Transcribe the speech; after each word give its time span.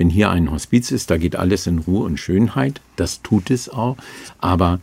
wenn 0.00 0.08
hier 0.08 0.30
ein 0.30 0.50
Hospiz 0.50 0.92
ist, 0.92 1.10
da 1.10 1.18
geht 1.18 1.36
alles 1.36 1.66
in 1.66 1.80
Ruhe 1.80 2.06
und 2.06 2.16
Schönheit. 2.16 2.80
Das 2.96 3.20
tut 3.20 3.50
es 3.50 3.68
auch. 3.68 3.98
Aber 4.38 4.80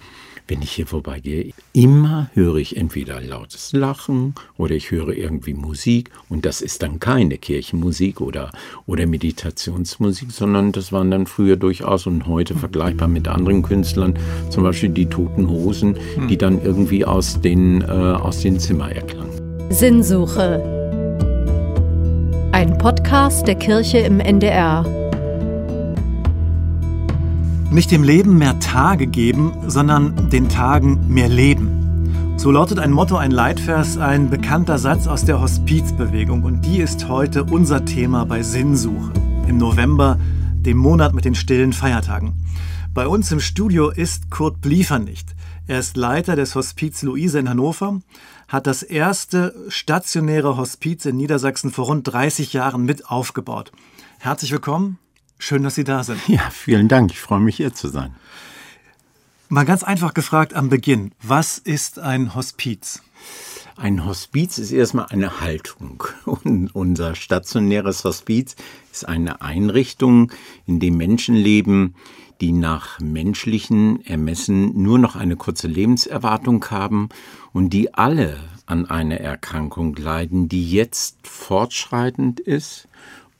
wenn 0.47 0.61
ich 0.61 0.73
hier 0.73 0.85
vorbeigehe, 0.85 1.53
immer 1.73 2.29
höre 2.35 2.57
ich 2.57 2.77
entweder 2.77 3.19
lautes 3.19 3.73
Lachen 3.73 4.35
oder 4.59 4.75
ich 4.75 4.91
höre 4.91 5.09
irgendwie 5.09 5.55
Musik 5.55 6.11
und 6.29 6.45
das 6.45 6.61
ist 6.61 6.83
dann 6.83 6.99
keine 6.99 7.39
Kirchenmusik 7.39 8.21
oder, 8.21 8.51
oder 8.85 9.07
Meditationsmusik, 9.07 10.31
sondern 10.31 10.71
das 10.71 10.91
waren 10.91 11.09
dann 11.09 11.25
früher 11.25 11.55
durchaus 11.57 12.05
und 12.05 12.27
heute 12.27 12.53
vergleichbar 12.53 13.07
mit 13.07 13.27
anderen 13.27 13.63
Künstlern, 13.63 14.13
zum 14.51 14.61
Beispiel 14.61 14.89
die 14.89 15.07
Toten 15.07 15.49
Hosen, 15.49 15.97
die 16.29 16.37
dann 16.37 16.61
irgendwie 16.61 17.05
aus 17.05 17.41
den, 17.41 17.81
äh, 17.81 17.85
aus 17.85 18.41
den 18.41 18.59
Zimmern 18.59 18.91
erklangen. 18.91 19.31
Sinnsuche. 19.71 20.61
Ein 22.51 22.77
Podcast 22.77 23.47
der 23.47 23.55
Kirche 23.55 23.97
im 23.97 24.19
NDR. 24.19 25.06
Nicht 27.69 27.91
dem 27.91 28.03
Leben 28.03 28.37
mehr 28.37 28.59
Tage 28.59 29.07
geben, 29.07 29.51
sondern 29.67 30.29
den 30.29 30.47
Tagen 30.47 31.13
mehr 31.13 31.27
Leben. 31.27 32.33
So 32.37 32.49
lautet 32.49 32.79
ein 32.79 32.91
Motto, 32.91 33.17
ein 33.17 33.31
Leitvers, 33.31 33.97
ein 33.97 34.29
bekannter 34.29 34.77
Satz 34.77 35.05
aus 35.05 35.25
der 35.25 35.41
Hospizbewegung. 35.41 36.43
Und 36.43 36.61
die 36.61 36.79
ist 36.79 37.09
heute 37.09 37.43
unser 37.43 37.83
Thema 37.83 38.25
bei 38.25 38.41
Sinnsuche. 38.41 39.11
Im 39.47 39.57
November, 39.57 40.17
dem 40.61 40.77
Monat 40.77 41.13
mit 41.13 41.25
den 41.25 41.35
stillen 41.35 41.73
Feiertagen. 41.73 42.35
Bei 42.93 43.05
uns 43.05 43.33
im 43.33 43.41
Studio 43.41 43.89
ist 43.89 44.31
Kurt 44.31 44.61
Bliefernicht. 44.61 45.35
Er 45.67 45.79
ist 45.79 45.97
Leiter 45.97 46.37
des 46.37 46.55
Hospiz 46.55 47.01
Luise 47.01 47.39
in 47.39 47.49
Hannover, 47.49 47.99
hat 48.47 48.65
das 48.65 48.81
erste 48.81 49.53
stationäre 49.67 50.55
Hospiz 50.55 51.05
in 51.05 51.17
Niedersachsen 51.17 51.71
vor 51.71 51.87
rund 51.87 52.07
30 52.07 52.53
Jahren 52.53 52.85
mit 52.85 53.11
aufgebaut. 53.11 53.73
Herzlich 54.19 54.53
willkommen. 54.53 54.99
Schön, 55.39 55.63
dass 55.63 55.75
Sie 55.75 55.83
da 55.83 56.03
sind. 56.03 56.27
Ja, 56.27 56.49
vielen 56.49 56.87
Dank. 56.87 57.11
Ich 57.11 57.19
freue 57.19 57.39
mich, 57.39 57.57
hier 57.57 57.73
zu 57.73 57.87
sein. 57.87 58.15
Mal 59.49 59.65
ganz 59.65 59.83
einfach 59.83 60.13
gefragt 60.13 60.53
am 60.53 60.69
Beginn, 60.69 61.11
was 61.21 61.57
ist 61.57 61.99
ein 61.99 62.35
Hospiz? 62.35 63.01
Ein 63.77 64.05
Hospiz 64.05 64.57
ist 64.57 64.71
erstmal 64.71 65.05
eine 65.05 65.39
Haltung. 65.39 66.03
Und 66.25 66.73
unser 66.75 67.15
stationäres 67.15 68.03
Hospiz 68.03 68.55
ist 68.91 69.07
eine 69.07 69.41
Einrichtung, 69.41 70.31
in 70.65 70.79
dem 70.79 70.97
Menschen 70.97 71.35
leben, 71.35 71.93
die 72.41 72.51
nach 72.51 72.99
menschlichen 72.99 74.05
Ermessen 74.05 74.81
nur 74.81 74.99
noch 74.99 75.15
eine 75.15 75.35
kurze 75.35 75.67
Lebenserwartung 75.67 76.65
haben 76.69 77.09
und 77.53 77.71
die 77.71 77.93
alle 77.93 78.37
an 78.67 78.85
einer 78.85 79.19
Erkrankung 79.19 79.95
leiden, 79.95 80.49
die 80.49 80.69
jetzt 80.69 81.17
fortschreitend 81.25 82.39
ist 82.39 82.87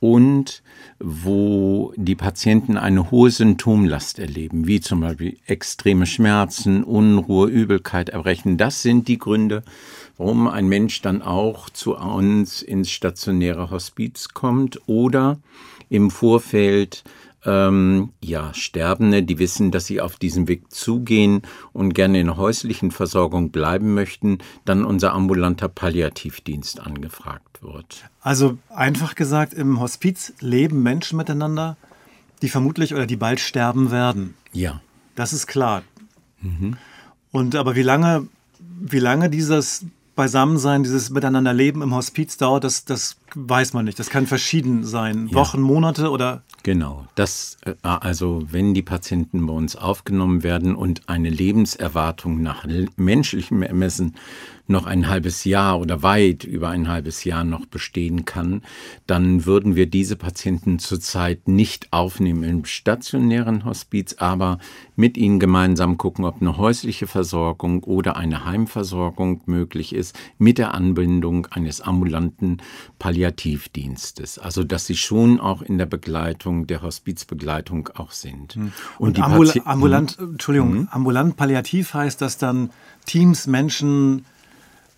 und 0.00 0.62
wo 1.00 1.92
die 1.96 2.14
Patienten 2.14 2.76
eine 2.76 3.10
hohe 3.10 3.30
Symptomlast 3.30 4.18
erleben, 4.18 4.66
wie 4.66 4.80
zum 4.80 5.00
Beispiel 5.00 5.38
extreme 5.46 6.06
Schmerzen, 6.06 6.84
Unruhe, 6.84 7.48
Übelkeit, 7.48 8.08
Erbrechen. 8.08 8.56
Das 8.56 8.82
sind 8.82 9.08
die 9.08 9.18
Gründe, 9.18 9.62
warum 10.16 10.48
ein 10.48 10.68
Mensch 10.68 11.00
dann 11.02 11.22
auch 11.22 11.70
zu 11.70 11.96
uns 11.96 12.62
ins 12.62 12.90
stationäre 12.90 13.70
Hospiz 13.70 14.28
kommt 14.28 14.80
oder 14.86 15.38
im 15.88 16.10
Vorfeld 16.10 17.04
ähm, 17.44 18.10
ja, 18.20 18.52
Sterbende, 18.52 19.22
die 19.22 19.38
wissen, 19.38 19.70
dass 19.70 19.86
sie 19.86 20.00
auf 20.00 20.16
diesem 20.16 20.48
Weg 20.48 20.72
zugehen 20.72 21.42
und 21.72 21.94
gerne 21.94 22.20
in 22.20 22.26
der 22.26 22.36
häuslichen 22.36 22.90
Versorgung 22.90 23.50
bleiben 23.50 23.94
möchten, 23.94 24.38
dann 24.64 24.84
unser 24.84 25.12
ambulanter 25.12 25.68
Palliativdienst 25.68 26.80
angefragt 26.80 27.62
wird. 27.62 28.04
Also 28.20 28.58
einfach 28.68 29.14
gesagt, 29.14 29.54
im 29.54 29.80
Hospiz 29.80 30.32
leben 30.40 30.82
Menschen 30.82 31.16
miteinander, 31.16 31.76
die 32.42 32.48
vermutlich 32.48 32.94
oder 32.94 33.06
die 33.06 33.16
bald 33.16 33.40
sterben 33.40 33.90
werden. 33.90 34.34
Ja. 34.52 34.80
Das 35.14 35.32
ist 35.32 35.46
klar. 35.46 35.82
Mhm. 36.40 36.76
Und 37.32 37.56
aber 37.56 37.74
wie 37.74 37.82
lange, 37.82 38.28
wie 38.58 39.00
lange 39.00 39.30
dieses 39.30 39.84
Beisammensein, 40.18 40.82
dieses 40.82 41.10
Miteinanderleben 41.10 41.80
im 41.80 41.94
Hospiz 41.94 42.36
dauert, 42.36 42.64
das, 42.64 42.84
das 42.84 43.18
weiß 43.36 43.72
man 43.72 43.84
nicht. 43.84 44.00
Das 44.00 44.10
kann 44.10 44.26
verschieden 44.26 44.84
sein. 44.84 45.28
Ja. 45.28 45.36
Wochen, 45.36 45.60
Monate 45.60 46.10
oder? 46.10 46.42
Genau. 46.64 47.06
Das, 47.14 47.56
äh, 47.64 47.74
also 47.82 48.42
wenn 48.50 48.74
die 48.74 48.82
Patienten 48.82 49.46
bei 49.46 49.52
uns 49.52 49.76
aufgenommen 49.76 50.42
werden 50.42 50.74
und 50.74 51.08
eine 51.08 51.30
Lebenserwartung 51.30 52.42
nach 52.42 52.66
menschlichem 52.96 53.62
Ermessen 53.62 54.16
noch 54.68 54.86
ein 54.86 55.08
halbes 55.08 55.44
Jahr 55.44 55.80
oder 55.80 56.02
weit 56.02 56.44
über 56.44 56.68
ein 56.68 56.88
halbes 56.88 57.24
Jahr 57.24 57.44
noch 57.44 57.66
bestehen 57.66 58.24
kann, 58.24 58.62
dann 59.06 59.46
würden 59.46 59.76
wir 59.76 59.86
diese 59.86 60.16
Patienten 60.16 60.78
zurzeit 60.78 61.48
nicht 61.48 61.92
aufnehmen 61.92 62.44
im 62.44 62.64
stationären 62.64 63.64
Hospiz, 63.64 64.16
aber 64.18 64.58
mit 64.94 65.16
ihnen 65.16 65.40
gemeinsam 65.40 65.96
gucken, 65.96 66.24
ob 66.24 66.40
eine 66.40 66.56
häusliche 66.56 67.06
Versorgung 67.06 67.82
oder 67.84 68.16
eine 68.16 68.44
Heimversorgung 68.44 69.42
möglich 69.46 69.94
ist, 69.94 70.18
mit 70.38 70.58
der 70.58 70.74
Anbindung 70.74 71.46
eines 71.46 71.80
ambulanten 71.80 72.58
Palliativdienstes. 72.98 74.38
Also 74.38 74.64
dass 74.64 74.86
sie 74.86 74.96
schon 74.96 75.40
auch 75.40 75.62
in 75.62 75.78
der 75.78 75.86
Begleitung, 75.86 76.66
der 76.66 76.82
Hospizbegleitung 76.82 77.88
auch 77.94 78.12
sind. 78.12 78.54
Hm. 78.54 78.72
Und, 78.98 79.18
Und 79.18 79.24
ambul 79.24 79.52
ambulant, 79.64 80.18
Entschuldigung, 80.18 80.72
mhm. 80.72 80.88
ambulant 80.90 81.36
palliativ 81.36 81.94
heißt, 81.94 82.20
dass 82.20 82.38
dann 82.38 82.70
Teams, 83.06 83.46
Menschen, 83.46 84.24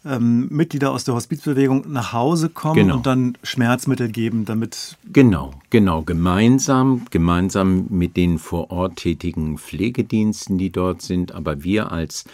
ähm, 0.04 0.48
Mitglieder 0.50 0.90
aus 0.92 1.04
der 1.04 1.14
Hospizbewegung 1.14 1.84
nach 1.88 2.12
Hause 2.12 2.48
kommen 2.48 2.74
genau. 2.74 2.96
und 2.96 3.06
dann 3.06 3.36
Schmerzmittel 3.42 4.08
geben, 4.08 4.44
damit. 4.44 4.96
Genau, 5.12 5.52
genau, 5.68 6.02
gemeinsam, 6.02 7.06
gemeinsam 7.10 7.86
mit 7.90 8.16
den 8.16 8.38
vor 8.38 8.70
Ort 8.70 8.96
tätigen 8.96 9.58
Pflegediensten, 9.58 10.58
die 10.58 10.70
dort 10.70 11.02
sind, 11.02 11.32
aber 11.32 11.64
wir 11.64 11.92
als 11.92 12.24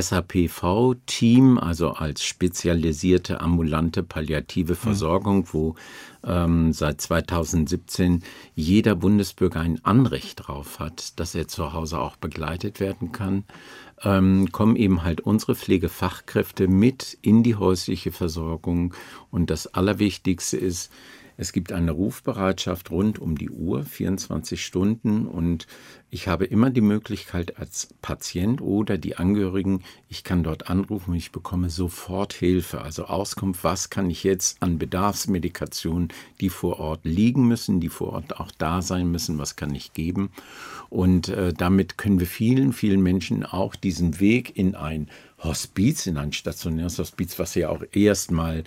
SAPV-Team, 0.00 1.58
also 1.58 1.90
als 1.90 2.24
spezialisierte 2.24 3.40
ambulante 3.40 4.02
palliative 4.02 4.74
hm. 4.74 4.76
Versorgung, 4.76 5.38
mhm. 5.38 5.48
wo 5.52 5.74
ähm, 6.24 6.72
seit 6.72 7.00
2017 7.00 8.22
jeder 8.54 8.94
Bundesbürger 8.96 9.60
ein 9.60 9.84
Anrecht 9.84 10.40
darauf 10.40 10.78
hat, 10.80 11.18
dass 11.20 11.34
er 11.34 11.48
zu 11.48 11.72
Hause 11.72 12.00
auch 12.00 12.16
begleitet 12.16 12.80
werden 12.80 13.12
kann 13.12 13.44
ähm, 14.02 14.50
kommen 14.52 14.76
eben 14.76 15.02
halt 15.04 15.20
unsere 15.20 15.54
Pflegefachkräfte 15.54 16.68
mit 16.68 17.16
in 17.22 17.42
die 17.42 17.56
häusliche 17.56 18.12
Versorgung. 18.12 18.94
Und 19.30 19.50
das 19.50 19.66
Allerwichtigste 19.68 20.56
ist, 20.56 20.92
es 21.36 21.52
gibt 21.52 21.72
eine 21.72 21.92
Rufbereitschaft 21.92 22.90
rund 22.90 23.18
um 23.18 23.36
die 23.36 23.50
Uhr, 23.50 23.84
24 23.84 24.64
Stunden. 24.64 25.26
Und 25.26 25.66
ich 26.10 26.28
habe 26.28 26.46
immer 26.46 26.70
die 26.70 26.80
Möglichkeit 26.80 27.58
als 27.58 27.88
Patient 28.00 28.62
oder 28.62 28.96
die 28.96 29.16
Angehörigen, 29.16 29.82
ich 30.08 30.24
kann 30.24 30.42
dort 30.42 30.70
anrufen 30.70 31.10
und 31.10 31.16
ich 31.16 31.32
bekomme 31.32 31.68
sofort 31.68 32.32
Hilfe. 32.32 32.80
Also 32.80 33.04
Auskunft, 33.04 33.64
was 33.64 33.90
kann 33.90 34.08
ich 34.08 34.24
jetzt 34.24 34.62
an 34.62 34.78
Bedarfsmedikationen, 34.78 36.08
die 36.40 36.48
vor 36.48 36.80
Ort 36.80 37.00
liegen 37.04 37.46
müssen, 37.46 37.80
die 37.80 37.90
vor 37.90 38.14
Ort 38.14 38.40
auch 38.40 38.50
da 38.56 38.80
sein 38.80 39.10
müssen, 39.10 39.38
was 39.38 39.56
kann 39.56 39.74
ich 39.74 39.92
geben. 39.92 40.30
Und 40.88 41.28
äh, 41.28 41.52
damit 41.52 41.98
können 41.98 42.20
wir 42.20 42.26
vielen, 42.26 42.72
vielen 42.72 43.02
Menschen 43.02 43.44
auch 43.44 43.74
diesen 43.74 44.20
Weg 44.20 44.56
in 44.56 44.74
ein 44.74 45.10
Hospiz, 45.38 46.06
in 46.06 46.16
ein 46.16 46.32
stationäres 46.32 46.98
Hospiz, 46.98 47.38
was 47.38 47.54
ja 47.54 47.68
auch 47.68 47.82
erstmal 47.92 48.64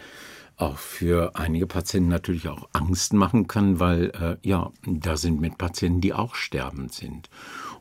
auch 0.60 0.78
für 0.78 1.36
einige 1.36 1.68
Patienten 1.68 2.10
natürlich 2.10 2.48
auch 2.48 2.70
Angst 2.74 3.14
machen 3.14 3.48
kann, 3.48 3.80
weil 3.80 4.12
äh, 4.12 4.48
ja, 4.48 4.72
da 4.86 5.18
sind 5.18 5.40
mit 5.40 5.58
Patienten, 5.58 6.02
die 6.02 6.14
auch 6.14 6.36
sterbend 6.36 6.94
sind. 6.94 7.30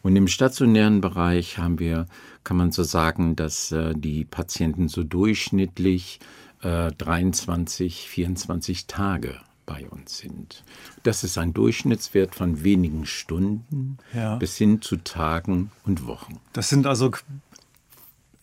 Und 0.02 0.14
im 0.16 0.28
stationären 0.28 1.00
Bereich 1.00 1.58
haben 1.58 1.78
wir, 1.78 2.06
kann 2.44 2.56
man 2.56 2.70
so 2.70 2.84
sagen, 2.84 3.36
dass 3.36 3.72
äh, 3.72 3.94
die 3.96 4.24
Patienten 4.24 4.88
so 4.88 5.02
durchschnittlich 5.02 6.20
äh, 6.62 6.92
23, 6.92 8.08
24 8.08 8.86
Tage 8.86 9.40
bei 9.66 9.86
uns 9.88 10.16
sind. 10.16 10.64
Das 11.02 11.24
ist 11.24 11.36
ein 11.36 11.52
Durchschnittswert 11.52 12.34
von 12.34 12.64
wenigen 12.64 13.04
Stunden 13.04 13.98
ja. 14.14 14.36
bis 14.36 14.56
hin 14.56 14.80
zu 14.80 14.96
Tagen 14.96 15.70
und 15.84 16.06
Wochen. 16.06 16.40
Das 16.54 16.70
sind 16.70 16.86
also 16.86 17.10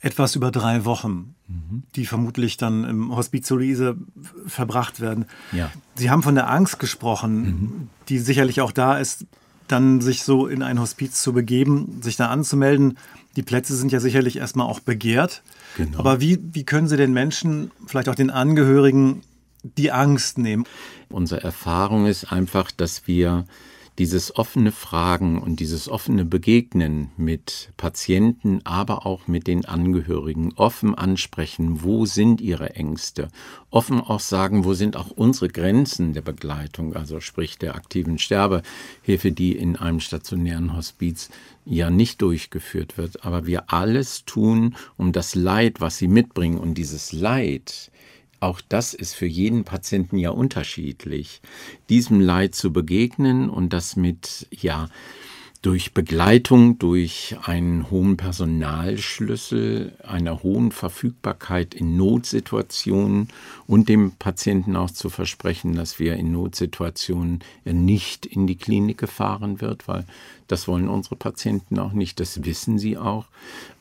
etwas 0.05 0.35
über 0.35 0.51
drei 0.51 0.85
Wochen, 0.85 1.33
mhm. 1.47 1.81
die 1.95 2.05
vermutlich 2.05 2.57
dann 2.57 2.83
im 2.83 3.15
Hospiz 3.15 3.49
Luise 3.49 3.97
verbracht 4.45 5.01
werden. 5.01 5.25
Ja. 5.51 5.71
Sie 5.95 6.11
haben 6.11 6.21
von 6.21 6.35
der 6.35 6.47
Angst 6.47 6.77
gesprochen, 6.77 7.41
mhm. 7.41 7.89
die 8.07 8.19
sicherlich 8.19 8.61
auch 8.61 8.71
da 8.71 8.99
ist, 8.99 9.25
dann 9.67 10.01
sich 10.01 10.21
so 10.21 10.45
in 10.45 10.61
ein 10.61 10.79
Hospiz 10.79 11.19
zu 11.23 11.33
begeben, 11.33 12.03
sich 12.03 12.17
da 12.17 12.27
anzumelden. 12.27 12.99
Die 13.35 13.41
Plätze 13.41 13.75
sind 13.75 13.91
ja 13.91 13.99
sicherlich 13.99 14.37
erstmal 14.37 14.67
auch 14.67 14.79
begehrt. 14.79 15.41
Genau. 15.75 15.97
Aber 15.97 16.21
wie, 16.21 16.37
wie 16.53 16.65
können 16.65 16.87
Sie 16.87 16.97
den 16.97 17.11
Menschen, 17.11 17.71
vielleicht 17.87 18.07
auch 18.07 18.15
den 18.15 18.29
Angehörigen, 18.29 19.23
die 19.63 19.91
Angst 19.91 20.37
nehmen? 20.37 20.65
Unsere 21.09 21.41
Erfahrung 21.41 22.05
ist 22.05 22.31
einfach, 22.31 22.69
dass 22.69 23.07
wir 23.07 23.45
dieses 23.97 24.35
offene 24.35 24.71
Fragen 24.71 25.41
und 25.41 25.59
dieses 25.59 25.87
offene 25.87 26.25
Begegnen 26.25 27.11
mit 27.17 27.71
Patienten, 27.77 28.59
aber 28.65 29.05
auch 29.05 29.27
mit 29.27 29.47
den 29.47 29.65
Angehörigen, 29.65 30.53
offen 30.55 30.95
ansprechen, 30.95 31.83
wo 31.83 32.05
sind 32.05 32.41
ihre 32.41 32.75
Ängste, 32.75 33.29
offen 33.69 34.01
auch 34.01 34.19
sagen, 34.19 34.65
wo 34.65 34.73
sind 34.73 34.97
auch 34.97 35.11
unsere 35.11 35.47
Grenzen 35.47 36.13
der 36.13 36.21
Begleitung, 36.21 36.95
also 36.95 37.21
sprich 37.21 37.57
der 37.57 37.75
aktiven 37.75 38.17
Sterbehilfe, 38.17 39.31
die 39.31 39.53
in 39.53 39.77
einem 39.77 40.01
stationären 40.01 40.75
Hospiz 40.75 41.29
ja 41.65 41.89
nicht 41.89 42.21
durchgeführt 42.21 42.97
wird, 42.97 43.23
aber 43.23 43.45
wir 43.45 43.71
alles 43.71 44.25
tun, 44.25 44.75
um 44.97 45.13
das 45.13 45.35
Leid, 45.35 45.79
was 45.79 45.97
sie 45.97 46.07
mitbringen 46.07 46.57
und 46.57 46.75
dieses 46.75 47.11
Leid, 47.11 47.91
auch 48.45 48.61
das 48.61 48.93
ist 48.93 49.15
für 49.15 49.25
jeden 49.25 49.63
Patienten 49.63 50.17
ja 50.17 50.29
unterschiedlich, 50.29 51.41
diesem 51.89 52.21
Leid 52.21 52.53
zu 52.55 52.71
begegnen 52.71 53.49
und 53.49 53.73
das 53.73 53.95
mit, 53.95 54.47
ja, 54.51 54.87
durch 55.65 55.95
Begleitung, 55.95 56.77
durch 56.77 57.35
einen 57.41 57.89
hohen 57.89 58.17
Personalschlüssel, 58.17 59.93
einer 60.03 60.43
hohen 60.43 60.71
Verfügbarkeit 60.71 61.73
in 61.73 61.97
Notsituationen 61.97 63.29
und 63.65 63.89
dem 63.89 64.11
Patienten 64.11 64.75
auch 64.75 64.91
zu 64.91 65.09
versprechen, 65.09 65.75
dass 65.75 65.97
wir 65.97 66.17
in 66.17 66.31
Notsituationen 66.31 67.39
nicht 67.63 68.27
in 68.27 68.45
die 68.45 68.57
Klinik 68.57 68.99
gefahren 68.99 69.59
wird, 69.59 69.87
weil 69.87 70.05
das 70.47 70.67
wollen 70.67 70.87
unsere 70.87 71.15
Patienten 71.15 71.79
auch 71.79 71.93
nicht, 71.93 72.19
das 72.19 72.45
wissen 72.45 72.77
sie 72.77 72.97
auch. 72.97 73.25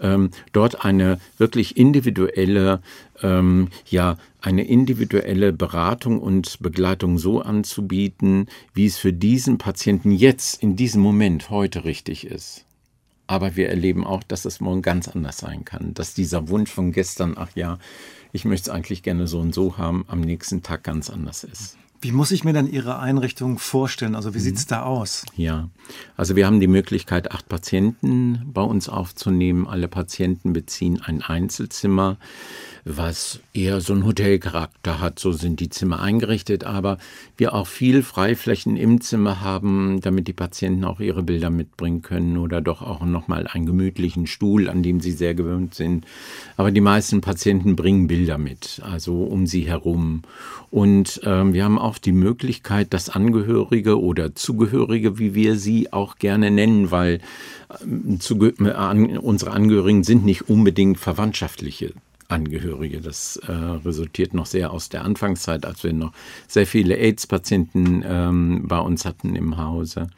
Ähm, 0.00 0.30
dort 0.52 0.86
eine 0.86 1.20
wirklich 1.36 1.76
individuelle, 1.76 2.80
ähm, 3.22 3.68
ja, 3.86 4.16
eine 4.40 4.64
individuelle 4.64 5.52
Beratung 5.52 6.20
und 6.20 6.58
Begleitung 6.60 7.18
so 7.18 7.40
anzubieten, 7.40 8.46
wie 8.72 8.86
es 8.86 8.98
für 8.98 9.12
diesen 9.12 9.58
Patienten 9.58 10.12
jetzt, 10.12 10.62
in 10.62 10.76
diesem 10.76 11.02
Moment, 11.02 11.50
heute 11.50 11.84
richtig 11.84 12.26
ist. 12.26 12.64
Aber 13.26 13.56
wir 13.56 13.68
erleben 13.68 14.04
auch, 14.04 14.22
dass 14.22 14.44
es 14.44 14.60
morgen 14.60 14.82
ganz 14.82 15.08
anders 15.08 15.38
sein 15.38 15.64
kann, 15.64 15.94
dass 15.94 16.14
dieser 16.14 16.48
Wunsch 16.48 16.70
von 16.70 16.92
gestern, 16.92 17.34
ach 17.36 17.50
ja, 17.54 17.78
ich 18.32 18.44
möchte 18.44 18.70
es 18.70 18.74
eigentlich 18.74 19.02
gerne 19.02 19.26
so 19.26 19.38
und 19.40 19.54
so 19.54 19.78
haben, 19.78 20.04
am 20.08 20.20
nächsten 20.20 20.62
Tag 20.62 20.82
ganz 20.82 21.08
anders 21.08 21.44
ist. 21.44 21.78
Wie 22.04 22.12
muss 22.12 22.32
ich 22.32 22.44
mir 22.44 22.52
dann 22.52 22.70
Ihre 22.70 22.98
Einrichtung 22.98 23.58
vorstellen? 23.58 24.14
Also 24.14 24.34
wie 24.34 24.38
sieht 24.38 24.56
es 24.56 24.66
da 24.66 24.82
aus? 24.82 25.24
Ja, 25.36 25.70
also 26.18 26.36
wir 26.36 26.44
haben 26.44 26.60
die 26.60 26.66
Möglichkeit, 26.66 27.32
acht 27.32 27.48
Patienten 27.48 28.42
bei 28.52 28.60
uns 28.60 28.90
aufzunehmen. 28.90 29.66
Alle 29.66 29.88
Patienten 29.88 30.52
beziehen 30.52 31.00
ein 31.00 31.22
Einzelzimmer 31.22 32.18
was 32.84 33.40
eher 33.54 33.80
so 33.80 33.94
einen 33.94 34.04
Hotelcharakter 34.04 35.00
hat. 35.00 35.18
So 35.18 35.32
sind 35.32 35.60
die 35.60 35.70
Zimmer 35.70 36.00
eingerichtet, 36.00 36.64
aber 36.64 36.98
wir 37.36 37.54
auch 37.54 37.66
viel 37.66 38.02
Freiflächen 38.02 38.76
im 38.76 39.00
Zimmer 39.00 39.40
haben, 39.40 40.00
damit 40.02 40.28
die 40.28 40.34
Patienten 40.34 40.84
auch 40.84 41.00
ihre 41.00 41.22
Bilder 41.22 41.48
mitbringen 41.48 42.02
können 42.02 42.36
oder 42.36 42.60
doch 42.60 42.82
auch 42.82 43.04
nochmal 43.04 43.46
einen 43.46 43.64
gemütlichen 43.64 44.26
Stuhl, 44.26 44.68
an 44.68 44.82
dem 44.82 45.00
sie 45.00 45.12
sehr 45.12 45.34
gewöhnt 45.34 45.74
sind. 45.74 46.04
Aber 46.56 46.70
die 46.70 46.82
meisten 46.82 47.22
Patienten 47.22 47.74
bringen 47.74 48.06
Bilder 48.06 48.36
mit, 48.36 48.82
also 48.84 49.24
um 49.24 49.46
sie 49.46 49.62
herum. 49.62 50.22
Und 50.70 51.22
äh, 51.22 51.52
wir 51.52 51.64
haben 51.64 51.78
auch 51.78 51.96
die 51.98 52.12
Möglichkeit, 52.12 52.92
dass 52.92 53.08
Angehörige 53.08 54.00
oder 54.00 54.34
Zugehörige, 54.34 55.18
wie 55.18 55.34
wir 55.34 55.56
sie 55.56 55.92
auch 55.92 56.18
gerne 56.18 56.50
nennen, 56.50 56.90
weil 56.90 57.20
äh, 57.80 58.34
äh, 58.34 59.18
unsere 59.18 59.50
Angehörigen 59.52 60.04
sind 60.04 60.24
nicht 60.24 60.50
unbedingt 60.50 60.98
verwandtschaftliche 60.98 61.94
Angehörige. 62.28 63.00
Das 63.00 63.36
äh, 63.36 63.52
resultiert 63.52 64.34
noch 64.34 64.46
sehr 64.46 64.70
aus 64.70 64.88
der 64.88 65.04
Anfangszeit, 65.04 65.66
als 65.66 65.84
wir 65.84 65.92
noch 65.92 66.12
sehr 66.48 66.66
viele 66.66 66.96
AIDS-Patienten 66.96 68.02
ähm, 68.06 68.64
bei 68.66 68.78
uns 68.78 69.04
hatten 69.04 69.36
im 69.36 69.56
Hause, 69.56 70.08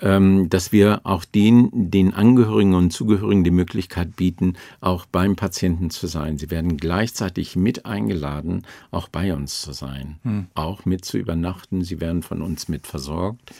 ähm, 0.00 0.48
dass 0.48 0.72
wir 0.72 1.00
auch 1.04 1.24
den, 1.24 1.70
den 1.72 2.14
Angehörigen 2.14 2.74
und 2.74 2.92
Zugehörigen 2.92 3.44
die 3.44 3.50
Möglichkeit 3.50 4.16
bieten, 4.16 4.54
auch 4.80 5.06
beim 5.06 5.36
Patienten 5.36 5.90
zu 5.90 6.06
sein. 6.06 6.38
Sie 6.38 6.50
werden 6.50 6.76
gleichzeitig 6.76 7.56
mit 7.56 7.86
eingeladen, 7.86 8.64
auch 8.90 9.08
bei 9.08 9.34
uns 9.34 9.60
zu 9.60 9.72
sein, 9.72 10.16
hm. 10.22 10.46
auch 10.54 10.84
mit 10.84 11.04
zu 11.04 11.18
übernachten. 11.18 11.84
Sie 11.84 12.00
werden 12.00 12.22
von 12.22 12.42
uns 12.42 12.68
mit 12.68 12.86
versorgt. 12.86 13.52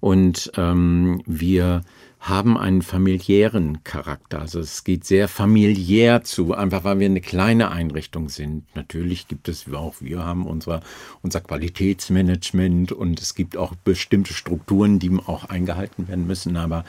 Und 0.00 0.50
ähm, 0.56 1.22
wir 1.26 1.82
haben 2.22 2.56
einen 2.56 2.82
familiären 2.82 3.82
Charakter. 3.82 4.38
Also 4.38 4.60
es 4.60 4.84
geht 4.84 5.04
sehr 5.04 5.26
familiär 5.26 6.22
zu, 6.22 6.54
einfach 6.54 6.84
weil 6.84 7.00
wir 7.00 7.06
eine 7.06 7.20
kleine 7.20 7.72
Einrichtung 7.72 8.28
sind. 8.28 8.62
Natürlich 8.76 9.26
gibt 9.26 9.48
es 9.48 9.66
auch, 9.72 9.96
wir 9.98 10.24
haben 10.24 10.46
unser, 10.46 10.82
unser 11.22 11.40
Qualitätsmanagement 11.40 12.92
und 12.92 13.20
es 13.20 13.34
gibt 13.34 13.56
auch 13.56 13.74
bestimmte 13.74 14.34
Strukturen, 14.34 15.00
die 15.00 15.10
auch 15.26 15.46
eingehalten 15.46 16.06
werden 16.06 16.28
müssen. 16.28 16.56
Aber 16.56 16.84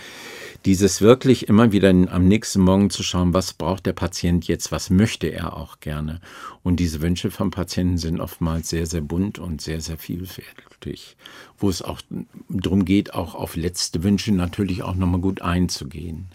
dieses 0.65 1.01
wirklich 1.01 1.47
immer 1.49 1.71
wieder 1.71 1.89
am 1.89 2.27
nächsten 2.27 2.61
Morgen 2.61 2.91
zu 2.91 3.01
schauen, 3.01 3.33
was 3.33 3.53
braucht 3.53 3.87
der 3.87 3.93
Patient 3.93 4.47
jetzt, 4.47 4.71
was 4.71 4.91
möchte 4.91 5.27
er 5.27 5.57
auch 5.57 5.79
gerne. 5.79 6.21
Und 6.61 6.79
diese 6.79 7.01
Wünsche 7.01 7.31
vom 7.31 7.49
Patienten 7.49 7.97
sind 7.97 8.21
oftmals 8.21 8.69
sehr, 8.69 8.85
sehr 8.85 9.01
bunt 9.01 9.39
und 9.39 9.61
sehr, 9.61 9.81
sehr 9.81 9.97
vielfältig, 9.97 11.17
wo 11.57 11.69
es 11.69 11.81
auch 11.81 12.01
darum 12.47 12.85
geht, 12.85 13.13
auch 13.15 13.35
auf 13.35 13.55
letzte 13.55 14.03
Wünsche 14.03 14.31
natürlich 14.31 14.83
auch 14.83 14.95
nochmal 14.95 15.22
gut 15.23 15.41
einzugehen. 15.41 16.27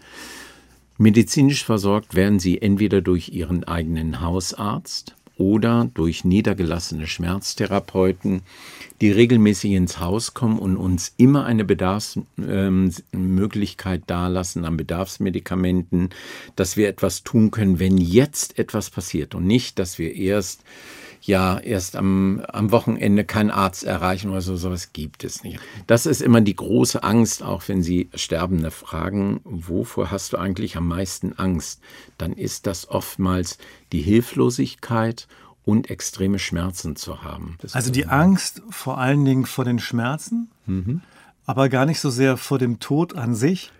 Medizinisch 0.97 1.63
versorgt 1.63 2.15
werden 2.15 2.39
sie 2.39 2.61
entweder 2.61 2.99
durch 3.01 3.29
ihren 3.29 3.63
eigenen 3.63 4.19
Hausarzt 4.19 5.15
oder 5.37 5.89
durch 5.93 6.25
niedergelassene 6.25 7.07
Schmerztherapeuten, 7.07 8.41
die 8.99 9.11
regelmäßig 9.11 9.71
ins 9.71 10.01
Haus 10.01 10.33
kommen 10.33 10.59
und 10.59 10.75
uns 10.75 11.13
immer 11.15 11.45
eine 11.45 11.63
Bedarfsmöglichkeit 11.63 14.01
ähm, 14.01 14.07
dalassen 14.07 14.65
an 14.65 14.75
Bedarfsmedikamenten, 14.75 16.09
dass 16.57 16.75
wir 16.75 16.89
etwas 16.89 17.23
tun 17.23 17.51
können, 17.51 17.79
wenn 17.79 17.97
jetzt 17.97 18.59
etwas 18.59 18.89
passiert 18.89 19.35
und 19.35 19.47
nicht, 19.47 19.79
dass 19.79 19.99
wir 19.99 20.13
erst 20.13 20.65
ja 21.21 21.59
erst 21.59 21.95
am, 21.95 22.41
am 22.47 22.71
Wochenende 22.71 23.25
keinen 23.25 23.51
Arzt 23.51 23.83
erreichen 23.83 24.29
oder 24.29 24.41
so, 24.41 24.55
sowas 24.55 24.93
gibt 24.93 25.23
es 25.23 25.43
nicht. 25.43 25.59
Das 25.87 26.05
ist 26.05 26.21
immer 26.21 26.41
die 26.41 26.55
große 26.55 27.03
Angst, 27.03 27.43
auch 27.43 27.63
wenn 27.67 27.81
Sie 27.81 28.09
Sterbende 28.13 28.71
fragen, 28.71 29.41
wovor 29.43 30.11
hast 30.11 30.33
du 30.33 30.37
eigentlich 30.37 30.77
am 30.77 30.87
meisten 30.87 31.33
Angst? 31.33 31.81
Dann 32.17 32.33
ist 32.33 32.67
das 32.67 32.89
oftmals 32.89 33.57
die 33.91 34.01
Hilflosigkeit 34.01 35.27
und 35.65 35.89
extreme 35.89 36.39
Schmerzen 36.39 36.95
zu 36.95 37.23
haben. 37.23 37.57
Das 37.61 37.75
also 37.75 37.91
die 37.91 38.07
Angst 38.07 38.63
vor 38.69 38.97
allen 38.97 39.23
Dingen 39.23 39.45
vor 39.45 39.65
den 39.65 39.79
Schmerzen, 39.79 40.49
mhm. 40.65 41.01
aber 41.45 41.69
gar 41.69 41.85
nicht 41.85 41.99
so 41.99 42.09
sehr 42.09 42.37
vor 42.37 42.57
dem 42.57 42.79
Tod 42.79 43.15
an 43.15 43.35
sich. 43.35 43.71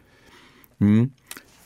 Mhm. 0.78 1.14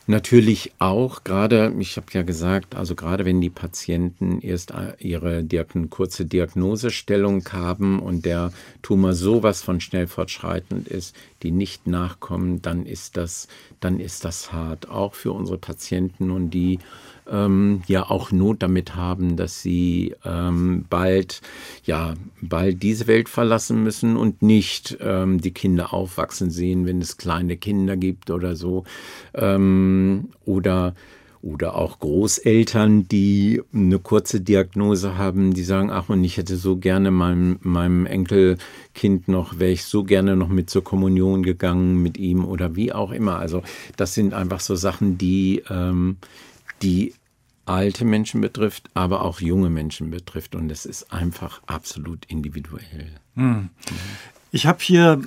Natürlich 0.05 0.73
auch, 0.79 1.23
gerade, 1.23 1.73
ich 1.79 1.95
habe 1.95 2.07
ja 2.11 2.23
gesagt, 2.23 2.75
also 2.75 2.93
gerade 2.93 3.23
wenn 3.23 3.39
die 3.39 3.49
Patienten 3.49 4.41
erst 4.41 4.71
äh, 4.71 4.95
ihre 4.99 5.45
Diagn 5.45 5.89
kurze 5.89 6.25
Diagnosestellung 6.25 7.47
haben 7.53 7.99
und 8.01 8.25
der 8.25 8.51
Tumor 8.81 9.13
sowas 9.13 9.61
von 9.61 9.79
schnell 9.79 10.07
fortschreitend 10.07 10.89
ist, 10.89 11.15
die 11.41 11.51
nicht 11.51 11.87
nachkommen, 11.87 12.61
dann 12.61 12.85
ist 12.85 13.15
das, 13.15 13.47
dann 13.79 14.01
ist 14.01 14.25
das 14.25 14.51
hart, 14.51 14.89
auch 14.89 15.13
für 15.13 15.31
unsere 15.31 15.57
Patienten 15.57 16.31
und 16.31 16.49
die 16.49 16.79
ähm, 17.29 17.81
ja 17.87 18.09
auch 18.09 18.31
Not 18.31 18.61
damit 18.61 18.95
haben, 18.95 19.35
dass 19.35 19.61
sie 19.61 20.15
ähm, 20.25 20.85
bald, 20.89 21.41
ja, 21.85 22.13
bald 22.41 22.83
diese 22.83 23.07
Welt 23.07 23.29
verlassen 23.29 23.83
müssen 23.83 24.17
und 24.17 24.41
nicht 24.41 24.97
ähm, 25.01 25.41
die 25.41 25.51
Kinder 25.51 25.93
aufwachsen 25.93 26.51
sehen, 26.51 26.85
wenn 26.85 27.01
es 27.01 27.17
kleine 27.17 27.57
Kinder 27.57 27.97
gibt 27.97 28.29
oder 28.29 28.55
so. 28.55 28.83
Ähm, 29.33 30.29
oder 30.45 30.93
oder 31.43 31.75
auch 31.75 31.99
Großeltern, 31.99 33.09
die 33.09 33.61
eine 33.73 33.99
kurze 33.99 34.39
Diagnose 34.39 35.17
haben, 35.17 35.53
die 35.53 35.63
sagen, 35.63 35.91
ach, 35.91 36.07
und 36.07 36.23
ich 36.23 36.37
hätte 36.37 36.55
so 36.55 36.77
gerne 36.77 37.11
meinem, 37.11 37.59
meinem 37.61 38.05
Enkelkind 38.05 39.27
noch, 39.27 39.59
wäre 39.59 39.71
ich 39.71 39.83
so 39.83 40.05
gerne 40.05 40.37
noch 40.37 40.47
mit 40.47 40.69
zur 40.69 40.85
Kommunion 40.85 41.43
gegangen 41.43 42.01
mit 42.01 42.17
ihm 42.17 42.45
oder 42.45 42.77
wie 42.77 42.93
auch 42.93 43.11
immer. 43.11 43.39
Also 43.39 43.61
das 43.97 44.13
sind 44.13 44.33
einfach 44.33 44.61
so 44.61 44.75
Sachen, 44.75 45.17
die, 45.17 45.61
ähm, 45.69 46.15
die 46.83 47.13
alte 47.65 48.05
Menschen 48.05 48.41
betrifft, 48.41 48.89
aber 48.93 49.23
auch 49.23 49.39
junge 49.39 49.69
Menschen 49.69 50.11
betrifft. 50.11 50.55
Und 50.55 50.69
es 50.71 50.85
ist 50.85 51.11
einfach 51.13 51.61
absolut 51.65 52.25
individuell. 52.25 53.15
Hm. 53.35 53.69
Ich 54.51 54.67
habe 54.67 54.79
hier 54.81 55.21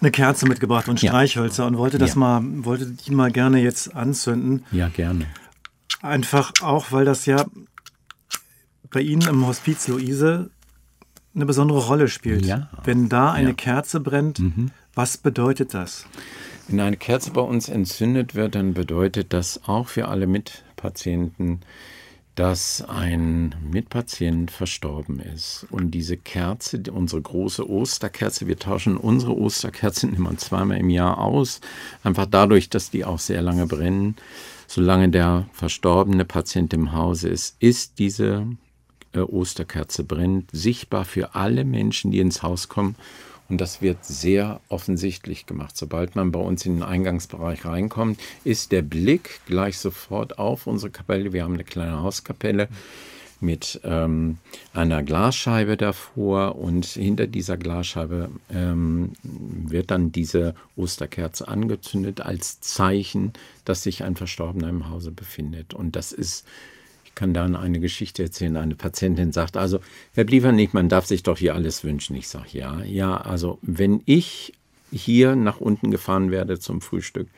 eine 0.00 0.10
Kerze 0.10 0.46
mitgebracht 0.46 0.88
und 0.88 0.98
Streichhölzer 0.98 1.64
ja. 1.64 1.68
und 1.68 1.78
wollte 1.78 1.98
das 1.98 2.14
ja. 2.14 2.18
mal, 2.18 2.42
wollte 2.64 2.86
die 2.86 3.12
mal 3.12 3.30
gerne 3.30 3.60
jetzt 3.60 3.94
anzünden. 3.94 4.64
Ja, 4.72 4.88
gerne. 4.88 5.26
Einfach 6.00 6.52
auch, 6.60 6.90
weil 6.90 7.04
das 7.04 7.26
ja 7.26 7.44
bei 8.90 9.00
Ihnen 9.00 9.26
im 9.28 9.46
Hospiz 9.46 9.86
Luise 9.88 10.50
eine 11.34 11.46
besondere 11.46 11.78
Rolle 11.78 12.08
spielt. 12.08 12.44
Ja. 12.44 12.68
Wenn 12.84 13.08
da 13.08 13.32
eine 13.32 13.54
Kerze 13.54 14.00
brennt, 14.00 14.40
mhm. 14.40 14.70
was 14.94 15.16
bedeutet 15.16 15.72
das? 15.72 16.06
Wenn 16.68 16.80
eine 16.80 16.96
Kerze 16.96 17.30
bei 17.30 17.40
uns 17.40 17.68
entzündet 17.68 18.34
wird, 18.34 18.54
dann 18.54 18.74
bedeutet 18.74 19.32
das 19.32 19.62
auch 19.66 19.88
für 19.88 20.08
alle 20.08 20.26
Mitpatienten, 20.82 21.60
dass 22.34 22.82
ein 22.82 23.54
Mitpatient 23.70 24.50
verstorben 24.50 25.20
ist. 25.20 25.66
Und 25.70 25.92
diese 25.92 26.16
Kerze, 26.16 26.82
unsere 26.90 27.20
große 27.20 27.68
Osterkerze, 27.68 28.46
wir 28.46 28.58
tauschen 28.58 28.96
unsere 28.96 29.36
Osterkerzen 29.36 30.14
immer 30.16 30.36
zweimal 30.38 30.78
im 30.78 30.90
Jahr 30.90 31.18
aus, 31.18 31.60
einfach 32.02 32.26
dadurch, 32.26 32.68
dass 32.68 32.90
die 32.90 33.04
auch 33.04 33.18
sehr 33.18 33.42
lange 33.42 33.66
brennen. 33.66 34.16
Solange 34.66 35.10
der 35.10 35.46
verstorbene 35.52 36.24
Patient 36.24 36.72
im 36.72 36.92
Hause 36.92 37.28
ist, 37.28 37.56
ist 37.60 37.98
diese 37.98 38.46
äh, 39.12 39.20
Osterkerze 39.20 40.02
brennt, 40.02 40.50
sichtbar 40.52 41.04
für 41.04 41.34
alle 41.34 41.64
Menschen, 41.64 42.10
die 42.10 42.20
ins 42.20 42.42
Haus 42.42 42.68
kommen 42.68 42.96
und 43.52 43.60
das 43.60 43.82
wird 43.82 44.02
sehr 44.02 44.62
offensichtlich 44.70 45.44
gemacht. 45.44 45.76
Sobald 45.76 46.16
man 46.16 46.32
bei 46.32 46.40
uns 46.40 46.64
in 46.64 46.76
den 46.76 46.82
Eingangsbereich 46.82 47.66
reinkommt, 47.66 48.18
ist 48.44 48.72
der 48.72 48.80
Blick 48.80 49.40
gleich 49.44 49.76
sofort 49.76 50.38
auf 50.38 50.66
unsere 50.66 50.90
Kapelle. 50.90 51.34
Wir 51.34 51.44
haben 51.44 51.52
eine 51.52 51.62
kleine 51.62 52.02
Hauskapelle 52.02 52.68
mit 53.40 53.78
ähm, 53.84 54.38
einer 54.72 55.02
Glasscheibe 55.02 55.76
davor 55.76 56.56
und 56.56 56.86
hinter 56.86 57.26
dieser 57.26 57.58
Glasscheibe 57.58 58.30
ähm, 58.48 59.12
wird 59.22 59.90
dann 59.90 60.12
diese 60.12 60.54
Osterkerze 60.74 61.46
angezündet 61.46 62.22
als 62.22 62.58
Zeichen, 62.62 63.34
dass 63.66 63.82
sich 63.82 64.02
ein 64.02 64.16
Verstorbener 64.16 64.70
im 64.70 64.88
Hause 64.88 65.10
befindet. 65.10 65.74
Und 65.74 65.94
das 65.94 66.12
ist 66.12 66.46
ich 67.12 67.14
kann 67.14 67.34
dann 67.34 67.56
eine 67.56 67.78
Geschichte 67.78 68.22
erzählen. 68.22 68.56
Eine 68.56 68.74
Patientin 68.74 69.32
sagt, 69.32 69.58
also, 69.58 69.80
Herr 70.14 70.24
Bliefernicht, 70.24 70.72
man 70.72 70.88
darf 70.88 71.04
sich 71.04 71.22
doch 71.22 71.36
hier 71.36 71.54
alles 71.54 71.84
wünschen. 71.84 72.16
Ich 72.16 72.26
sage, 72.26 72.48
ja, 72.52 72.82
ja, 72.84 73.18
also, 73.18 73.58
wenn 73.60 74.00
ich 74.06 74.54
hier 74.90 75.36
nach 75.36 75.60
unten 75.60 75.90
gefahren 75.90 76.30
werde 76.30 76.58
zum 76.58 76.80
Frühstück, 76.80 77.28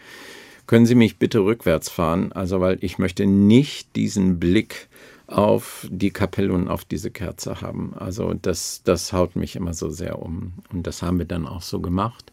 können 0.69 0.87
Sie 0.87 0.95
mich 0.95 1.19
bitte 1.19 1.41
rückwärts 1.41 1.89
fahren? 1.89 2.31
Also, 2.31 2.61
weil 2.61 2.79
ich 2.83 2.99
möchte 2.99 3.27
nicht 3.27 3.97
diesen 3.97 4.39
Blick 4.39 4.87
auf 5.27 5.89
die 5.91 6.13
Kapelle 6.13 6.53
und 6.53 6.69
auf 6.69 6.85
diese 6.85 7.11
Kerze 7.11 7.61
haben. 7.61 7.95
Also, 7.97 8.33
das, 8.33 8.83
das 8.85 9.13
haut 9.13 9.35
mich 9.35 9.57
immer 9.57 9.75
so 9.75 9.91
sehr 9.91 10.23
um. 10.23 10.53
Und 10.73 10.87
das 10.87 11.03
haben 11.03 11.19
wir 11.19 11.27
dann 11.27 11.49
auch 11.49 11.63
so 11.63 11.81
gemacht. 11.81 12.31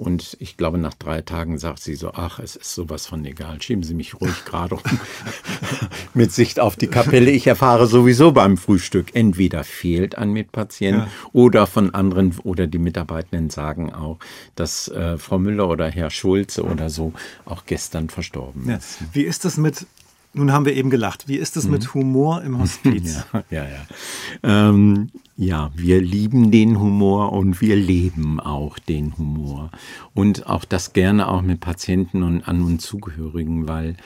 Und 0.00 0.38
ich 0.40 0.56
glaube, 0.56 0.78
nach 0.78 0.94
drei 0.94 1.20
Tagen 1.20 1.58
sagt 1.58 1.80
sie 1.80 1.94
so, 1.94 2.12
ach, 2.14 2.38
es 2.38 2.56
ist 2.56 2.74
sowas 2.74 3.06
von 3.06 3.22
egal, 3.26 3.60
schieben 3.60 3.82
Sie 3.82 3.92
mich 3.92 4.18
ruhig 4.18 4.46
gerade 4.46 4.76
um. 4.76 4.80
Mit 6.14 6.32
Sicht 6.32 6.58
auf 6.58 6.76
die 6.76 6.86
Kapelle. 6.86 7.30
Ich 7.30 7.46
erfahre 7.46 7.86
sowieso 7.86 8.32
beim 8.32 8.56
Frühstück, 8.56 9.14
entweder 9.14 9.62
fehlt 9.62 10.16
ein 10.16 10.30
Mitpatient 10.32 11.00
ja. 11.00 11.08
oder 11.34 11.66
von 11.66 11.92
anderen 11.94 12.34
oder 12.44 12.66
die 12.66 12.78
Mitarbeitenden 12.78 13.50
sagen 13.50 13.92
auch, 13.92 14.18
dass 14.54 14.88
äh, 14.88 15.18
Frau 15.18 15.38
Müller 15.38 15.68
oder 15.68 15.90
Herr 15.90 16.08
Schulze 16.08 16.64
oder 16.64 16.88
so 16.88 17.12
auch 17.44 17.66
gestern 17.66 18.08
verstorben 18.08 18.70
ist. 18.70 19.00
Wie 19.12 19.24
ist 19.24 19.44
das 19.44 19.58
mit 19.58 19.84
nun 20.32 20.52
haben 20.52 20.64
wir 20.64 20.74
eben 20.74 20.90
gelacht. 20.90 21.26
Wie 21.28 21.36
ist 21.36 21.56
es 21.56 21.64
mhm. 21.64 21.72
mit 21.72 21.94
Humor 21.94 22.42
im 22.42 22.58
Hospiz? 22.60 23.24
ja, 23.32 23.42
ja. 23.50 23.64
Ja. 23.64 24.68
Ähm, 24.68 25.10
ja, 25.36 25.72
wir 25.74 26.00
lieben 26.00 26.50
den 26.50 26.78
Humor 26.78 27.32
und 27.32 27.60
wir 27.60 27.74
leben 27.74 28.40
auch 28.40 28.78
den 28.78 29.16
Humor. 29.16 29.70
Und 30.14 30.46
auch 30.46 30.64
das 30.64 30.92
gerne 30.92 31.28
auch 31.28 31.42
mit 31.42 31.60
Patienten 31.60 32.22
und 32.22 32.46
an 32.46 32.62
und 32.62 32.80
Zugehörigen, 32.80 33.66
weil 33.66 33.96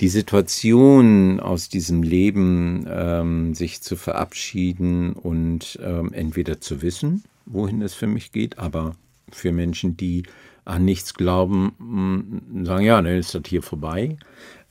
die 0.00 0.08
Situation 0.08 1.38
aus 1.38 1.68
diesem 1.68 2.02
Leben, 2.02 2.86
ähm, 2.88 3.54
sich 3.54 3.80
zu 3.80 3.94
verabschieden 3.96 5.12
und 5.12 5.78
ähm, 5.82 6.12
entweder 6.12 6.60
zu 6.60 6.82
wissen, 6.82 7.22
wohin 7.46 7.80
es 7.80 7.94
für 7.94 8.08
mich 8.08 8.32
geht, 8.32 8.58
aber 8.58 8.96
für 9.30 9.52
Menschen, 9.52 9.96
die 9.96 10.24
an 10.64 10.84
nichts 10.84 11.14
glauben, 11.14 12.42
sagen, 12.64 12.84
ja, 12.86 13.00
dann 13.00 13.14
ist 13.14 13.34
das 13.34 13.42
hier 13.46 13.62
vorbei 13.62 14.16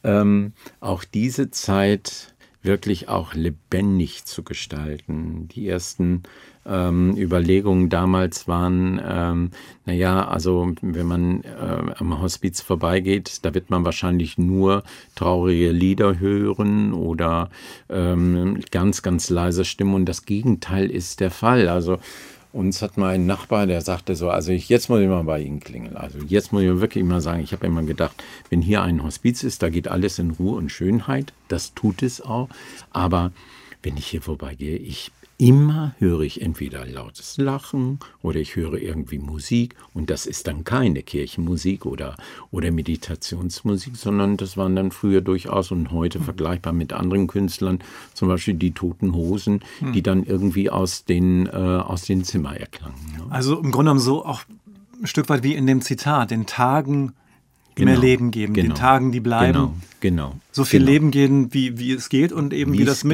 ähm, 0.03 0.53
auch 0.79 1.03
diese 1.03 1.51
Zeit 1.51 2.33
wirklich 2.63 3.09
auch 3.09 3.33
lebendig 3.33 4.23
zu 4.25 4.41
gestalten. 4.43 5.49
Die 5.49 5.67
ersten 5.67 6.23
ähm, 6.65 7.15
Überlegungen 7.17 7.89
damals 7.89 8.47
waren, 8.47 9.01
ähm, 9.05 9.51
naja, 9.85 10.25
also 10.27 10.73
wenn 10.81 11.05
man 11.05 11.43
äh, 11.43 11.93
am 11.97 12.21
Hospiz 12.21 12.61
vorbeigeht, 12.61 13.39
da 13.43 13.53
wird 13.53 13.69
man 13.69 13.83
wahrscheinlich 13.83 14.37
nur 14.37 14.83
traurige 15.15 15.71
Lieder 15.71 16.19
hören 16.19 16.93
oder 16.93 17.49
ähm, 17.89 18.61
ganz, 18.71 19.01
ganz 19.01 19.29
leise 19.29 19.65
Stimmen. 19.65 19.93
Und 19.93 20.05
das 20.05 20.25
Gegenteil 20.25 20.89
ist 20.89 21.19
der 21.19 21.31
Fall. 21.31 21.67
Also 21.67 21.99
uns 22.53 22.83
hat 22.83 22.97
mal 22.97 23.15
ein 23.15 23.25
Nachbar, 23.25 23.65
der 23.65 23.81
sagte 23.81 24.15
so, 24.15 24.29
also 24.29 24.51
ich, 24.51 24.69
jetzt 24.69 24.87
muss 24.87 25.01
ich 25.01 25.07
mal 25.07 25.23
bei 25.23 25.41
Ihnen 25.41 25.59
klingeln. 25.59 25.97
Also 25.97 26.19
jetzt 26.19 26.53
muss 26.53 26.61
ich 26.61 26.79
wirklich 26.79 27.03
mal 27.03 27.19
sagen, 27.19 27.41
ich 27.41 27.51
habe 27.51 27.65
immer 27.65 27.81
gedacht, 27.83 28.23
wenn 28.49 28.61
hier 28.61 28.83
ein 28.83 29.03
Hospiz 29.03 29.43
ist, 29.43 29.63
da 29.63 29.69
geht 29.69 29.87
alles 29.87 30.19
in 30.19 30.31
Ruhe 30.31 30.55
und 30.55 30.69
Schönheit. 30.69 31.33
Das 31.47 31.73
tut 31.73 32.03
es 32.03 32.21
auch. 32.21 32.49
Aber 32.91 33.31
wenn 33.81 33.97
ich 33.97 34.05
hier 34.05 34.21
vorbeigehe, 34.21 34.77
ich 34.77 35.11
immer 35.47 35.93
höre 35.99 36.21
ich 36.21 36.41
entweder 36.41 36.85
lautes 36.85 37.37
Lachen 37.37 37.99
oder 38.21 38.39
ich 38.39 38.55
höre 38.55 38.75
irgendwie 38.75 39.19
Musik 39.19 39.75
und 39.93 40.09
das 40.09 40.25
ist 40.25 40.47
dann 40.47 40.63
keine 40.63 41.03
Kirchenmusik 41.03 41.85
oder, 41.85 42.15
oder 42.51 42.71
Meditationsmusik, 42.71 43.95
sondern 43.95 44.37
das 44.37 44.57
waren 44.57 44.75
dann 44.75 44.91
früher 44.91 45.21
durchaus 45.21 45.71
und 45.71 45.91
heute 45.91 46.19
hm. 46.19 46.25
vergleichbar 46.25 46.73
mit 46.73 46.93
anderen 46.93 47.27
Künstlern, 47.27 47.79
zum 48.13 48.29
Beispiel 48.29 48.53
die 48.53 48.71
Toten 48.71 49.13
Hosen, 49.13 49.61
hm. 49.79 49.93
die 49.93 50.01
dann 50.01 50.23
irgendwie 50.23 50.69
aus 50.69 51.05
den, 51.05 51.47
äh, 51.47 51.51
aus 51.51 52.03
den 52.03 52.23
Zimmern 52.23 52.55
erklangen. 52.55 52.95
Ja. 53.17 53.25
Also 53.29 53.55
im 53.55 53.71
Grunde 53.71 53.89
genommen 53.89 53.99
so 53.99 54.25
auch 54.25 54.43
ein 55.01 55.07
Stück 55.07 55.29
weit 55.29 55.43
wie 55.43 55.53
in 55.53 55.67
dem 55.67 55.81
Zitat, 55.81 56.31
den 56.31 56.45
Tagen 56.45 57.13
Genau, 57.75 57.91
mehr 57.91 57.99
Leben 57.99 58.29
geben, 58.29 58.53
genau, 58.53 58.67
den 58.67 58.75
Tagen, 58.75 59.11
die 59.11 59.19
bleiben. 59.19 59.53
Genau, 59.53 59.73
genau. 59.99 60.35
So 60.51 60.63
viel 60.63 60.81
genau. 60.81 60.91
Leben 60.91 61.11
geben, 61.11 61.53
wie, 61.55 61.79
wie 61.79 61.91
es 61.91 62.09
geht 62.09 62.31
und 62.31 62.53
eben 62.53 62.73
wie, 62.73 62.79
wie 62.79 62.85
das 62.85 63.01
geht. 63.01 63.09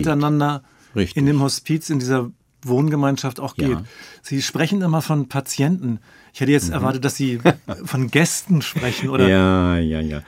Richtig. 0.96 1.18
in 1.18 1.26
dem 1.26 1.42
Hospiz, 1.42 1.90
in 1.90 2.00
dieser 2.00 2.32
Wohngemeinschaft 2.62 3.40
auch 3.40 3.56
geht. 3.56 3.70
Ja. 3.70 3.84
Sie 4.22 4.42
sprechen 4.42 4.82
immer 4.82 5.02
von 5.02 5.30
Patienten. 5.30 6.00
Ich 6.34 6.42
hätte 6.42 6.52
jetzt 6.52 6.68
mhm. 6.68 6.74
erwartet, 6.74 7.06
dass 7.06 7.16
Sie 7.16 7.40
von 7.86 8.12
Gästen 8.12 8.62
sprechen, 8.62 9.10
oder? 9.10 9.28
Ja, 9.28 9.78
ja, 9.78 10.02
ja. 10.02 10.24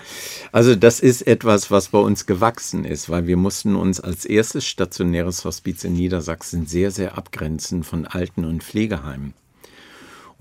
Also 0.51 0.75
das 0.75 0.99
ist 0.99 1.27
etwas, 1.27 1.71
was 1.71 1.89
bei 1.89 1.99
uns 1.99 2.25
gewachsen 2.25 2.85
ist, 2.85 3.09
weil 3.09 3.27
wir 3.27 3.37
mussten 3.37 3.75
uns 3.75 3.99
als 3.99 4.25
erstes 4.25 4.65
stationäres 4.65 5.45
Hospiz 5.45 5.83
in 5.83 5.93
Niedersachsen 5.93 6.65
sehr, 6.65 6.91
sehr 6.91 7.17
abgrenzen 7.17 7.83
von 7.83 8.07
Alten- 8.07 8.45
und 8.45 8.63
Pflegeheimen. 8.63 9.33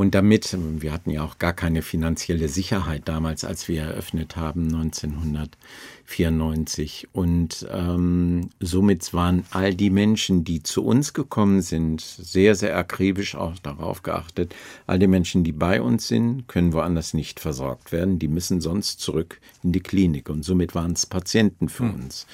Und 0.00 0.14
damit, 0.14 0.56
wir 0.58 0.94
hatten 0.94 1.10
ja 1.10 1.22
auch 1.22 1.36
gar 1.36 1.52
keine 1.52 1.82
finanzielle 1.82 2.48
Sicherheit 2.48 3.02
damals, 3.04 3.44
als 3.44 3.68
wir 3.68 3.82
eröffnet 3.82 4.34
haben, 4.34 4.74
1994. 4.74 7.08
Und 7.12 7.68
ähm, 7.70 8.48
somit 8.60 9.12
waren 9.12 9.44
all 9.50 9.74
die 9.74 9.90
Menschen, 9.90 10.42
die 10.42 10.62
zu 10.62 10.86
uns 10.86 11.12
gekommen 11.12 11.60
sind, 11.60 12.00
sehr, 12.00 12.54
sehr 12.54 12.78
akribisch 12.78 13.34
auch 13.34 13.58
darauf 13.58 14.02
geachtet. 14.02 14.54
All 14.86 14.98
die 14.98 15.06
Menschen, 15.06 15.44
die 15.44 15.52
bei 15.52 15.82
uns 15.82 16.08
sind, 16.08 16.48
können 16.48 16.72
woanders 16.72 17.12
nicht 17.12 17.38
versorgt 17.38 17.92
werden. 17.92 18.18
Die 18.18 18.28
müssen 18.28 18.62
sonst 18.62 19.00
zurück 19.00 19.38
in 19.62 19.72
die 19.72 19.80
Klinik. 19.80 20.30
Und 20.30 20.46
somit 20.46 20.74
waren 20.74 20.92
es 20.92 21.04
Patienten 21.04 21.68
für 21.68 21.92
hm. 21.92 22.04
uns 22.04 22.26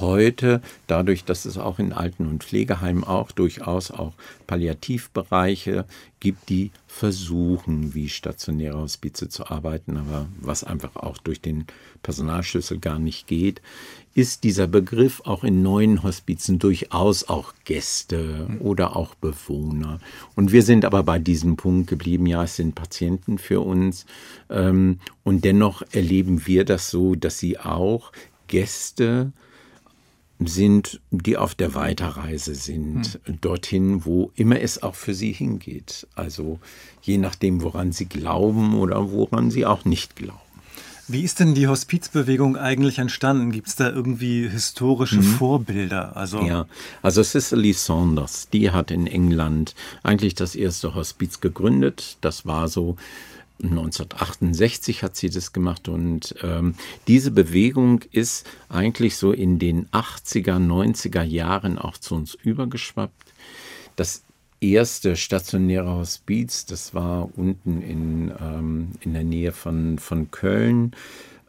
heute, 0.00 0.60
dadurch, 0.86 1.24
dass 1.24 1.44
es 1.44 1.58
auch 1.58 1.78
in 1.78 1.92
Alten- 1.92 2.26
und 2.26 2.44
Pflegeheimen 2.44 3.04
auch 3.04 3.32
durchaus 3.32 3.90
auch 3.90 4.14
Palliativbereiche 4.46 5.84
gibt, 6.20 6.48
die 6.48 6.70
versuchen, 6.86 7.94
wie 7.94 8.08
stationäre 8.08 8.78
Hospize 8.78 9.28
zu 9.28 9.46
arbeiten, 9.46 9.96
aber 9.96 10.28
was 10.40 10.64
einfach 10.64 10.96
auch 10.96 11.18
durch 11.18 11.40
den 11.40 11.66
Personalschlüssel 12.02 12.78
gar 12.78 12.98
nicht 12.98 13.26
geht, 13.26 13.60
ist 14.14 14.44
dieser 14.44 14.66
Begriff 14.66 15.20
auch 15.26 15.44
in 15.44 15.62
neuen 15.62 16.02
Hospizen 16.02 16.58
durchaus 16.58 17.28
auch 17.28 17.52
Gäste 17.66 18.48
oder 18.60 18.96
auch 18.96 19.14
Bewohner. 19.14 20.00
Und 20.34 20.52
wir 20.52 20.62
sind 20.62 20.86
aber 20.86 21.02
bei 21.02 21.18
diesem 21.18 21.56
Punkt 21.56 21.88
geblieben, 21.90 22.24
ja, 22.24 22.44
es 22.44 22.56
sind 22.56 22.74
Patienten 22.74 23.36
für 23.36 23.60
uns. 23.60 24.06
Ähm, 24.48 25.00
und 25.22 25.44
dennoch 25.44 25.82
erleben 25.92 26.46
wir 26.46 26.64
das 26.64 26.90
so, 26.90 27.14
dass 27.14 27.38
sie 27.38 27.58
auch 27.58 28.10
Gäste 28.48 29.32
sind, 30.38 31.00
die 31.10 31.36
auf 31.36 31.54
der 31.54 31.74
Weiterreise 31.74 32.54
sind, 32.54 33.18
hm. 33.24 33.40
dorthin, 33.40 34.04
wo 34.04 34.30
immer 34.34 34.60
es 34.60 34.82
auch 34.82 34.94
für 34.94 35.14
sie 35.14 35.32
hingeht. 35.32 36.06
Also 36.14 36.58
je 37.02 37.18
nachdem, 37.18 37.62
woran 37.62 37.92
sie 37.92 38.06
glauben 38.06 38.74
oder 38.74 39.10
woran 39.10 39.50
sie 39.50 39.64
auch 39.66 39.84
nicht 39.84 40.16
glauben. 40.16 40.40
Wie 41.08 41.22
ist 41.22 41.38
denn 41.38 41.54
die 41.54 41.68
Hospizbewegung 41.68 42.56
eigentlich 42.56 42.98
entstanden? 42.98 43.52
Gibt 43.52 43.68
es 43.68 43.76
da 43.76 43.88
irgendwie 43.88 44.48
historische 44.48 45.18
mhm. 45.18 45.22
Vorbilder? 45.22 46.16
Also 46.16 46.42
ja, 46.42 46.66
also 47.00 47.22
Cicely 47.22 47.74
Saunders, 47.74 48.48
die 48.52 48.72
hat 48.72 48.90
in 48.90 49.06
England 49.06 49.76
eigentlich 50.02 50.34
das 50.34 50.56
erste 50.56 50.96
Hospiz 50.96 51.40
gegründet. 51.40 52.18
Das 52.22 52.44
war 52.44 52.66
so 52.66 52.96
1968 53.62 55.02
hat 55.02 55.16
sie 55.16 55.30
das 55.30 55.52
gemacht 55.52 55.88
und 55.88 56.34
ähm, 56.42 56.74
diese 57.08 57.30
Bewegung 57.30 58.02
ist 58.12 58.46
eigentlich 58.68 59.16
so 59.16 59.32
in 59.32 59.58
den 59.58 59.86
80er, 59.88 60.58
90er 60.58 61.22
Jahren 61.22 61.78
auch 61.78 61.96
zu 61.98 62.14
uns 62.14 62.34
übergeschwappt. 62.34 63.32
Das 63.96 64.22
erste 64.60 65.16
stationäre 65.16 65.94
Hospiz, 65.94 66.66
das 66.66 66.94
war 66.94 67.30
unten 67.36 67.82
in, 67.82 68.32
ähm, 68.40 68.88
in 69.00 69.14
der 69.14 69.24
Nähe 69.24 69.52
von, 69.52 69.98
von 69.98 70.30
Köln, 70.30 70.92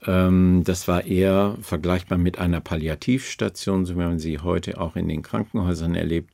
Ähm, 0.05 0.63
das 0.63 0.87
war 0.87 1.05
eher 1.05 1.57
vergleichbar 1.61 2.17
mit 2.17 2.37
einer 2.37 2.61
Palliativstation, 2.61 3.85
so 3.85 3.95
wie 3.95 3.99
man 3.99 4.19
sie 4.19 4.39
heute 4.39 4.79
auch 4.79 4.95
in 4.95 5.07
den 5.07 5.21
Krankenhäusern 5.21 5.95
erlebt. 5.95 6.31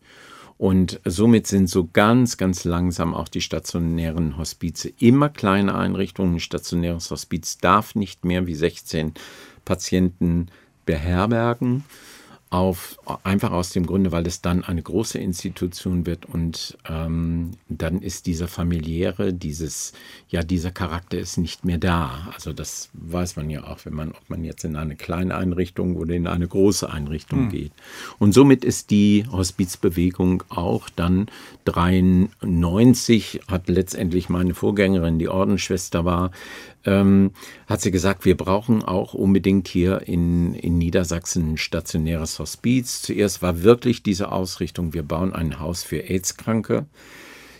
Und 0.57 1.00
somit 1.03 1.48
sind 1.48 1.69
so 1.69 1.89
ganz, 1.91 2.38
ganz 2.38 2.63
langsam 2.63 3.13
auch 3.13 3.27
die 3.27 3.41
stationären 3.41 4.38
Hospize 4.38 4.91
immer 5.00 5.29
kleine 5.29 5.75
Einrichtungen. 5.75 6.36
Ein 6.36 6.39
stationäres 6.39 7.12
Hospiz 7.12 7.57
darf 7.57 7.95
nicht 7.95 8.24
mehr 8.24 8.48
wie 8.48 8.55
16 8.55 9.13
Patienten 9.65 10.48
beherbergen 10.86 11.83
auf, 12.53 13.00
einfach 13.24 13.51
aus 13.51 13.72
dem 13.72 13.88
Grunde, 13.88 14.12
weil 14.12 14.27
es 14.27 14.41
dann 14.41 14.63
eine 14.63 14.83
große 14.83 15.17
Institution 15.17 16.05
wird 16.05 16.27
und 16.27 16.77
ähm, 16.88 17.51
dann 17.67 18.00
ist 18.00 18.27
dieser 18.27 18.48
familiäre, 18.48 19.33
dieses, 19.33 19.93
ja, 20.29 20.43
dieser 20.43 20.69
Charakter 20.69 21.17
ist 21.17 21.38
nicht 21.38 21.65
mehr 21.65 21.79
da. 21.79 22.29
Also 22.31 22.53
das 22.53 22.89
weiß 22.93 23.38
man 23.38 23.50
ja 23.50 23.63
auch, 23.63 23.79
wenn 23.86 23.95
man, 23.95 24.12
ob 24.12 24.29
man 24.29 24.43
jetzt 24.43 24.63
in 24.65 24.75
eine 24.75 24.95
kleine 24.95 25.36
Einrichtung 25.36 25.95
oder 25.95 26.13
in 26.13 26.27
eine 26.27 26.48
große 26.48 26.88
Einrichtung 26.88 27.45
hm. 27.45 27.50
geht. 27.50 27.72
Und 28.19 28.33
somit 28.33 28.63
ist 28.63 28.91
die 28.91 29.25
Hospizbewegung 29.31 30.43
auch 30.50 30.89
dann 30.89 31.25
93, 31.65 33.41
hat 33.48 33.67
letztendlich 33.67 34.29
meine 34.29 34.53
Vorgängerin, 34.53 35.17
die 35.17 35.27
Ordensschwester 35.27 36.05
war, 36.05 36.29
ähm, 36.85 37.31
hat 37.67 37.81
sie 37.81 37.91
gesagt, 37.91 38.25
wir 38.25 38.37
brauchen 38.37 38.83
auch 38.83 39.13
unbedingt 39.13 39.67
hier 39.67 40.07
in, 40.07 40.53
in 40.53 40.77
Niedersachsen 40.77 41.53
ein 41.53 41.57
stationäres 41.57 42.39
Hospiz. 42.39 43.01
Zuerst 43.01 43.41
war 43.41 43.63
wirklich 43.63 44.03
diese 44.03 44.31
Ausrichtung, 44.31 44.93
wir 44.93 45.03
bauen 45.03 45.33
ein 45.33 45.59
Haus 45.59 45.83
für 45.83 46.09
AIDS-Kranke, 46.09 46.85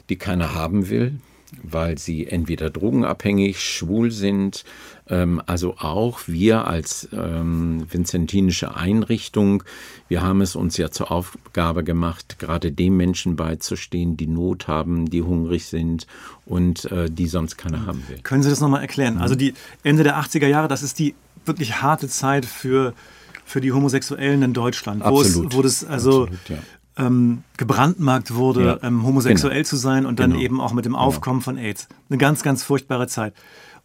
die 0.10 0.18
keiner 0.18 0.54
haben 0.54 0.90
will 0.90 1.20
weil 1.62 1.98
sie 1.98 2.28
entweder 2.28 2.70
drogenabhängig, 2.70 3.60
schwul 3.60 4.12
sind. 4.12 4.64
Ähm, 5.10 5.42
also 5.46 5.78
auch 5.78 6.22
wir 6.28 6.68
als 6.68 7.10
ähm, 7.12 7.86
vinzentinische 7.92 8.76
Einrichtung, 8.76 9.64
wir 10.08 10.22
haben 10.22 10.42
es 10.42 10.56
uns 10.56 10.78
ja 10.78 10.92
zur 10.92 11.12
Aufgabe 11.12 11.84
gemacht, 11.84 12.40
gerade 12.40 12.72
den 12.72 12.96
Menschen 12.96 13.36
beizustehen, 13.36 14.16
die 14.18 14.28
Not 14.28 14.68
haben, 14.68 15.10
die 15.10 15.22
hungrig 15.22 15.66
sind 15.66 16.08
und 16.46 16.86
äh, 16.92 17.10
die 17.10 17.28
sonst 17.28 17.58
keiner 17.58 17.86
haben 17.86 18.04
will. 18.08 18.20
Können 18.24 18.44
Sie 18.44 18.50
das 18.50 18.62
nochmal 18.62 18.82
erklären? 18.82 19.18
Also 19.18 19.36
die 19.36 19.54
Ende 19.84 20.04
der 20.04 20.18
80er 20.20 20.48
Jahre, 20.48 20.68
das 20.68 20.84
ist 20.84 21.00
die 21.00 21.16
wirklich 21.46 21.82
harte 21.82 22.08
Zeit 22.08 22.46
für, 22.46 22.94
für 23.46 23.60
die 23.60 23.74
Homosexuellen 23.74 24.42
in 24.42 24.54
Deutschland. 24.54 25.02
Absolut. 25.02 25.36
Wo 25.36 25.48
es, 25.48 25.58
wo 25.58 25.62
das 25.62 25.84
also 25.84 26.24
Absolut, 26.24 26.50
ja 26.50 26.58
ähm, 26.98 27.44
gebrandmarkt 27.58 28.34
wurde, 28.36 28.66
ja. 28.66 28.88
ähm, 28.88 29.04
homosexuell 29.04 29.54
genau. 29.54 29.68
zu 29.68 29.76
sein 29.78 30.06
und 30.06 30.20
dann 30.20 30.32
genau. 30.32 30.44
eben 30.44 30.62
auch 30.62 30.74
mit 30.74 30.86
dem 30.86 30.94
genau. 30.94 31.06
Aufkommen 31.06 31.40
genau. 31.40 31.46
von 31.46 31.58
AIDS. 31.58 31.88
Eine 32.10 32.18
ganz, 32.18 32.44
ganz 32.44 32.64
furchtbare 32.64 33.08
Zeit. 33.08 33.34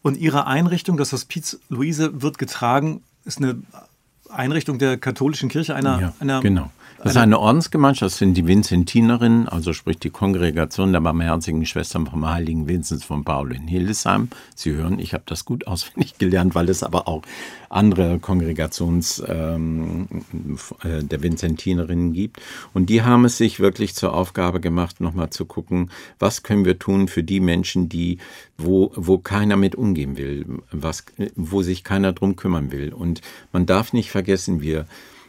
Und 0.02 0.16
ihre 0.16 0.46
Einrichtung, 0.46 0.96
das 0.96 1.12
Hospiz 1.12 1.58
Luise, 1.68 2.22
wird 2.22 2.38
getragen, 2.38 3.02
ist 3.24 3.38
eine 3.38 3.62
Einrichtung 4.30 4.78
der 4.78 4.96
katholischen 4.98 5.48
Kirche, 5.48 5.74
einer, 5.74 6.00
ja, 6.00 6.14
einer 6.20 6.40
genau. 6.40 6.70
Das 7.00 7.12
ist 7.12 7.16
eine 7.16 7.38
Ordensgemeinschaft, 7.38 8.12
das 8.12 8.18
sind 8.18 8.34
die 8.34 8.48
Vinzentinerinnen, 8.48 9.48
also 9.48 9.72
sprich 9.72 10.00
die 10.00 10.10
Kongregation 10.10 10.92
der 10.92 11.00
barmherzigen 11.00 11.64
Schwestern 11.64 12.08
vom 12.08 12.28
Heiligen 12.28 12.66
Vinzenz 12.66 13.04
von 13.04 13.22
Paul 13.22 13.54
in 13.54 13.68
Hildesheim. 13.68 14.30
Sie 14.56 14.72
hören, 14.72 14.98
ich 14.98 15.14
habe 15.14 15.22
das 15.24 15.44
gut 15.44 15.66
auswendig 15.68 16.18
gelernt, 16.18 16.56
weil 16.56 16.68
es 16.68 16.82
aber 16.82 17.06
auch 17.06 17.22
andere 17.68 18.18
Kongregations 18.18 19.22
ähm, 19.28 20.08
äh, 20.82 21.04
der 21.04 21.22
Vinzentinerinnen 21.22 22.14
gibt. 22.14 22.40
Und 22.74 22.90
die 22.90 23.02
haben 23.02 23.24
es 23.24 23.38
sich 23.38 23.60
wirklich 23.60 23.94
zur 23.94 24.12
Aufgabe 24.12 24.58
gemacht, 24.58 25.00
nochmal 25.00 25.30
zu 25.30 25.44
gucken, 25.44 25.92
was 26.18 26.42
können 26.42 26.64
wir 26.64 26.80
tun 26.80 27.06
für 27.06 27.22
die 27.22 27.38
Menschen, 27.38 27.88
die, 27.88 28.18
wo, 28.56 28.90
wo 28.96 29.18
keiner 29.18 29.56
mit 29.56 29.76
umgehen 29.76 30.16
will, 30.16 30.46
was, 30.72 31.04
wo 31.36 31.62
sich 31.62 31.84
keiner 31.84 32.12
drum 32.12 32.34
kümmern 32.34 32.72
will. 32.72 32.92
Und 32.92 33.20
man 33.52 33.66
darf 33.66 33.92
nicht 33.92 34.10
vergessen, 34.10 34.62
wir 34.62 34.86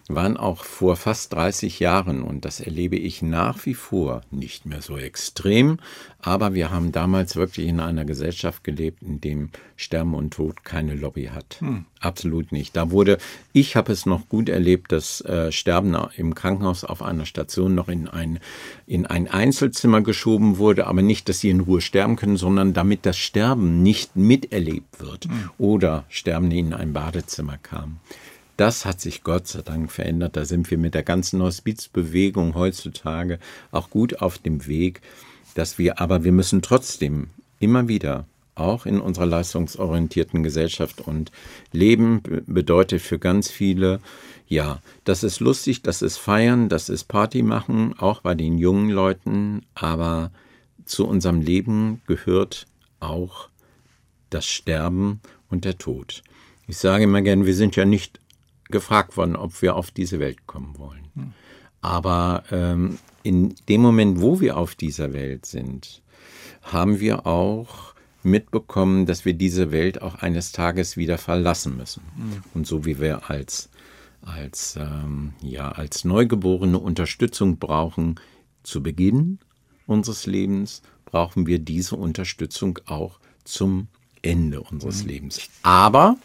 waren 0.10 0.38
auch 0.38 0.64
vor 0.64 0.96
fast 0.96 1.34
30 1.34 1.80
Jahren, 1.80 2.24
und 2.24 2.44
das 2.44 2.60
erlebe 2.60 2.98
ich 2.98 3.22
nach 3.22 3.66
wie 3.68 3.76
vor, 3.76 4.22
nicht 4.32 4.66
mehr 4.66 4.82
so 4.82 4.98
extrem, 4.98 5.78
aber 6.20 6.56
wir 6.56 6.72
haben 6.72 6.92
damals 6.92 7.36
wirklich 7.36 7.68
in 7.68 7.80
einer 7.80 8.06
Gesellschaft 8.06 8.64
gelebt, 8.64 9.04
in 9.04 9.22
dem 9.22 9.50
Sterben 9.78 10.16
und 10.16 10.34
Tod 10.34 10.66
keine 10.66 10.96
Lobby 10.96 11.26
hat. 11.26 11.58
Hm. 11.60 11.86
Absolut 12.00 12.52
nicht. 12.52 12.76
Da 12.76 12.90
wurde, 12.90 13.20
ich 13.54 13.76
habe 13.76 13.94
es 13.94 14.08
noch 14.08 14.28
gut 14.28 14.50
erlebt, 14.50 14.92
dass 14.92 15.22
äh, 15.22 15.52
Sterben 15.52 15.96
im 16.18 16.34
Krankenhaus 16.34 16.84
auf 16.84 17.04
einer 17.04 17.26
Station 17.26 17.76
noch 17.76 17.88
in 17.88 18.08
ein, 18.08 18.40
in 18.88 19.06
ein 19.06 19.28
Einzelzimmer 19.28 20.02
geschoben 20.02 20.58
wurde, 20.58 20.88
aber 20.88 21.04
nicht, 21.04 21.30
dass 21.30 21.40
sie 21.40 21.52
in 21.52 21.60
Ruhe 21.60 21.82
sterben 21.82 22.16
können, 22.16 22.38
sondern 22.38 22.74
damit 22.74 23.06
das 23.06 23.18
Sterben 23.18 23.84
nicht 23.84 24.16
miterlebt 24.16 25.00
wird 25.00 25.26
hm. 25.26 25.52
oder 25.60 26.06
Sterben 26.10 26.50
in 26.50 26.74
ein 26.74 26.94
Badezimmer 26.94 27.58
kam. 27.58 28.00
Das 28.60 28.84
hat 28.84 29.00
sich 29.00 29.24
Gott 29.24 29.48
sei 29.48 29.62
Dank 29.62 29.90
verändert. 29.90 30.36
Da 30.36 30.44
sind 30.44 30.70
wir 30.70 30.78
mit 30.78 30.94
der 30.94 31.04
ganzen 31.04 31.42
Hospizbewegung 31.42 32.56
heutzutage 32.56 33.40
auch 33.72 33.90
gut 33.90 34.22
auf 34.22 34.38
dem 34.38 34.68
Weg, 34.68 35.00
dass 35.56 35.78
wir, 35.78 36.02
aber 36.02 36.26
wir 36.26 36.34
müssen 36.34 36.62
trotzdem 36.62 37.30
immer 37.62 37.88
wieder 37.88 38.26
auch 38.56 38.86
in 38.86 39.00
unserer 39.00 39.28
leistungsorientierten 39.28 40.44
Gesellschaft 40.44 41.00
und 41.00 41.32
Leben 41.72 42.22
bedeutet 42.48 43.02
für 43.02 43.18
ganz 43.18 43.50
viele, 43.50 44.02
ja, 44.50 44.82
das 45.06 45.24
ist 45.24 45.40
lustig, 45.40 45.82
das 45.82 46.02
ist 46.02 46.18
feiern, 46.18 46.68
das 46.68 46.90
ist 46.90 47.06
Party 47.06 47.44
machen, 47.44 47.98
auch 47.98 48.20
bei 48.20 48.36
den 48.36 48.58
jungen 48.58 48.90
Leuten, 48.90 49.62
aber 49.74 50.32
zu 50.84 51.08
unserem 51.08 51.40
Leben 51.40 52.02
gehört 52.08 52.68
auch 53.00 53.48
das 54.30 54.46
Sterben 54.46 55.22
und 55.50 55.64
der 55.64 55.78
Tod. 55.78 56.24
Ich 56.68 56.78
sage 56.78 57.06
immer 57.06 57.22
gern, 57.22 57.46
wir 57.46 57.56
sind 57.56 57.78
ja 57.78 57.86
nicht 57.86 58.19
gefragt 58.70 59.18
worden, 59.18 59.36
ob 59.36 59.62
wir 59.62 59.76
auf 59.76 59.92
diese 59.92 60.20
Welt 60.20 60.48
kommen 60.48 60.78
wollen. 60.78 61.08
Hm. 61.16 61.34
Aber 61.82 62.44
ähm, 62.52 62.98
in 63.24 63.56
dem 63.68 63.82
Moment, 63.82 64.22
wo 64.22 64.40
wir 64.40 64.58
auf 64.58 64.76
dieser 64.76 65.14
Welt 65.14 65.46
sind, 65.46 66.02
haben 66.62 67.00
wir 67.00 67.26
auch 67.26 67.94
mitbekommen, 68.24 69.06
dass 69.06 69.26
wir 69.26 69.34
diese 69.34 69.72
Welt 69.72 70.02
auch 70.02 70.16
eines 70.16 70.52
Tages 70.52 70.98
wieder 70.98 71.18
verlassen 71.18 71.78
müssen. 71.78 72.04
Mhm. 72.16 72.44
Und 72.54 72.68
so 72.68 72.86
wie 72.86 73.00
wir 73.00 73.30
als, 73.30 73.70
als, 74.22 74.76
ähm, 74.78 75.34
ja, 75.42 75.72
als 75.72 76.04
Neugeborene 76.04 76.78
Unterstützung 76.78 77.60
brauchen 77.60 78.20
zu 78.64 78.84
Beginn 78.84 79.40
unseres 79.88 80.26
Lebens, 80.26 80.82
brauchen 81.06 81.48
wir 81.48 81.60
diese 81.60 81.96
Unterstützung 81.96 82.80
auch 82.86 83.20
zum 83.46 83.88
Ende 84.22 84.62
unseres 84.62 85.04
mhm. 85.04 85.10
Lebens. 85.10 85.50
Aber 85.64 86.18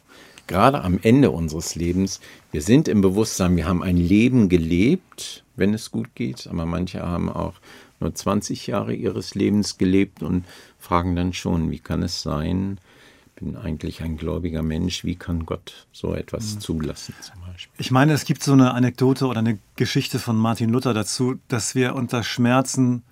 gerade 0.46 0.83
am 0.83 0.98
Ende 1.02 1.30
unseres 1.30 1.74
Lebens, 1.74 2.20
wir 2.52 2.62
sind 2.62 2.88
im 2.88 3.00
Bewusstsein, 3.00 3.57
wir 3.57 3.66
haben 3.66 3.83
ein 3.83 3.96
Leben 3.96 4.48
gelebt, 4.48 5.44
wenn 5.57 5.74
es 5.74 5.90
gut 5.90 6.14
geht, 6.14 6.46
aber 6.46 6.66
manche 6.66 7.02
haben 7.02 7.30
auch 7.30 7.54
nur 8.00 8.14
20 8.14 8.66
Jahre 8.66 8.94
ihres 8.94 9.35
Lebens 9.35 9.78
gelebt 9.78 10.22
und 10.22 10.44
fragen 10.78 11.16
dann 11.16 11.33
schon, 11.33 11.70
wie 11.70 11.78
kann 11.78 12.02
es 12.02 12.22
sein, 12.22 12.78
ich 13.37 13.42
bin 13.42 13.57
eigentlich 13.57 14.02
ein 14.02 14.16
gläubiger 14.16 14.62
Mensch, 14.62 15.04
wie 15.04 15.16
kann 15.16 15.44
Gott 15.44 15.87
so 15.92 16.14
etwas 16.14 16.59
zulassen 16.61 17.14
zum 17.20 17.40
Beispiel? 17.40 17.74
Ich 17.78 17.90
meine, 17.90 18.12
es 18.12 18.24
gibt 18.24 18.42
so 18.44 18.52
eine 18.52 18.74
Anekdote 18.74 19.26
oder 19.26 19.40
eine 19.40 19.59
Geschichte 19.76 20.18
von 20.18 20.37
Martin 20.37 20.70
Luther 20.70 20.94
dazu, 20.94 21.37
dass 21.48 21.74
wir 21.74 21.94
unter 21.96 22.22
Schmerzen 22.22 23.02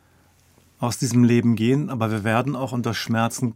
aus 0.79 0.99
diesem 0.99 1.25
Leben 1.25 1.57
gehen, 1.57 1.91
aber 1.91 2.11
wir 2.11 2.25
werden 2.25 2.55
auch 2.55 2.73
unter 2.73 2.95
Schmerzen 2.95 3.55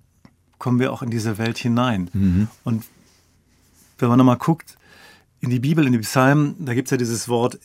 kommen 0.58 0.80
wir 0.80 0.92
auch 0.92 1.02
in 1.02 1.10
diese 1.10 1.38
Welt 1.38 1.58
hinein. 1.58 2.10
Mhm. 2.12 2.48
Und 2.64 2.84
wenn 3.98 4.08
man 4.08 4.18
nochmal 4.18 4.36
guckt 4.36 4.76
in 5.40 5.50
die 5.50 5.60
Bibel, 5.60 5.86
in 5.86 5.92
die 5.92 5.98
Psalmen, 5.98 6.64
da 6.64 6.74
gibt 6.74 6.88
es 6.88 6.90
ja 6.90 6.96
dieses 6.96 7.28
Wort, 7.28 7.58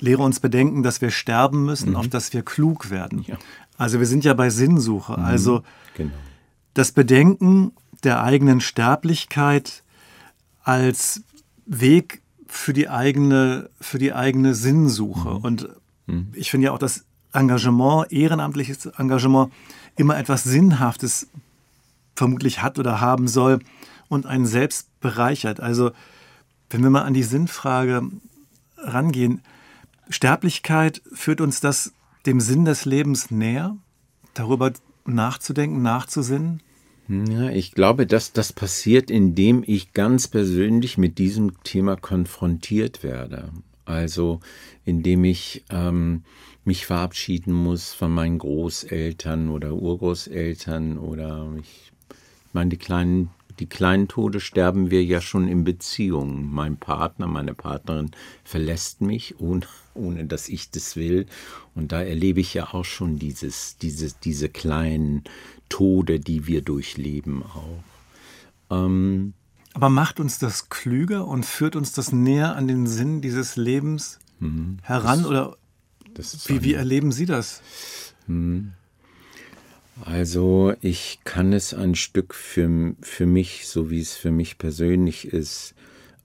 lehre 0.00 0.22
uns 0.22 0.40
bedenken, 0.40 0.82
dass 0.82 1.00
wir 1.00 1.10
sterben 1.10 1.64
müssen, 1.64 1.90
mhm. 1.90 1.96
auf 1.96 2.08
dass 2.08 2.32
wir 2.32 2.42
klug 2.42 2.90
werden. 2.90 3.24
Ja. 3.26 3.36
Also 3.76 3.98
wir 3.98 4.06
sind 4.06 4.24
ja 4.24 4.34
bei 4.34 4.50
Sinnsuche. 4.50 5.18
Mhm. 5.18 5.24
Also 5.24 5.62
genau. 5.94 6.12
das 6.74 6.92
Bedenken 6.92 7.72
der 8.04 8.22
eigenen 8.22 8.60
Sterblichkeit 8.60 9.82
als 10.62 11.22
Weg 11.66 12.22
für 12.46 12.72
die 12.72 12.88
eigene, 12.88 13.70
für 13.80 13.98
die 13.98 14.12
eigene 14.12 14.54
Sinnsuche. 14.54 15.30
Mhm. 15.30 15.44
Und 15.44 15.68
mhm. 16.06 16.28
ich 16.34 16.50
finde 16.50 16.66
ja 16.66 16.72
auch 16.72 16.78
das 16.78 17.04
Engagement, 17.32 18.10
ehrenamtliches 18.10 18.86
Engagement, 18.86 19.52
immer 19.96 20.16
etwas 20.16 20.44
Sinnhaftes 20.44 21.28
vermutlich 22.14 22.62
hat 22.62 22.78
oder 22.78 23.00
haben 23.00 23.28
soll 23.28 23.60
und 24.08 24.26
einen 24.26 24.46
selbst 24.46 24.88
bereichert. 25.00 25.60
Also 25.60 25.92
wenn 26.70 26.82
wir 26.82 26.90
mal 26.90 27.02
an 27.02 27.14
die 27.14 27.22
Sinnfrage 27.22 28.02
rangehen, 28.76 29.42
Sterblichkeit 30.10 31.02
führt 31.12 31.40
uns 31.40 31.60
das 31.60 31.92
dem 32.26 32.40
Sinn 32.40 32.64
des 32.64 32.84
Lebens 32.84 33.30
näher, 33.30 33.76
darüber 34.34 34.72
nachzudenken, 35.06 35.82
nachzusinnen? 35.82 36.62
Ja, 37.08 37.48
ich 37.48 37.72
glaube, 37.72 38.06
dass 38.06 38.32
das 38.32 38.52
passiert, 38.52 39.10
indem 39.10 39.62
ich 39.66 39.94
ganz 39.94 40.28
persönlich 40.28 40.98
mit 40.98 41.16
diesem 41.18 41.62
Thema 41.62 41.96
konfrontiert 41.96 43.02
werde. 43.02 43.50
Also 43.86 44.40
indem 44.84 45.24
ich 45.24 45.64
ähm, 45.70 46.24
mich 46.64 46.84
verabschieden 46.84 47.54
muss 47.54 47.94
von 47.94 48.10
meinen 48.10 48.36
Großeltern 48.36 49.48
oder 49.48 49.72
Urgroßeltern 49.72 50.98
oder 50.98 51.50
ich 51.58 51.92
meine, 52.52 52.68
die 52.68 52.76
kleinen 52.76 53.30
die 53.58 53.66
kleinen 53.66 54.08
Tode 54.08 54.40
sterben 54.40 54.90
wir 54.90 55.04
ja 55.04 55.20
schon 55.20 55.48
in 55.48 55.64
Beziehungen. 55.64 56.48
Mein 56.52 56.76
Partner, 56.76 57.26
meine 57.26 57.54
Partnerin 57.54 58.10
verlässt 58.44 59.00
mich, 59.00 59.40
ohne, 59.40 59.66
ohne 59.94 60.26
dass 60.26 60.48
ich 60.48 60.70
das 60.70 60.96
will. 60.96 61.26
Und 61.74 61.92
da 61.92 62.02
erlebe 62.02 62.40
ich 62.40 62.54
ja 62.54 62.72
auch 62.72 62.84
schon 62.84 63.18
dieses, 63.18 63.76
diese, 63.78 64.12
diese 64.22 64.48
kleinen 64.48 65.24
Tode, 65.68 66.20
die 66.20 66.46
wir 66.46 66.62
durchleben 66.62 67.42
auch. 67.42 67.82
Ähm, 68.70 69.34
Aber 69.74 69.88
macht 69.88 70.20
uns 70.20 70.38
das 70.38 70.68
klüger 70.68 71.26
und 71.26 71.44
führt 71.44 71.76
uns 71.76 71.92
das 71.92 72.12
näher 72.12 72.56
an 72.56 72.68
den 72.68 72.86
Sinn 72.86 73.20
dieses 73.20 73.56
Lebens 73.56 74.18
mhm. 74.38 74.78
heran? 74.82 75.20
Das, 75.20 75.28
oder 75.28 75.56
das 76.14 76.48
wie, 76.48 76.62
wie 76.62 76.74
erleben 76.74 77.12
Sie 77.12 77.26
das? 77.26 77.62
Mhm. 78.26 78.72
Also 80.04 80.74
ich 80.80 81.18
kann 81.24 81.52
es 81.52 81.74
ein 81.74 81.94
Stück 81.94 82.34
für, 82.34 82.94
für 83.00 83.26
mich, 83.26 83.66
so 83.66 83.90
wie 83.90 84.00
es 84.00 84.14
für 84.14 84.30
mich 84.30 84.58
persönlich 84.58 85.26
ist, 85.26 85.74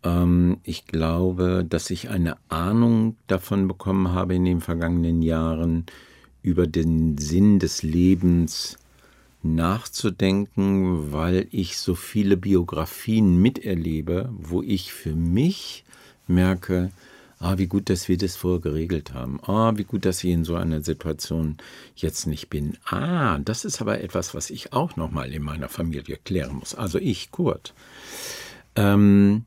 ähm, 0.03 0.57
ich 0.63 0.85
glaube, 0.85 1.65
dass 1.67 1.89
ich 1.89 2.09
eine 2.09 2.37
Ahnung 2.49 3.15
davon 3.27 3.67
bekommen 3.67 4.11
habe 4.11 4.35
in 4.35 4.45
den 4.45 4.61
vergangenen 4.61 5.21
Jahren 5.21 5.85
über 6.41 6.67
den 6.67 7.17
Sinn 7.17 7.59
des 7.59 7.83
Lebens 7.83 8.77
nachzudenken, 9.41 11.11
weil 11.11 11.47
ich 11.51 11.77
so 11.77 11.95
viele 11.95 12.37
Biografien 12.37 13.41
miterlebe, 13.41 14.29
wo 14.37 14.61
ich 14.61 14.93
für 14.93 15.15
mich 15.15 15.83
merke, 16.27 16.91
Ah, 17.43 17.57
wie 17.57 17.67
gut, 17.67 17.89
dass 17.89 18.07
wir 18.07 18.17
das 18.17 18.37
vorher 18.37 18.61
geregelt 18.61 19.13
haben. 19.13 19.37
Ah, 19.45 19.73
wie 19.75 19.83
gut, 19.83 20.05
dass 20.05 20.23
ich 20.23 20.31
in 20.31 20.45
so 20.45 20.55
einer 20.55 20.81
Situation 20.81 21.57
jetzt 21.93 22.25
nicht 22.25 22.49
bin. 22.49 22.77
Ah, 22.85 23.37
das 23.39 23.65
ist 23.65 23.81
aber 23.81 23.99
etwas, 23.99 24.33
was 24.33 24.49
ich 24.49 24.71
auch 24.71 24.95
nochmal 24.95 25.33
in 25.33 25.43
meiner 25.43 25.67
Familie 25.67 26.17
klären 26.23 26.55
muss. 26.55 26.73
Also 26.73 26.99
ich, 26.99 27.31
Kurt. 27.31 27.73
Ähm, 28.77 29.43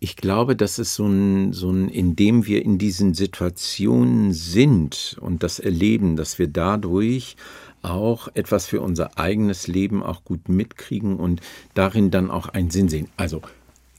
ich 0.00 0.16
glaube, 0.16 0.56
das 0.56 0.80
ist 0.80 0.96
so 0.96 1.06
ein, 1.06 1.52
so 1.52 1.70
ein, 1.70 1.88
indem 1.88 2.46
wir 2.46 2.64
in 2.64 2.78
diesen 2.78 3.14
Situationen 3.14 4.32
sind 4.32 5.16
und 5.20 5.44
das 5.44 5.60
erleben, 5.60 6.16
dass 6.16 6.40
wir 6.40 6.48
dadurch 6.48 7.36
auch 7.80 8.26
etwas 8.34 8.66
für 8.66 8.80
unser 8.80 9.16
eigenes 9.16 9.68
Leben 9.68 10.02
auch 10.02 10.24
gut 10.24 10.48
mitkriegen 10.48 11.16
und 11.16 11.42
darin 11.74 12.10
dann 12.10 12.28
auch 12.28 12.48
einen 12.48 12.70
Sinn 12.70 12.88
sehen. 12.88 13.08
Also 13.16 13.40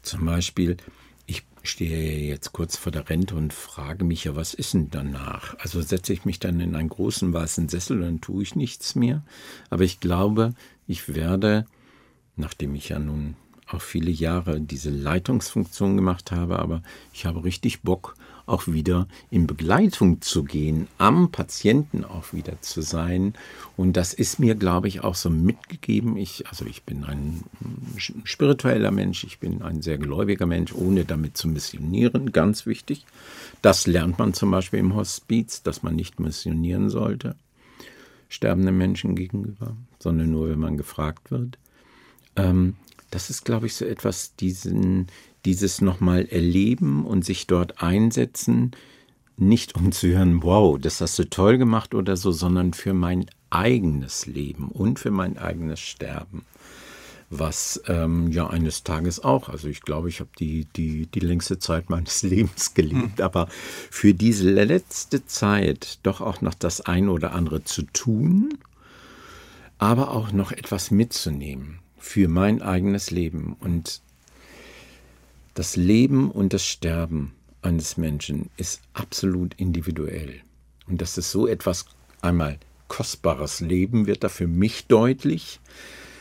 zum 0.02 0.26
Beispiel, 0.26 0.76
stehe 1.64 2.28
jetzt 2.28 2.54
kurz 2.54 2.78
vor 2.78 2.92
der 2.92 3.10
Rente 3.10 3.36
und 3.36 3.54
frage 3.54 4.06
mich 4.06 4.24
ja, 4.24 4.36
was 4.36 4.54
ist 4.54 4.74
denn 4.74 4.90
danach? 4.90 5.58
Also 5.60 5.82
setze 5.82 6.14
ich 6.14 6.26
mich 6.26 6.40
dann 6.40 6.60
in 6.60 6.76
einen 6.76 6.90
großen 6.90 7.34
weißen 7.34 7.70
Sessel 7.70 8.02
dann 8.02 8.22
tue 8.22 8.44
ich 8.44 8.56
nichts 8.56 8.96
mehr. 8.96 9.24
Aber 9.70 9.84
ich 9.84 10.00
glaube, 10.00 10.54
ich 10.88 11.14
werde, 11.14 11.66
nachdem 12.36 12.76
ich 12.76 12.90
ja 12.90 13.00
nun 13.00 13.36
auch 13.72 13.82
viele 13.82 14.12
Jahre 14.12 14.60
diese 14.60 14.90
Leitungsfunktion 14.90 15.96
gemacht 15.96 16.32
habe, 16.32 16.60
aber 16.60 16.82
ich 17.14 17.26
habe 17.26 17.44
richtig 17.44 17.82
Bock, 17.82 18.16
auch 18.50 18.68
wieder 18.68 19.08
in 19.30 19.46
Begleitung 19.46 20.22
zu 20.22 20.44
gehen, 20.44 20.88
am 20.98 21.32
Patienten 21.32 22.04
auch 22.04 22.34
wieder 22.34 22.60
zu 22.62 22.82
sein. 22.82 23.34
Und 23.78 23.94
das 23.94 24.14
ist 24.14 24.40
mir, 24.40 24.56
glaube 24.56 24.88
ich, 24.88 25.02
auch 25.02 25.16
so 25.16 25.30
mitgegeben. 25.30 26.18
Ich, 26.18 26.48
also 26.48 26.66
ich 26.66 26.84
bin 26.84 27.04
ein 27.04 27.44
spiritueller 28.24 28.92
Mensch, 28.92 29.24
ich 29.24 29.40
bin 29.40 29.62
ein 29.62 29.82
sehr 29.82 30.00
gläubiger 30.00 30.48
Mensch, 30.48 30.74
ohne 30.74 31.06
damit 31.06 31.38
zu 31.38 31.48
missionieren, 31.48 32.32
ganz 32.32 32.66
wichtig. 32.66 33.06
Das 33.62 33.86
lernt 33.86 34.18
man 34.18 34.34
zum 34.34 34.50
Beispiel 34.52 34.80
im 34.80 34.96
Hospiz, 34.96 35.62
dass 35.62 35.84
man 35.84 35.96
nicht 35.96 36.20
missionieren 36.20 36.90
sollte, 36.90 37.36
sterbenden 38.30 38.78
Menschen 38.78 39.16
gegenüber, 39.16 39.76
sondern 40.00 40.32
nur, 40.32 40.50
wenn 40.50 40.60
man 40.60 40.76
gefragt 40.76 41.30
wird. 41.30 41.60
Ähm, 42.36 42.76
das 43.12 43.30
ist, 43.30 43.46
glaube 43.46 43.66
ich, 43.66 43.76
so 43.76 43.86
etwas, 43.86 44.36
diesen, 44.36 45.08
dieses 45.46 45.82
nochmal 45.82 46.26
erleben 46.26 47.06
und 47.06 47.26
sich 47.26 47.48
dort 47.48 47.82
einsetzen, 47.82 48.72
nicht 49.38 49.76
um 49.76 49.92
zu 49.92 50.08
hören, 50.10 50.44
wow, 50.44 50.78
das 50.80 51.02
hast 51.02 51.18
du 51.18 51.30
toll 51.30 51.58
gemacht 51.58 51.96
oder 51.96 52.18
so, 52.18 52.32
sondern 52.32 52.74
für 52.74 52.94
mein 52.94 53.26
eigenes 53.50 54.26
Leben 54.26 54.70
und 54.70 55.00
für 55.00 55.12
mein 55.12 55.38
eigenes 55.38 55.80
Sterben. 55.80 56.46
Was 57.32 57.82
ähm, 57.88 58.32
ja 58.32 58.50
eines 58.50 58.84
Tages 58.84 59.24
auch, 59.24 59.50
also 59.50 59.68
ich 59.68 59.82
glaube, 59.82 60.10
ich 60.10 60.20
habe 60.20 60.32
die, 60.40 60.66
die, 60.76 61.06
die 61.06 61.20
längste 61.20 61.60
Zeit 61.60 61.90
meines 61.90 62.24
Lebens 62.24 62.74
gelebt, 62.74 63.20
mhm. 63.20 63.24
aber 63.24 63.48
für 63.92 64.14
diese 64.14 64.50
letzte 64.50 65.26
Zeit 65.26 66.00
doch 66.04 66.22
auch 66.22 66.42
noch 66.42 66.56
das 66.56 66.82
eine 66.82 67.12
oder 67.12 67.34
andere 67.34 67.64
zu 67.64 67.84
tun, 67.84 68.58
aber 69.78 70.12
auch 70.12 70.32
noch 70.32 70.52
etwas 70.52 70.92
mitzunehmen 70.92 71.80
für 72.00 72.28
mein 72.28 72.62
eigenes 72.62 73.12
Leben. 73.12 73.56
Und 73.60 74.02
das 75.54 75.76
Leben 75.76 76.32
und 76.32 76.54
das 76.54 76.66
Sterben 76.66 77.34
eines 77.62 77.98
Menschen 77.98 78.50
ist 78.58 78.82
absolut 78.94 79.54
individuell. 79.56 80.42
Und 80.88 81.02
dass 81.02 81.18
es 81.18 81.32
so 81.32 81.48
etwas 81.48 81.86
einmal 82.22 82.58
kostbares 82.88 83.60
Leben 83.60 84.08
wird 84.08 84.24
da 84.24 84.30
für 84.30 84.48
mich 84.48 84.88
deutlich. 84.88 85.60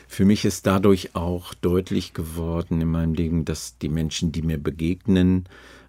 Für 0.07 0.25
mich 0.25 0.45
ist 0.45 0.67
dadurch 0.67 1.15
auch 1.15 1.55
deutlich 1.55 2.15
geworden 2.15 2.81
in 2.81 2.89
meinem 2.89 3.15
Leben, 3.15 3.45
dass 3.45 3.79
die 3.79 3.89
Menschen, 3.89 4.33
die 4.33 4.43
mir 4.43 4.59
begegnen, 4.59 5.47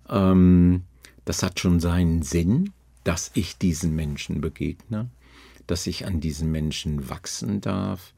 ähm, 0.09 0.83
das 1.25 1.43
hat 1.43 1.59
schon 1.59 1.79
seinen 1.79 2.21
Sinn, 2.23 2.71
dass 3.03 3.31
ich 3.33 3.57
diesen 3.57 3.95
Menschen 3.95 4.41
begegne, 4.41 5.09
dass 5.67 5.87
ich 5.87 6.05
an 6.05 6.19
diesen 6.19 6.51
Menschen 6.51 7.09
wachsen 7.09 7.61
darf, 7.61 8.13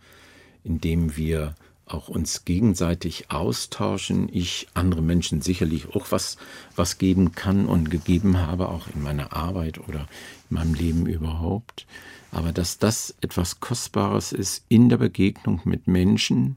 indem 0.63 1.15
wir 1.15 1.56
auch 1.86 2.08
uns 2.08 2.45
gegenseitig 2.45 3.32
austauschen. 3.32 4.30
Ich 4.32 4.67
andere 4.74 5.02
Menschen 5.02 5.41
sicherlich 5.41 5.93
auch 5.93 6.12
was, 6.12 6.38
was 6.76 6.97
geben 6.97 7.34
kann 7.34 7.65
und 7.65 7.89
gegeben 7.91 8.38
habe, 8.38 8.69
auch 8.69 8.88
in 8.93 9.02
meiner 9.02 9.34
Arbeit 9.34 9.78
oder 9.80 10.08
in 10.50 10.56
meinem 10.56 10.74
Leben 10.74 11.06
überhaupt. 11.06 11.86
Aber 12.32 12.54
dass 12.54 12.78
das 12.78 13.13
etwas 13.21 13.60
Kostbares 13.60 14.32
ist 14.32 14.63
in 14.69 14.89
der 14.89 14.97
Begegnung 14.97 15.62
mit 15.65 15.88
Menschen, 15.88 16.56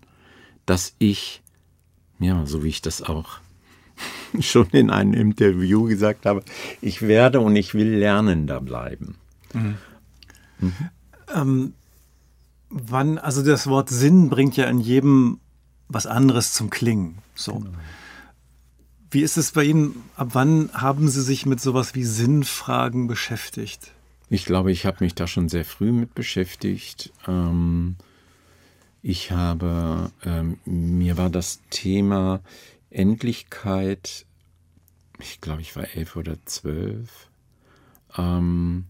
dass 0.67 0.95
ich, 0.99 1.43
ja, 2.21 2.47
so 2.47 2.62
wie 2.62 2.69
ich 2.69 2.83
das 2.83 3.03
auch 3.03 3.38
schon 4.40 4.69
in 4.71 4.90
einem 4.90 5.14
Interview 5.14 5.85
gesagt 5.85 6.27
habe, 6.27 6.45
ich 6.81 7.03
werde 7.03 7.40
und 7.40 7.57
ich 7.57 7.75
will 7.75 7.88
lernender 7.88 8.61
bleiben. 8.61 9.17
Mhm. 9.53 9.77
Mhm. 10.61 10.73
Ähm, 11.35 11.73
wann, 12.75 13.19
also 13.19 13.43
das 13.43 13.67
Wort 13.69 13.89
Sinn 13.89 14.29
bringt 14.29 14.57
ja 14.57 14.67
in 14.67 14.81
jedem 14.81 15.39
was 15.89 16.07
anderes 16.07 16.53
zum 16.53 16.71
Klingen. 16.71 17.19
So. 17.35 17.55
Genau. 17.55 17.71
Wie 19.11 19.23
ist 19.23 19.37
es 19.37 19.53
bei 19.53 19.63
Ihnen? 19.65 20.03
Ab 20.17 20.31
wann 20.33 20.71
haben 20.73 21.09
Sie 21.09 21.23
sich 21.23 21.47
mit 21.47 21.61
sowas 21.61 21.95
wie 21.95 22.05
Sinnfragen 22.05 23.07
beschäftigt? 23.07 23.93
Ich 24.29 24.45
glaube, 24.45 24.73
ich 24.73 24.87
habe 24.87 25.05
mich 25.05 25.15
da 25.15 25.29
schon 25.29 25.49
sehr 25.49 25.65
früh 25.65 25.93
mit 25.93 26.15
beschäftigt. 26.15 27.13
Ähm, 27.29 27.95
ich 29.03 29.31
habe, 29.31 30.11
ähm, 30.25 30.59
mir 30.65 31.17
war 31.17 31.31
das 31.31 31.61
Thema 31.71 32.41
Endlichkeit, 32.91 34.27
ich 35.21 35.41
glaube, 35.41 35.61
ich 35.61 35.77
war 35.77 35.95
elf 35.95 36.17
oder 36.17 36.37
zwölf. 36.45 37.29
Ähm, 38.17 38.87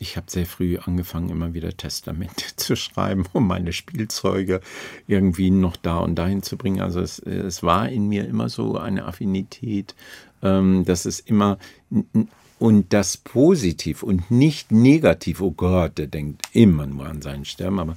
ich 0.00 0.16
habe 0.16 0.30
sehr 0.30 0.46
früh 0.46 0.78
angefangen, 0.78 1.28
immer 1.28 1.52
wieder 1.52 1.76
Testamente 1.76 2.44
zu 2.56 2.74
schreiben, 2.74 3.26
um 3.32 3.46
meine 3.46 3.72
Spielzeuge 3.72 4.60
irgendwie 5.06 5.50
noch 5.50 5.76
da 5.76 5.98
und 5.98 6.16
dahin 6.16 6.42
zu 6.42 6.56
bringen. 6.56 6.80
Also 6.80 7.00
es, 7.00 7.18
es 7.20 7.62
war 7.62 7.88
in 7.88 8.08
mir 8.08 8.26
immer 8.26 8.48
so 8.48 8.78
eine 8.78 9.04
Affinität, 9.04 9.94
ähm, 10.42 10.84
dass 10.86 11.04
es 11.04 11.20
immer 11.20 11.58
und 12.58 12.92
das 12.92 13.18
positiv 13.18 14.02
und 14.02 14.30
nicht 14.30 14.72
negativ, 14.72 15.40
oh 15.42 15.50
Gott, 15.50 15.98
der 15.98 16.06
denkt 16.06 16.42
immer 16.52 16.86
nur 16.86 17.06
an 17.06 17.20
seinen 17.22 17.44
Sterben, 17.44 17.78
aber 17.78 17.96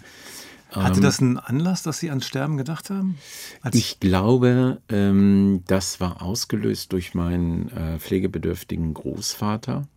hatte 0.71 0.97
ähm, 0.97 1.03
das 1.03 1.19
einen 1.19 1.37
Anlass, 1.37 1.83
dass 1.83 1.99
Sie 1.99 2.09
ans 2.09 2.25
Sterben 2.25 2.57
gedacht 2.57 2.89
haben? 2.89 3.17
Als 3.61 3.75
ich 3.75 3.99
glaube, 3.99 4.81
ähm, 4.89 5.63
das 5.67 5.99
war 5.99 6.21
ausgelöst 6.21 6.91
durch 6.93 7.13
meinen 7.13 7.69
äh, 7.69 7.99
pflegebedürftigen 7.99 8.93
Großvater, 8.93 9.87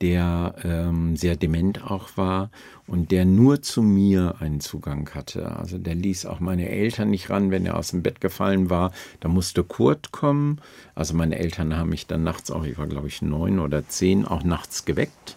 der 0.00 0.54
ähm, 0.64 1.16
sehr 1.16 1.36
dement 1.36 1.84
auch 1.90 2.16
war 2.16 2.50
und 2.86 3.10
der 3.10 3.24
nur 3.24 3.62
zu 3.62 3.82
mir 3.82 4.36
einen 4.40 4.60
Zugang 4.60 5.08
hatte. 5.14 5.56
Also 5.56 5.78
der 5.78 5.94
ließ 5.94 6.26
auch 6.26 6.40
meine 6.40 6.68
Eltern 6.68 7.10
nicht 7.10 7.30
ran, 7.30 7.50
wenn 7.50 7.66
er 7.66 7.76
aus 7.76 7.88
dem 7.88 8.02
Bett 8.02 8.20
gefallen 8.20 8.70
war. 8.70 8.92
Da 9.20 9.28
musste 9.28 9.64
Kurt 9.64 10.12
kommen. 10.12 10.60
Also 10.94 11.14
meine 11.14 11.38
Eltern 11.38 11.76
haben 11.76 11.90
mich 11.90 12.06
dann 12.06 12.22
nachts 12.22 12.50
auch, 12.50 12.64
ich 12.64 12.76
war 12.76 12.86
glaube 12.86 13.08
ich 13.08 13.22
neun 13.22 13.58
oder 13.58 13.88
zehn, 13.88 14.26
auch 14.26 14.44
nachts 14.44 14.84
geweckt 14.84 15.36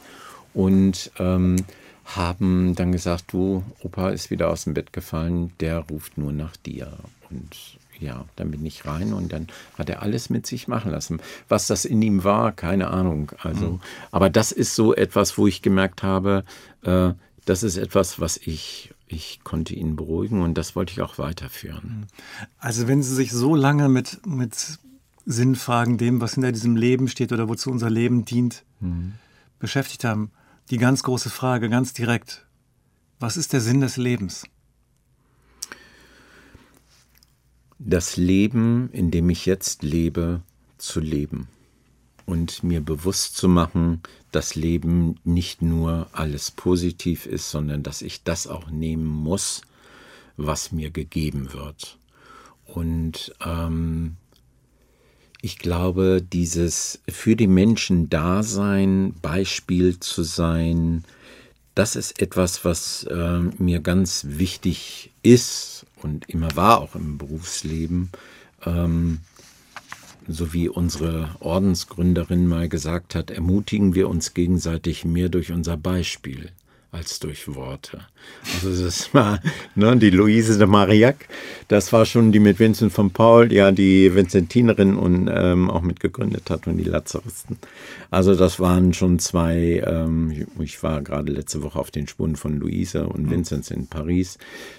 und 0.53 1.11
ähm, 1.19 1.57
haben 2.03 2.73
dann 2.75 2.91
gesagt, 2.91 3.25
du, 3.33 3.63
Opa 3.83 4.09
ist 4.09 4.31
wieder 4.31 4.49
aus 4.49 4.63
dem 4.63 4.73
Bett 4.73 4.93
gefallen, 4.93 5.51
der 5.59 5.79
ruft 5.79 6.17
nur 6.17 6.31
nach 6.31 6.55
dir. 6.55 6.97
Und 7.29 7.77
ja, 7.99 8.25
dann 8.35 8.51
bin 8.51 8.65
ich 8.65 8.85
rein 8.85 9.13
und 9.13 9.31
dann 9.33 9.47
hat 9.77 9.89
er 9.89 10.01
alles 10.01 10.29
mit 10.29 10.45
sich 10.45 10.67
machen 10.67 10.91
lassen. 10.91 11.19
Was 11.47 11.67
das 11.67 11.85
in 11.85 12.01
ihm 12.01 12.23
war, 12.23 12.51
keine 12.51 12.89
Ahnung. 12.89 13.31
Also, 13.41 13.71
mhm. 13.71 13.79
aber 14.11 14.29
das 14.29 14.51
ist 14.51 14.75
so 14.75 14.93
etwas, 14.93 15.37
wo 15.37 15.47
ich 15.47 15.61
gemerkt 15.61 16.03
habe, 16.03 16.43
äh, 16.83 17.11
das 17.45 17.63
ist 17.63 17.77
etwas, 17.77 18.19
was 18.19 18.37
ich 18.37 18.93
ich 19.09 19.39
konnte 19.43 19.73
ihn 19.73 19.95
beruhigen 19.95 20.41
und 20.41 20.55
das 20.57 20.75
wollte 20.75 20.91
ich 20.91 21.01
auch 21.01 21.17
weiterführen. 21.17 22.07
Also 22.57 22.87
wenn 22.87 23.01
Sie 23.01 23.15
sich 23.15 23.31
so 23.31 23.55
lange 23.55 23.87
mit, 23.87 24.25
mit 24.25 24.79
Sinnfragen, 25.25 25.97
dem, 25.97 26.21
was 26.21 26.33
hinter 26.33 26.51
diesem 26.51 26.75
Leben 26.75 27.07
steht 27.07 27.31
oder 27.31 27.47
wozu 27.47 27.71
unser 27.71 27.89
Leben 27.89 28.25
dient, 28.25 28.63
mhm. 28.81 29.13
beschäftigt 29.59 30.03
haben, 30.03 30.31
die 30.69 30.77
ganz 30.77 31.03
große 31.03 31.29
Frage, 31.29 31.69
ganz 31.69 31.93
direkt, 31.93 32.45
was 33.19 33.37
ist 33.37 33.53
der 33.53 33.61
Sinn 33.61 33.81
des 33.81 33.97
Lebens? 33.97 34.45
Das 37.79 38.17
Leben, 38.17 38.89
in 38.91 39.11
dem 39.11 39.29
ich 39.29 39.45
jetzt 39.45 39.83
lebe, 39.83 40.41
zu 40.77 40.99
leben 40.99 41.47
und 42.25 42.63
mir 42.63 42.81
bewusst 42.81 43.37
zu 43.37 43.47
machen, 43.47 44.01
dass 44.31 44.55
Leben 44.55 45.15
nicht 45.23 45.61
nur 45.61 46.07
alles 46.11 46.51
positiv 46.51 47.25
ist, 47.25 47.49
sondern 47.49 47.83
dass 47.83 48.01
ich 48.01 48.23
das 48.23 48.47
auch 48.47 48.69
nehmen 48.69 49.05
muss, 49.05 49.61
was 50.35 50.71
mir 50.71 50.91
gegeben 50.91 51.53
wird. 51.53 51.97
Und 52.65 53.33
ähm, 53.45 54.17
ich 55.41 55.57
glaube, 55.57 56.21
dieses 56.21 56.99
für 57.07 57.35
die 57.35 57.47
Menschen 57.47 58.09
Dasein, 58.09 59.13
Beispiel 59.21 59.99
zu 59.99 60.23
sein, 60.23 61.05
das 61.75 61.95
ist 61.95 62.21
etwas, 62.21 62.65
was 62.65 63.03
äh, 63.03 63.39
mir 63.57 63.79
ganz 63.79 64.25
wichtig 64.27 65.11
ist 65.23 65.86
und 66.01 66.29
immer 66.29 66.55
war 66.55 66.79
auch 66.79 66.95
im 66.95 67.17
Berufsleben. 67.17 68.09
Ähm, 68.65 69.19
so 70.27 70.51
wie 70.53 70.67
unsere 70.67 71.29
Ordensgründerin 71.39 72.47
mal 72.47 72.67
gesagt 72.67 73.15
hat, 73.15 73.31
ermutigen 73.31 73.95
wir 73.95 74.09
uns 74.09 74.33
gegenseitig 74.33 75.05
mehr 75.05 75.29
durch 75.29 75.51
unser 75.51 75.77
Beispiel 75.77 76.51
als 76.97 77.19
durch 77.19 77.53
Worte. 77.53 77.99
Also 78.55 78.83
das 78.83 79.13
war 79.13 79.39
ne, 79.75 79.95
die 79.97 80.09
Luise 80.09 80.57
de 80.57 80.67
Marillac, 80.67 81.27
das 81.67 81.93
war 81.93 82.05
schon 82.05 82.31
die 82.31 82.39
mit 82.39 82.59
Vincent 82.59 82.91
von 82.91 83.11
Paul, 83.11 83.53
ja 83.53 83.71
die 83.71 84.13
Vincentinerin 84.13 84.95
und 84.95 85.29
ähm, 85.31 85.69
auch 85.69 85.81
mitgegründet 85.81 86.49
hat 86.49 86.67
und 86.67 86.77
die 86.77 86.83
Lazaristen. 86.83 87.57
Also 88.09 88.35
das 88.35 88.59
waren 88.59 88.93
schon 88.93 89.19
zwei, 89.19 89.83
ähm, 89.85 90.47
ich 90.59 90.81
war 90.81 91.01
gerade 91.01 91.31
letzte 91.31 91.61
Woche 91.61 91.79
auf 91.79 91.91
den 91.91 92.07
Spuren 92.07 92.35
von 92.35 92.57
Luise 92.57 93.07
und 93.07 93.27
mhm. 93.27 93.31
Vincent 93.31 93.71
in 93.71 93.87
Paris. 93.87 94.37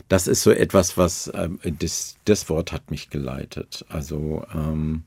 Das 0.09 0.27
ist 0.27 0.43
so 0.43 0.51
etwas, 0.51 0.97
was, 0.97 1.31
ähm, 1.35 1.61
das, 1.79 2.17
das 2.25 2.49
Wort 2.49 2.73
hat 2.73 2.91
mich 2.91 3.11
geleitet. 3.11 3.85
Also 3.89 4.45
ähm, 4.53 5.05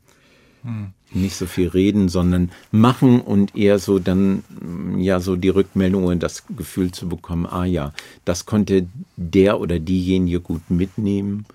hm. 0.63 0.93
Nicht 1.13 1.35
so 1.35 1.45
viel 1.45 1.67
reden, 1.67 2.07
sondern 2.07 2.51
machen 2.71 3.19
und 3.19 3.55
eher 3.55 3.79
so 3.79 3.99
dann, 3.99 4.43
ja, 4.97 5.19
so 5.19 5.35
die 5.35 5.49
Rückmeldung 5.49 6.05
und 6.05 6.23
das 6.23 6.43
Gefühl 6.55 6.91
zu 6.91 7.09
bekommen, 7.09 7.45
ah 7.45 7.65
ja, 7.65 7.93
das 8.23 8.45
konnte 8.45 8.87
der 9.17 9.59
oder 9.59 9.79
diejenige 9.79 10.39
gut 10.39 10.69
mitnehmen. 10.69 11.45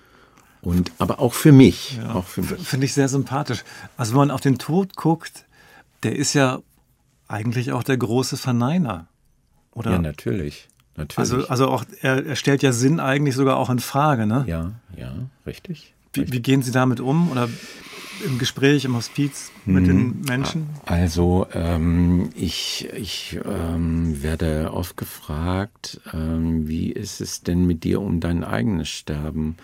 Und, 0.61 0.91
aber 0.97 1.19
auch 1.19 1.33
für 1.33 1.51
mich. 1.51 1.97
Ja, 1.97 2.21
Finde 2.21 2.85
ich 2.85 2.93
sehr 2.93 3.07
sympathisch. 3.07 3.63
Also 3.95 4.11
wenn 4.11 4.19
man 4.19 4.31
auf 4.31 4.41
den 4.41 4.57
Tod 4.57 4.95
guckt, 4.95 5.45
der 6.03 6.15
ist 6.15 6.33
ja 6.33 6.59
eigentlich 7.27 7.71
auch 7.71 7.83
der 7.83 7.97
große 7.97 8.37
Verneiner. 8.37 9.07
Oder? 9.71 9.91
Ja, 9.91 9.99
natürlich. 9.99 10.67
natürlich. 10.95 11.17
Also, 11.17 11.47
also 11.47 11.67
auch, 11.67 11.85
er, 12.01 12.25
er 12.25 12.35
stellt 12.35 12.63
ja 12.63 12.71
Sinn 12.71 12.99
eigentlich 12.99 13.35
sogar 13.35 13.57
auch 13.57 13.69
in 13.69 13.79
Frage, 13.79 14.25
ne? 14.25 14.43
Ja, 14.47 14.71
ja, 14.95 15.13
richtig. 15.45 15.93
Wie, 16.13 16.31
wie 16.31 16.41
gehen 16.41 16.63
Sie 16.63 16.71
damit 16.71 16.99
um? 16.99 17.31
Oder 17.31 17.47
im 18.25 18.37
Gespräch, 18.37 18.85
im 18.85 18.95
Hospiz 18.95 19.51
mit 19.65 19.83
mhm. 19.83 19.87
den 19.87 20.21
Menschen? 20.21 20.69
Also 20.85 21.47
ähm, 21.53 22.29
ich, 22.35 22.87
ich 22.95 23.39
ähm, 23.45 24.21
werde 24.21 24.71
oft 24.73 24.97
gefragt, 24.97 26.01
ähm, 26.13 26.67
wie 26.67 26.91
ist 26.91 27.21
es 27.21 27.41
denn 27.41 27.65
mit 27.65 27.83
dir 27.83 28.01
um 28.01 28.19
dein 28.19 28.43
eigenes 28.43 28.89
Sterben? 28.89 29.57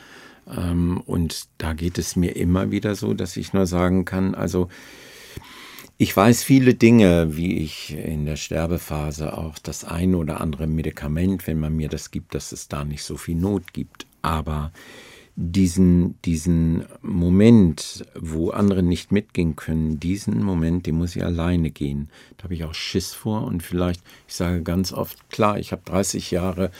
Ähm, 0.47 1.01
und 1.05 1.47
da 1.57 1.73
geht 1.73 1.97
es 1.97 2.15
mir 2.15 2.35
immer 2.35 2.71
wieder 2.71 2.95
so, 2.95 3.13
dass 3.13 3.37
ich 3.37 3.53
nur 3.53 3.65
sagen 3.65 4.05
kann, 4.05 4.35
also 4.35 4.69
ich 5.97 6.15
weiß 6.15 6.43
viele 6.43 6.73
Dinge, 6.73 7.37
wie 7.37 7.59
ich 7.59 7.95
in 7.95 8.25
der 8.25 8.35
Sterbephase 8.35 9.37
auch 9.37 9.57
das 9.59 9.85
eine 9.85 10.17
oder 10.17 10.41
andere 10.41 10.67
Medikament, 10.67 11.47
wenn 11.47 11.59
man 11.59 11.75
mir 11.75 11.87
das 11.87 12.11
gibt, 12.11 12.33
dass 12.35 12.51
es 12.51 12.67
da 12.67 12.83
nicht 12.83 13.03
so 13.03 13.15
viel 13.15 13.35
Not 13.35 13.73
gibt. 13.73 14.05
Aber 14.21 14.71
diesen, 15.35 16.21
diesen 16.21 16.85
Moment, 17.01 18.05
wo 18.15 18.51
andere 18.51 18.83
nicht 18.83 19.11
mitgehen 19.11 19.55
können, 19.55 19.99
diesen 19.99 20.43
Moment, 20.43 20.85
den 20.85 20.97
muss 20.97 21.15
ich 21.15 21.23
alleine 21.23 21.71
gehen. 21.71 22.09
Da 22.37 22.43
habe 22.43 22.53
ich 22.53 22.63
auch 22.63 22.73
Schiss 22.73 23.13
vor 23.13 23.43
und 23.43 23.63
vielleicht, 23.63 24.01
ich 24.27 24.35
sage 24.35 24.61
ganz 24.61 24.93
oft, 24.93 25.29
klar, 25.29 25.57
ich 25.57 25.71
habe 25.71 25.81
30 25.85 26.29
Jahre, 26.31 26.71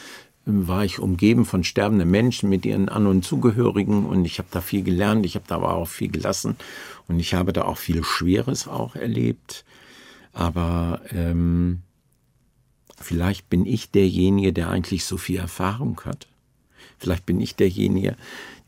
war 0.46 0.84
ich 0.84 0.98
umgeben 0.98 1.46
von 1.46 1.64
sterbenden 1.64 2.10
Menschen 2.10 2.50
mit 2.50 2.66
ihren 2.66 2.88
An- 2.88 3.06
und 3.06 3.24
Zugehörigen 3.24 4.04
und 4.04 4.24
ich 4.24 4.38
habe 4.38 4.48
da 4.50 4.60
viel 4.60 4.82
gelernt, 4.82 5.24
ich 5.24 5.36
habe 5.36 5.46
da 5.48 5.56
aber 5.56 5.74
auch 5.74 5.88
viel 5.88 6.10
gelassen 6.10 6.56
und 7.08 7.18
ich 7.18 7.34
habe 7.34 7.52
da 7.52 7.62
auch 7.62 7.78
viel 7.78 8.04
Schweres 8.04 8.68
auch 8.68 8.94
erlebt. 8.94 9.64
Aber 10.32 11.00
ähm, 11.10 11.80
vielleicht 13.00 13.48
bin 13.48 13.64
ich 13.64 13.90
derjenige, 13.90 14.52
der 14.52 14.68
eigentlich 14.68 15.06
so 15.06 15.16
viel 15.16 15.38
Erfahrung 15.38 16.00
hat 16.04 16.28
Vielleicht 17.04 17.26
bin 17.26 17.38
ich 17.38 17.54
derjenige, 17.54 18.16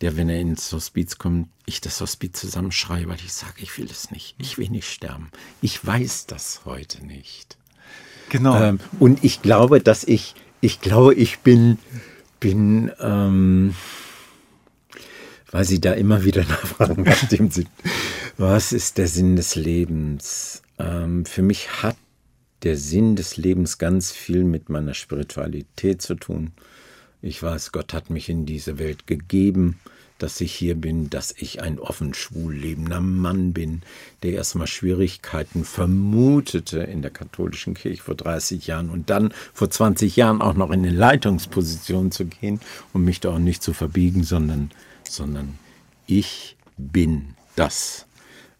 der, 0.02 0.18
wenn 0.18 0.28
er 0.28 0.38
ins 0.38 0.70
Hospiz 0.72 1.16
kommt, 1.16 1.48
ich 1.64 1.80
das 1.80 2.02
Hospiz 2.02 2.38
zusammenschreie, 2.38 3.08
weil 3.08 3.16
ich 3.16 3.32
sage, 3.32 3.54
ich 3.62 3.78
will 3.78 3.88
es 3.90 4.10
nicht. 4.10 4.34
Ich 4.38 4.58
will 4.58 4.68
nicht 4.68 4.86
sterben. 4.86 5.30
Ich 5.62 5.84
weiß 5.84 6.26
das 6.26 6.66
heute 6.66 7.04
nicht. 7.06 7.56
Genau. 8.28 8.60
Ähm, 8.60 8.80
und 9.00 9.24
ich 9.24 9.40
glaube, 9.40 9.80
dass 9.80 10.04
ich, 10.04 10.34
ich 10.60 10.82
glaube, 10.82 11.14
ich 11.14 11.38
bin, 11.38 11.78
bin, 12.40 12.92
ähm, 13.00 13.74
weil 15.50 15.64
Sie 15.64 15.80
da 15.80 15.94
immer 15.94 16.24
wieder 16.24 16.44
nachfragen 16.48 17.04
nach 17.04 17.26
dem 17.28 17.50
Sinn. 17.50 17.68
Was 18.36 18.74
ist 18.74 18.98
der 18.98 19.08
Sinn 19.08 19.36
des 19.36 19.54
Lebens? 19.54 20.60
Ähm, 20.78 21.24
für 21.24 21.40
mich 21.40 21.82
hat 21.82 21.96
der 22.64 22.76
Sinn 22.76 23.16
des 23.16 23.38
Lebens 23.38 23.78
ganz 23.78 24.12
viel 24.12 24.44
mit 24.44 24.68
meiner 24.68 24.92
Spiritualität 24.92 26.02
zu 26.02 26.16
tun. 26.16 26.52
Ich 27.26 27.42
weiß, 27.42 27.72
Gott 27.72 27.92
hat 27.92 28.08
mich 28.08 28.28
in 28.28 28.46
diese 28.46 28.78
Welt 28.78 29.08
gegeben, 29.08 29.80
dass 30.18 30.40
ich 30.40 30.54
hier 30.54 30.76
bin, 30.76 31.10
dass 31.10 31.34
ich 31.36 31.60
ein 31.60 31.80
offen 31.80 32.14
schwul 32.14 32.54
lebender 32.54 33.00
Mann 33.00 33.52
bin, 33.52 33.82
der 34.22 34.34
erstmal 34.34 34.68
Schwierigkeiten 34.68 35.64
vermutete 35.64 36.78
in 36.78 37.02
der 37.02 37.10
katholischen 37.10 37.74
Kirche 37.74 38.00
vor 38.00 38.14
30 38.14 38.68
Jahren 38.68 38.90
und 38.90 39.10
dann 39.10 39.34
vor 39.52 39.68
20 39.68 40.14
Jahren 40.14 40.40
auch 40.40 40.54
noch 40.54 40.70
in 40.70 40.86
eine 40.86 40.92
Leitungsposition 40.92 42.12
zu 42.12 42.26
gehen 42.26 42.60
und 42.92 43.04
mich 43.04 43.18
da 43.18 43.30
auch 43.30 43.38
nicht 43.40 43.60
zu 43.60 43.72
verbiegen, 43.72 44.22
sondern, 44.22 44.70
sondern 45.02 45.58
ich 46.06 46.56
bin 46.76 47.34
das, 47.56 48.06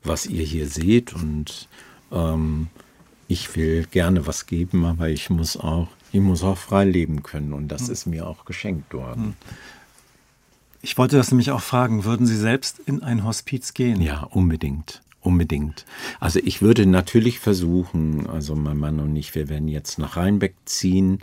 was 0.03 0.27
ihr 0.27 0.43
hier 0.43 0.67
seht 0.67 1.15
und 1.15 1.69
ähm, 2.11 2.67
ich 3.29 3.55
will 3.55 3.87
gerne 3.87 4.27
was 4.27 4.47
geben, 4.47 4.85
aber 4.85 5.09
ich 5.09 5.31
muss 5.31 5.57
auch 5.57 5.89
ich 6.12 6.21
muss 6.21 6.42
auch 6.42 6.59
frei 6.59 6.85
leben 6.85 7.23
können 7.23 7.53
und 7.53 7.69
das 7.69 7.87
hm. 7.87 7.92
ist 7.92 8.07
mir 8.07 8.27
auch 8.27 8.45
geschenkt 8.45 8.95
worden. 8.95 9.25
Hm. 9.25 9.35
Ich 10.83 10.97
wollte 10.99 11.16
das 11.16 11.31
nämlich 11.31 11.51
auch 11.51 11.62
fragen, 11.62 12.05
würden 12.05 12.27
Sie 12.27 12.37
selbst 12.37 12.79
in 12.79 13.03
ein 13.03 13.25
Hospiz 13.25 13.75
gehen? 13.75 14.01
Ja, 14.01 14.23
unbedingt. 14.23 15.03
Unbedingt. 15.21 15.85
Also 16.21 16.38
ich 16.45 16.62
würde 16.62 16.87
natürlich 16.87 17.40
versuchen, 17.40 18.29
also 18.29 18.55
mein 18.55 18.77
Mann 18.77 19.01
und 19.01 19.16
ich, 19.16 19.35
wir 19.35 19.49
werden 19.49 19.66
jetzt 19.66 19.99
nach 19.99 20.16
Rheinbeck 20.16 20.55
ziehen. 20.64 21.19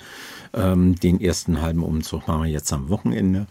Ähm, 0.54 1.00
den 1.00 1.22
ersten 1.22 1.62
halben 1.62 1.82
Umzug 1.82 2.28
machen 2.28 2.44
wir 2.44 2.50
jetzt 2.50 2.74
am 2.74 2.90
Wochenende. 2.90 3.48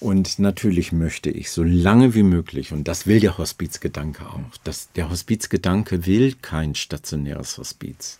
Und 0.00 0.38
natürlich 0.38 0.92
möchte 0.92 1.28
ich 1.28 1.50
so 1.50 1.62
lange 1.62 2.14
wie 2.14 2.22
möglich, 2.22 2.72
und 2.72 2.88
das 2.88 3.06
will 3.06 3.20
der 3.20 3.36
Hospizgedanke 3.36 4.26
auch, 4.26 4.40
dass 4.64 4.90
der 4.92 5.10
Hospizgedanke 5.10 6.06
will 6.06 6.34
kein 6.40 6.74
stationäres 6.74 7.58
Hospiz. 7.58 8.18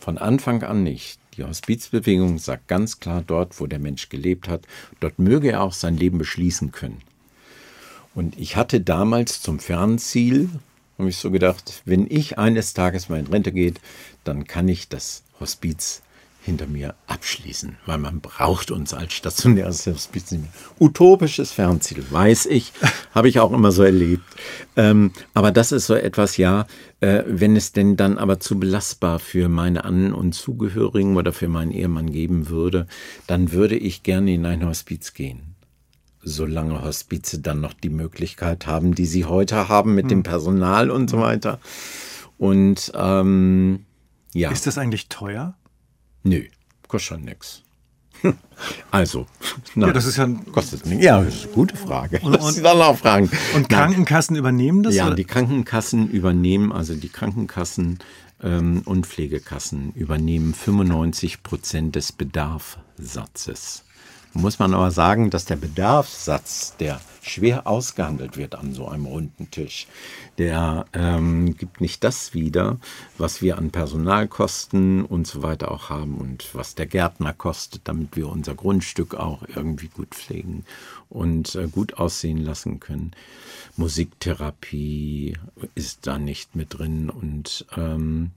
Von 0.00 0.18
Anfang 0.18 0.64
an 0.64 0.82
nicht. 0.82 1.20
Die 1.36 1.44
Hospizbewegung 1.44 2.38
sagt 2.38 2.68
ganz 2.68 3.00
klar, 3.00 3.22
dort, 3.26 3.58
wo 3.58 3.66
der 3.66 3.78
Mensch 3.78 4.08
gelebt 4.08 4.48
hat, 4.48 4.66
dort 5.00 5.18
möge 5.18 5.52
er 5.52 5.62
auch 5.62 5.72
sein 5.72 5.96
Leben 5.96 6.18
beschließen 6.18 6.72
können. 6.72 7.00
Und 8.14 8.38
ich 8.38 8.56
hatte 8.56 8.80
damals 8.80 9.40
zum 9.40 9.58
Fernziel, 9.58 10.50
habe 10.98 11.08
ich 11.08 11.16
so 11.16 11.30
gedacht, 11.30 11.82
wenn 11.86 12.06
ich 12.08 12.38
eines 12.38 12.74
Tages 12.74 13.08
mal 13.08 13.18
in 13.18 13.26
Rente 13.26 13.52
geht, 13.52 13.80
dann 14.24 14.46
kann 14.46 14.68
ich 14.68 14.88
das 14.88 15.22
Hospiz 15.40 16.02
hinter 16.42 16.66
mir 16.66 16.96
abschließen, 17.06 17.76
weil 17.86 17.98
man 17.98 18.20
braucht 18.20 18.72
uns 18.72 18.92
als 18.92 19.12
stationäres 19.12 19.86
Hospiz 19.86 20.32
nicht 20.32 20.42
mehr. 20.42 20.50
Utopisches 20.80 21.52
Fernziel, 21.52 22.04
weiß 22.10 22.46
ich, 22.46 22.72
habe 23.14 23.28
ich 23.28 23.38
auch 23.38 23.52
immer 23.52 23.70
so 23.70 23.84
erlebt. 23.84 24.24
Ähm, 24.76 25.12
aber 25.34 25.52
das 25.52 25.70
ist 25.70 25.86
so 25.86 25.94
etwas, 25.94 26.36
ja, 26.36 26.66
äh, 27.00 27.22
wenn 27.26 27.54
es 27.54 27.70
denn 27.70 27.96
dann 27.96 28.18
aber 28.18 28.40
zu 28.40 28.58
belastbar 28.58 29.20
für 29.20 29.48
meine 29.48 29.84
An- 29.84 30.12
und 30.12 30.34
Zugehörigen 30.34 31.16
oder 31.16 31.32
für 31.32 31.48
meinen 31.48 31.70
Ehemann 31.70 32.10
geben 32.10 32.48
würde, 32.48 32.88
dann 33.28 33.52
würde 33.52 33.76
ich 33.76 34.02
gerne 34.02 34.34
in 34.34 34.44
ein 34.44 34.66
Hospiz 34.66 35.14
gehen. 35.14 35.54
Solange 36.24 36.82
Hospize 36.82 37.38
dann 37.38 37.60
noch 37.60 37.72
die 37.72 37.90
Möglichkeit 37.90 38.66
haben, 38.66 38.96
die 38.96 39.06
sie 39.06 39.26
heute 39.26 39.68
haben 39.68 39.94
mit 39.94 40.04
hm. 40.04 40.08
dem 40.08 40.22
Personal 40.24 40.90
und 40.90 41.08
so 41.08 41.18
weiter. 41.18 41.60
Und 42.36 42.90
ähm, 42.96 43.84
ja. 44.34 44.50
Ist 44.50 44.66
das 44.66 44.78
eigentlich 44.78 45.08
teuer? 45.08 45.54
Nö, 46.22 46.44
kostet 46.88 47.08
schon 47.08 47.24
nix. 47.24 47.62
Also, 48.92 49.26
nein, 49.74 49.88
ja, 49.88 49.92
das 49.94 50.04
ist 50.04 50.16
ja 50.18 50.28
kostet 50.52 50.86
nicht. 50.86 51.02
Ja, 51.02 51.22
das 51.22 51.34
ist 51.34 51.44
eine 51.46 51.52
gute 51.54 51.76
Frage. 51.76 52.20
Und, 52.20 52.62
dann 52.62 52.80
auch 52.80 52.96
fragen. 52.96 53.28
und 53.56 53.68
Krankenkassen 53.68 54.36
übernehmen 54.36 54.84
das? 54.84 54.94
Ja, 54.94 55.06
oder? 55.06 55.16
die 55.16 55.24
Krankenkassen 55.24 56.08
übernehmen, 56.08 56.70
also 56.70 56.94
die 56.94 57.08
Krankenkassen 57.08 57.98
ähm, 58.42 58.82
und 58.84 59.06
Pflegekassen 59.06 59.92
übernehmen 59.94 60.54
95 60.54 61.42
Prozent 61.42 61.96
des 61.96 62.12
Bedarfssatzes. 62.12 63.84
Muss 64.34 64.58
man 64.58 64.72
aber 64.72 64.90
sagen, 64.90 65.28
dass 65.28 65.44
der 65.44 65.56
Bedarfssatz, 65.56 66.74
der 66.78 67.00
schwer 67.20 67.66
ausgehandelt 67.66 68.36
wird 68.36 68.54
an 68.54 68.72
so 68.74 68.88
einem 68.88 69.06
runden 69.06 69.50
Tisch, 69.50 69.86
der 70.38 70.86
ähm, 70.94 71.54
gibt 71.56 71.80
nicht 71.80 72.02
das 72.02 72.32
wieder, 72.32 72.78
was 73.18 73.42
wir 73.42 73.58
an 73.58 73.70
Personalkosten 73.70 75.04
und 75.04 75.26
so 75.26 75.42
weiter 75.42 75.70
auch 75.70 75.90
haben 75.90 76.16
und 76.16 76.48
was 76.54 76.74
der 76.74 76.86
Gärtner 76.86 77.32
kostet, 77.32 77.82
damit 77.84 78.16
wir 78.16 78.28
unser 78.28 78.54
Grundstück 78.54 79.14
auch 79.14 79.42
irgendwie 79.54 79.88
gut 79.88 80.14
pflegen 80.14 80.64
und 81.10 81.54
äh, 81.54 81.68
gut 81.68 81.94
aussehen 81.98 82.38
lassen 82.38 82.80
können. 82.80 83.12
Musiktherapie 83.76 85.36
ist 85.74 86.06
da 86.06 86.18
nicht 86.18 86.56
mit 86.56 86.78
drin 86.78 87.10
und 87.10 87.66
ähm, 87.76 88.32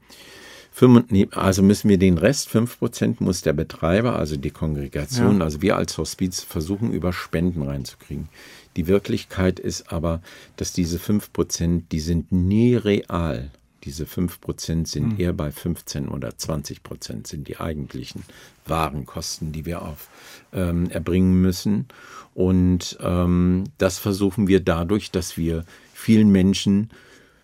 also 1.31 1.63
müssen 1.63 1.89
wir 1.89 1.97
den 1.97 2.17
Rest, 2.17 2.49
5% 2.49 3.15
muss 3.19 3.41
der 3.41 3.53
Betreiber, 3.53 4.17
also 4.17 4.35
die 4.35 4.49
Kongregation, 4.49 5.39
ja. 5.39 5.45
also 5.45 5.61
wir 5.61 5.77
als 5.77 5.97
Hospiz 5.97 6.41
versuchen 6.41 6.91
über 6.91 7.13
Spenden 7.13 7.61
reinzukriegen. 7.61 8.27
Die 8.75 8.87
Wirklichkeit 8.87 9.59
ist 9.59 9.93
aber, 9.93 10.21
dass 10.57 10.73
diese 10.73 10.97
5%, 10.97 11.83
die 11.91 11.99
sind 12.01 12.31
nie 12.31 12.75
real. 12.75 13.51
Diese 13.85 14.03
5% 14.03 14.87
sind 14.87 15.11
hm. 15.11 15.19
eher 15.19 15.31
bei 15.31 15.51
15 15.51 16.09
oder 16.09 16.29
20% 16.29 17.27
sind 17.27 17.47
die 17.47 17.57
eigentlichen 17.57 18.23
Warenkosten, 18.65 19.51
die 19.51 19.65
wir 19.65 19.83
auf 19.83 20.09
ähm, 20.51 20.89
erbringen 20.89 21.39
müssen. 21.39 21.87
Und 22.33 22.97
ähm, 22.99 23.65
das 23.77 23.99
versuchen 23.99 24.47
wir 24.47 24.59
dadurch, 24.59 25.11
dass 25.11 25.37
wir 25.37 25.63
vielen 25.93 26.31
Menschen 26.31 26.89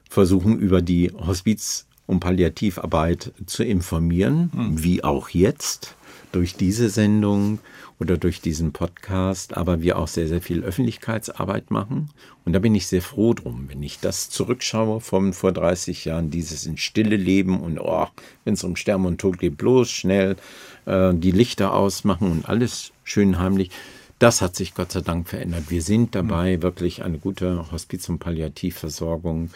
versuchen, 0.10 0.60
über 0.60 0.82
die 0.82 1.12
Hospiz- 1.12 1.86
und 2.12 2.20
Palliativarbeit 2.20 3.32
zu 3.46 3.64
informieren, 3.64 4.52
mhm. 4.54 4.84
wie 4.84 5.04
auch 5.04 5.30
jetzt 5.30 5.96
durch 6.34 6.56
diese 6.56 6.90
Sendung 6.90 7.60
oder 8.00 8.18
durch 8.18 8.42
diesen 8.42 8.74
Podcast, 8.74 9.56
aber 9.56 9.82
wir 9.82 9.98
auch 9.98 10.08
sehr, 10.08 10.28
sehr 10.28 10.42
viel 10.42 10.64
Öffentlichkeitsarbeit 10.64 11.72
machen. 11.72 12.10
Und 12.46 12.54
da 12.54 12.60
bin 12.60 12.76
ich 12.76 12.88
sehr 12.88 13.02
froh 13.02 13.34
drum, 13.34 13.66
wenn 13.70 13.82
ich 13.82 14.00
das 14.00 14.30
zurückschaue 14.30 15.00
von 15.00 15.34
vor 15.34 15.52
30 15.52 16.06
Jahren, 16.06 16.32
dieses 16.32 16.66
in 16.66 16.78
Stille 16.78 17.16
Leben 17.16 17.60
und 17.62 17.80
oh, 17.80 18.08
wenn 18.44 18.56
es 18.56 18.64
um 18.64 18.76
Sterben 18.76 19.06
und 19.06 19.22
Tod 19.22 19.40
geht, 19.40 19.58
bloß 19.58 19.90
schnell 19.90 20.36
äh, 20.86 21.14
die 21.14 21.32
Lichter 21.32 21.74
ausmachen 21.74 22.32
und 22.32 22.50
alles 22.50 22.92
schön 23.04 23.40
heimlich. 23.40 23.70
Das 24.20 24.42
hat 24.42 24.56
sich 24.56 24.74
Gott 24.74 24.92
sei 24.92 25.02
Dank 25.02 25.30
verändert. 25.30 25.66
Wir 25.70 25.82
sind 25.82 26.14
dabei, 26.14 26.58
mhm. 26.58 26.64
wirklich 26.64 27.04
eine 27.04 27.20
gute 27.20 27.72
Hospiz- 27.72 28.10
und 28.10 28.20
Palliativversorgung 28.20 29.50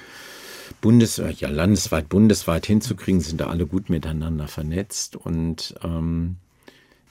bundes-, 0.85 1.19
ja, 1.39 1.49
landesweit, 1.49 2.09
bundesweit 2.09 2.67
hinzukriegen, 2.67 3.19
sind 3.19 3.41
da 3.41 3.47
alle 3.47 3.65
gut 3.65 3.89
miteinander 3.89 4.47
vernetzt 4.47 5.15
und 5.15 5.73
ähm, 5.83 6.35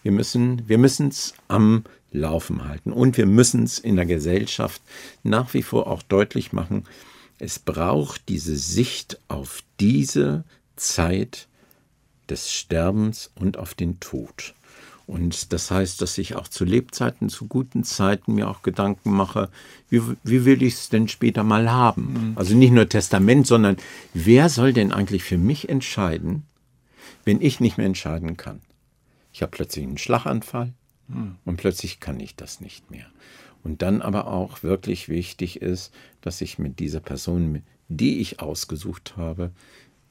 wir 0.05 0.13
müssen 0.13 0.69
wir 0.69 0.79
es 0.85 1.35
am 1.49 1.83
Laufen 2.13 2.69
halten 2.69 2.93
und 2.93 3.17
wir 3.17 3.27
müssen 3.27 3.65
es 3.65 3.81
in 3.81 3.97
der 3.97 4.07
Gesellschaft 4.07 4.81
nach 5.25 5.55
wie 5.55 5.63
vor 5.63 5.89
auch 5.89 6.03
deutlich 6.03 6.53
machen. 6.53 6.85
Es 7.41 7.59
braucht 7.59 8.29
diese 8.29 8.55
Sicht 8.55 9.19
auf 9.27 9.65
diese 9.81 10.45
Zeit 10.77 11.49
des 12.29 12.53
Sterbens 12.53 13.33
und 13.35 13.57
auf 13.57 13.75
den 13.75 13.99
Tod. 13.99 14.54
Und 15.07 15.53
das 15.53 15.71
heißt, 15.71 16.01
dass 16.01 16.17
ich 16.17 16.35
auch 16.35 16.49
zu 16.49 16.65
Lebzeiten, 16.65 17.29
zu 17.29 17.47
guten 17.47 17.85
Zeiten 17.85 18.35
mir 18.35 18.49
auch 18.49 18.63
Gedanken 18.63 19.11
mache, 19.11 19.51
wie, 19.91 20.01
wie 20.23 20.45
will 20.47 20.63
ich 20.63 20.75
es 20.75 20.89
denn 20.89 21.09
später 21.09 21.45
mal 21.45 21.71
haben? 21.71 22.13
Mhm. 22.13 22.33
Also 22.37 22.57
nicht 22.57 22.73
nur 22.73 22.89
Testament, 22.89 23.47
sondern 23.47 23.77
wer 24.15 24.49
soll 24.49 24.73
denn 24.73 24.93
eigentlich 24.93 25.23
für 25.23 25.37
mich 25.37 25.69
entscheiden, 25.69 26.45
wenn 27.25 27.43
ich 27.43 27.61
nicht 27.61 27.77
mehr 27.77 27.87
entscheiden 27.87 28.37
kann? 28.37 28.61
Ich 29.33 29.43
habe 29.43 29.51
plötzlich 29.51 29.85
einen 29.85 29.99
Schlaganfall 29.99 30.73
mhm. 31.09 31.37
und 31.45 31.57
plötzlich 31.59 32.01
kann 32.01 32.19
ich 32.19 32.35
das 32.35 32.61
nicht 32.61 32.91
mehr. 32.91 33.07
Und 33.63 33.83
dann 33.83 34.01
aber 34.01 34.27
auch 34.27 34.63
wirklich 34.63 35.09
wichtig 35.09 35.61
ist, 35.61 35.93
dass 36.23 36.41
ich 36.41 36.59
mit 36.59 36.79
dieser 36.79 37.01
Person, 37.01 37.63
die 37.89 38.21
ich 38.21 38.41
ausgesucht 38.41 39.15
habe, 39.17 39.51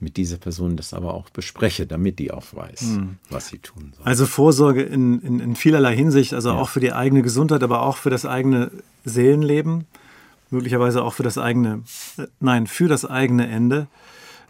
mit 0.03 0.17
dieser 0.17 0.37
Person 0.37 0.77
das 0.77 0.93
aber 0.93 1.13
auch 1.13 1.29
bespreche, 1.29 1.87
damit 1.87 2.19
die 2.19 2.31
auch 2.31 2.45
weiß, 2.53 2.81
mhm. 2.81 3.17
was 3.29 3.47
sie 3.47 3.59
tun 3.59 3.93
soll. 3.95 4.05
Also 4.05 4.25
Vorsorge 4.25 4.83
in, 4.83 5.19
in, 5.21 5.39
in 5.39 5.55
vielerlei 5.55 5.95
Hinsicht, 5.95 6.33
also 6.33 6.49
ja. 6.49 6.55
auch 6.55 6.69
für 6.69 6.79
die 6.79 6.93
eigene 6.93 7.21
Gesundheit, 7.21 7.63
aber 7.63 7.81
auch 7.81 7.97
für 7.97 8.09
das 8.09 8.25
eigene 8.25 8.71
Seelenleben, 9.05 9.85
möglicherweise 10.49 11.03
auch 11.03 11.13
für 11.13 11.23
das 11.23 11.37
eigene, 11.37 11.83
äh, 12.17 12.27
nein, 12.39 12.67
für 12.67 12.87
das 12.87 13.05
eigene 13.05 13.47
Ende, 13.47 13.87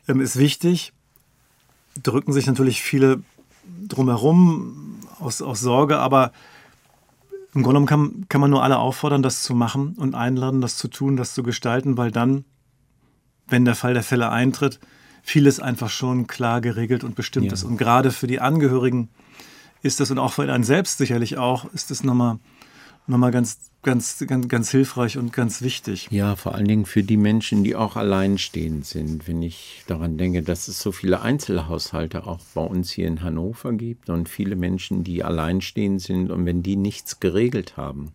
ähm, 0.07 0.19
ist 0.19 0.37
wichtig. 0.37 0.93
Drücken 2.01 2.33
sich 2.33 2.47
natürlich 2.47 2.81
viele 2.81 3.21
drumherum 3.87 4.99
aus, 5.19 5.41
aus 5.41 5.59
Sorge, 5.59 5.99
aber 5.99 6.31
im 7.53 7.61
Grunde 7.61 7.81
genommen 7.81 7.85
kann, 7.85 8.25
kann 8.29 8.41
man 8.41 8.49
nur 8.49 8.63
alle 8.63 8.79
auffordern, 8.79 9.21
das 9.21 9.43
zu 9.43 9.53
machen 9.53 9.93
und 9.97 10.15
einladen, 10.15 10.61
das 10.61 10.77
zu 10.77 10.87
tun, 10.87 11.17
das 11.17 11.35
zu 11.35 11.43
gestalten, 11.43 11.97
weil 11.97 12.11
dann, 12.11 12.45
wenn 13.47 13.63
der 13.63 13.75
Fall 13.75 13.93
der 13.93 14.03
Fälle 14.03 14.29
eintritt, 14.29 14.79
vieles 15.23 15.59
einfach 15.59 15.89
schon 15.89 16.27
klar 16.27 16.61
geregelt 16.61 17.03
und 17.03 17.15
bestimmt 17.15 17.47
ja. 17.47 17.53
ist. 17.53 17.63
Und 17.63 17.77
gerade 17.77 18.11
für 18.11 18.27
die 18.27 18.39
Angehörigen 18.39 19.09
ist 19.81 19.99
das 19.99 20.11
und 20.11 20.19
auch 20.19 20.33
für 20.33 20.51
einen 20.51 20.63
selbst 20.63 20.99
sicherlich 20.99 21.37
auch, 21.37 21.65
ist 21.73 21.89
das 21.89 22.03
nochmal 22.03 22.37
nochmal 23.07 23.31
ganz, 23.31 23.59
ganz, 23.81 24.23
ganz, 24.27 24.47
ganz 24.47 24.71
hilfreich 24.71 25.17
und 25.17 25.33
ganz 25.33 25.61
wichtig. 25.61 26.07
Ja, 26.11 26.35
vor 26.35 26.55
allen 26.55 26.67
Dingen 26.67 26.85
für 26.85 27.03
die 27.03 27.17
Menschen, 27.17 27.63
die 27.63 27.75
auch 27.75 27.95
alleinstehend 27.95 28.85
sind. 28.85 29.27
Wenn 29.27 29.41
ich 29.41 29.83
daran 29.87 30.17
denke, 30.17 30.41
dass 30.41 30.67
es 30.67 30.79
so 30.79 30.91
viele 30.91 31.21
Einzelhaushalte 31.21 32.25
auch 32.25 32.39
bei 32.53 32.61
uns 32.61 32.91
hier 32.91 33.07
in 33.07 33.21
Hannover 33.21 33.73
gibt 33.73 34.09
und 34.09 34.29
viele 34.29 34.55
Menschen, 34.55 35.03
die 35.03 35.23
alleinstehend 35.23 36.01
sind 36.01 36.31
und 36.31 36.45
wenn 36.45 36.63
die 36.63 36.75
nichts 36.75 37.19
geregelt 37.19 37.75
haben, 37.75 38.13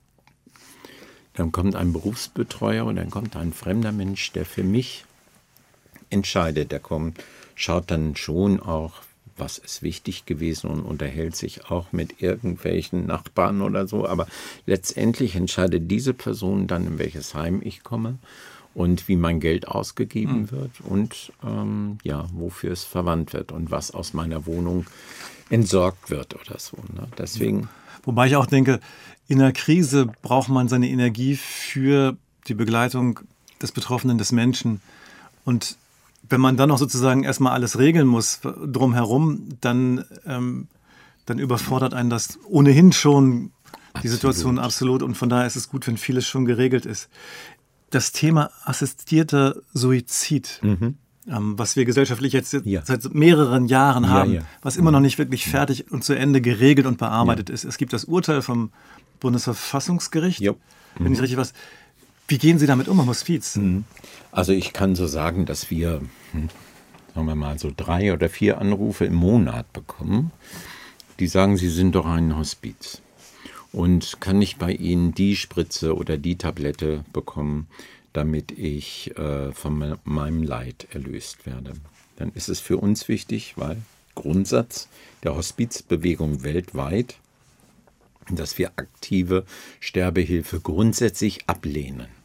dann 1.35 1.53
kommt 1.53 1.77
ein 1.77 1.93
Berufsbetreuer 1.93 2.85
und 2.85 2.97
dann 2.97 3.11
kommt 3.11 3.37
ein 3.37 3.53
fremder 3.53 3.93
Mensch, 3.93 4.33
der 4.33 4.45
für 4.45 4.65
mich 4.65 5.05
entscheidet. 6.11 6.73
Der 6.73 6.81
kommt, 6.81 7.23
schaut 7.55 7.91
dann 7.91 8.17
schon 8.17 8.61
auch, 8.61 9.03
was 9.37 9.59
ist 9.59 9.83
wichtig 9.83 10.27
gewesen 10.27 10.69
und 10.69 10.83
unterhält 10.83 11.37
sich 11.37 11.71
auch 11.71 11.93
mit 11.93 12.21
irgendwelchen 12.21 13.07
Nachbarn 13.07 13.63
oder 13.63 13.87
so. 13.87 14.07
Aber 14.07 14.27
letztendlich 14.67 15.37
entscheidet 15.37 15.91
diese 15.91 16.15
Person 16.15 16.67
dann, 16.67 16.87
in 16.87 16.99
welches 16.99 17.35
Heim 17.35 17.61
ich 17.63 17.83
komme 17.83 18.19
und 18.75 19.09
wie 19.09 19.17
mein 19.17 19.41
Geld 19.41 19.69
ausgegeben 19.69 20.43
mhm. 20.43 20.51
wird 20.51 20.81
und 20.81 21.33
ähm, 21.45 21.99
ja, 22.03 22.27
wofür 22.33 22.73
es 22.73 22.85
verwandt 22.85 23.33
wird 23.33 23.53
und 23.53 23.71
was 23.71 23.91
aus 23.91 24.13
meiner 24.13 24.47
Wohnung 24.47 24.87
entsorgt 25.51 26.11
wird 26.11 26.35
oder 26.35 26.59
so. 26.59 26.77
Ne? 26.95 27.09
Deswegen. 27.17 27.69
Wobei 28.05 28.27
ich 28.27 28.37
auch 28.37 28.47
denke, 28.47 28.81
in 29.27 29.41
einer 29.41 29.53
Krise 29.53 30.11
braucht 30.23 30.49
man 30.49 30.69
seine 30.69 30.89
Energie 30.89 31.37
für 31.37 32.17
die 32.47 32.55
Begleitung 32.55 33.21
des 33.61 33.73
Betroffenen, 33.73 34.19
des 34.19 34.33
Menschen. 34.33 34.81
Und 35.45 35.77
wenn 36.29 36.41
man 36.41 36.57
dann 36.57 36.69
noch 36.69 36.79
sozusagen 36.79 37.25
erstmal 37.25 37.53
alles 37.53 37.79
regeln 37.79 38.07
muss 38.07 38.41
drumherum, 38.43 39.49
dann, 39.61 40.05
ähm, 40.27 40.69
dann 41.27 41.39
überfordert 41.39 41.95
einen 41.95 42.11
das 42.11 42.39
ohnehin 42.47 42.93
schon 42.93 43.53
die 44.03 44.09
Situation 44.09 44.59
absolut. 44.59 45.03
Und 45.03 45.17
von 45.17 45.29
daher 45.29 45.47
ist 45.47 45.57
es 45.57 45.69
gut, 45.69 45.87
wenn 45.87 45.97
vieles 45.97 46.27
schon 46.27 46.45
geregelt 46.45 46.87
ist. 46.87 47.09
Das 47.91 48.13
Thema 48.13 48.51
assistierter 48.65 49.57
Suizid, 49.73 50.61
mhm. 50.63 50.97
ähm, 51.27 51.59
was 51.59 51.77
wir 51.77 51.85
gesellschaftlich 51.85 52.33
jetzt 52.33 52.53
ja. 52.65 52.83
seit 52.85 53.15
mehreren 53.15 53.67
Jahren 53.67 54.05
ja, 54.05 54.11
haben, 54.11 54.33
ja. 54.35 54.43
was 54.63 54.77
immer 54.77 54.91
noch 54.91 55.01
nicht 55.01 55.19
wirklich 55.19 55.47
fertig 55.47 55.91
und 55.91 56.05
zu 56.05 56.13
Ende 56.13 56.41
geregelt 56.41 56.87
und 56.87 56.99
bearbeitet 56.99 57.49
ist. 57.51 57.65
Es 57.65 57.79
gibt 57.79 57.93
das 57.93 58.05
Urteil 58.05 58.43
vom 58.43 58.71
Bundesverfassungsgericht, 59.21 60.41
mhm. 60.43 60.57
wenn 60.99 61.13
ich 61.13 61.21
richtig 61.23 61.39
was. 61.39 61.53
Wie 62.31 62.37
gehen 62.37 62.59
Sie 62.59 62.67
damit 62.67 62.89
um 62.89 63.01
am 63.01 63.07
Hospiz? 63.07 63.57
Mhm. 63.57 63.85
Also 64.33 64.53
ich 64.53 64.75
kann 64.75 64.95
so 64.95 65.07
sagen, 65.07 65.47
dass 65.47 65.71
wir, 65.71 66.03
sagen 67.15 67.27
wir 67.27 67.35
mal, 67.35 67.59
so 67.59 67.73
drei 67.77 68.13
oder 68.13 68.29
vier 68.29 68.59
Anrufe 68.59 69.05
im 69.05 69.15
Monat 69.15 69.73
bekommen, 69.73 70.31
die 71.19 71.27
sagen, 71.27 71.57
sie 71.57 71.69
sind 71.69 71.95
doch 71.95 72.07
ein 72.07 72.37
Hospiz. 72.37 73.03
Und 73.73 74.21
kann 74.21 74.41
ich 74.41 74.57
bei 74.57 74.73
Ihnen 74.73 75.15
die 75.15 75.37
Spritze 75.37 75.95
oder 75.95 76.17
die 76.17 76.37
Tablette 76.37 77.05
bekommen, 77.13 77.67
damit 78.13 78.53
ich 78.53 79.17
äh, 79.19 79.53
von 79.53 79.99
meinem 80.05 80.43
Leid 80.43 80.89
erlöst 80.93 81.45
werde. 81.45 81.75
Dann 82.17 82.33
ist 82.33 82.49
es 82.49 82.61
für 82.61 82.79
uns 82.79 83.09
wichtig, 83.09 83.55
weil 83.57 83.77
Grundsatz 84.15 84.89
der 85.23 85.37
Hospizbewegung 85.37 86.43
weltweit, 86.43 87.17
dass 88.31 88.59
wir 88.59 88.73
aktive 88.77 89.45
Sterbehilfe 89.81 90.61
grundsätzlich 90.61 91.49
ablehnen. 91.49 92.18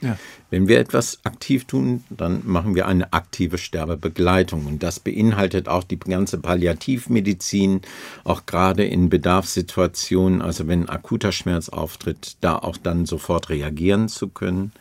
Ja. 0.00 0.16
Wenn 0.50 0.68
wir 0.68 0.78
etwas 0.78 1.18
aktiv 1.24 1.64
tun, 1.64 2.04
dann 2.08 2.42
machen 2.44 2.74
wir 2.74 2.86
eine 2.86 3.12
aktive 3.12 3.58
Sterbebegleitung. 3.58 4.66
Und 4.66 4.82
das 4.82 5.00
beinhaltet 5.00 5.68
auch 5.68 5.84
die 5.84 5.98
ganze 5.98 6.38
Palliativmedizin, 6.38 7.82
auch 8.24 8.46
gerade 8.46 8.84
in 8.84 9.08
Bedarfssituationen, 9.08 10.40
also 10.40 10.68
wenn 10.68 10.88
akuter 10.88 11.32
Schmerz 11.32 11.68
auftritt, 11.68 12.36
da 12.40 12.56
auch 12.56 12.76
dann 12.76 13.06
sofort 13.06 13.50
reagieren 13.50 14.08
zu 14.08 14.28
können. 14.28 14.72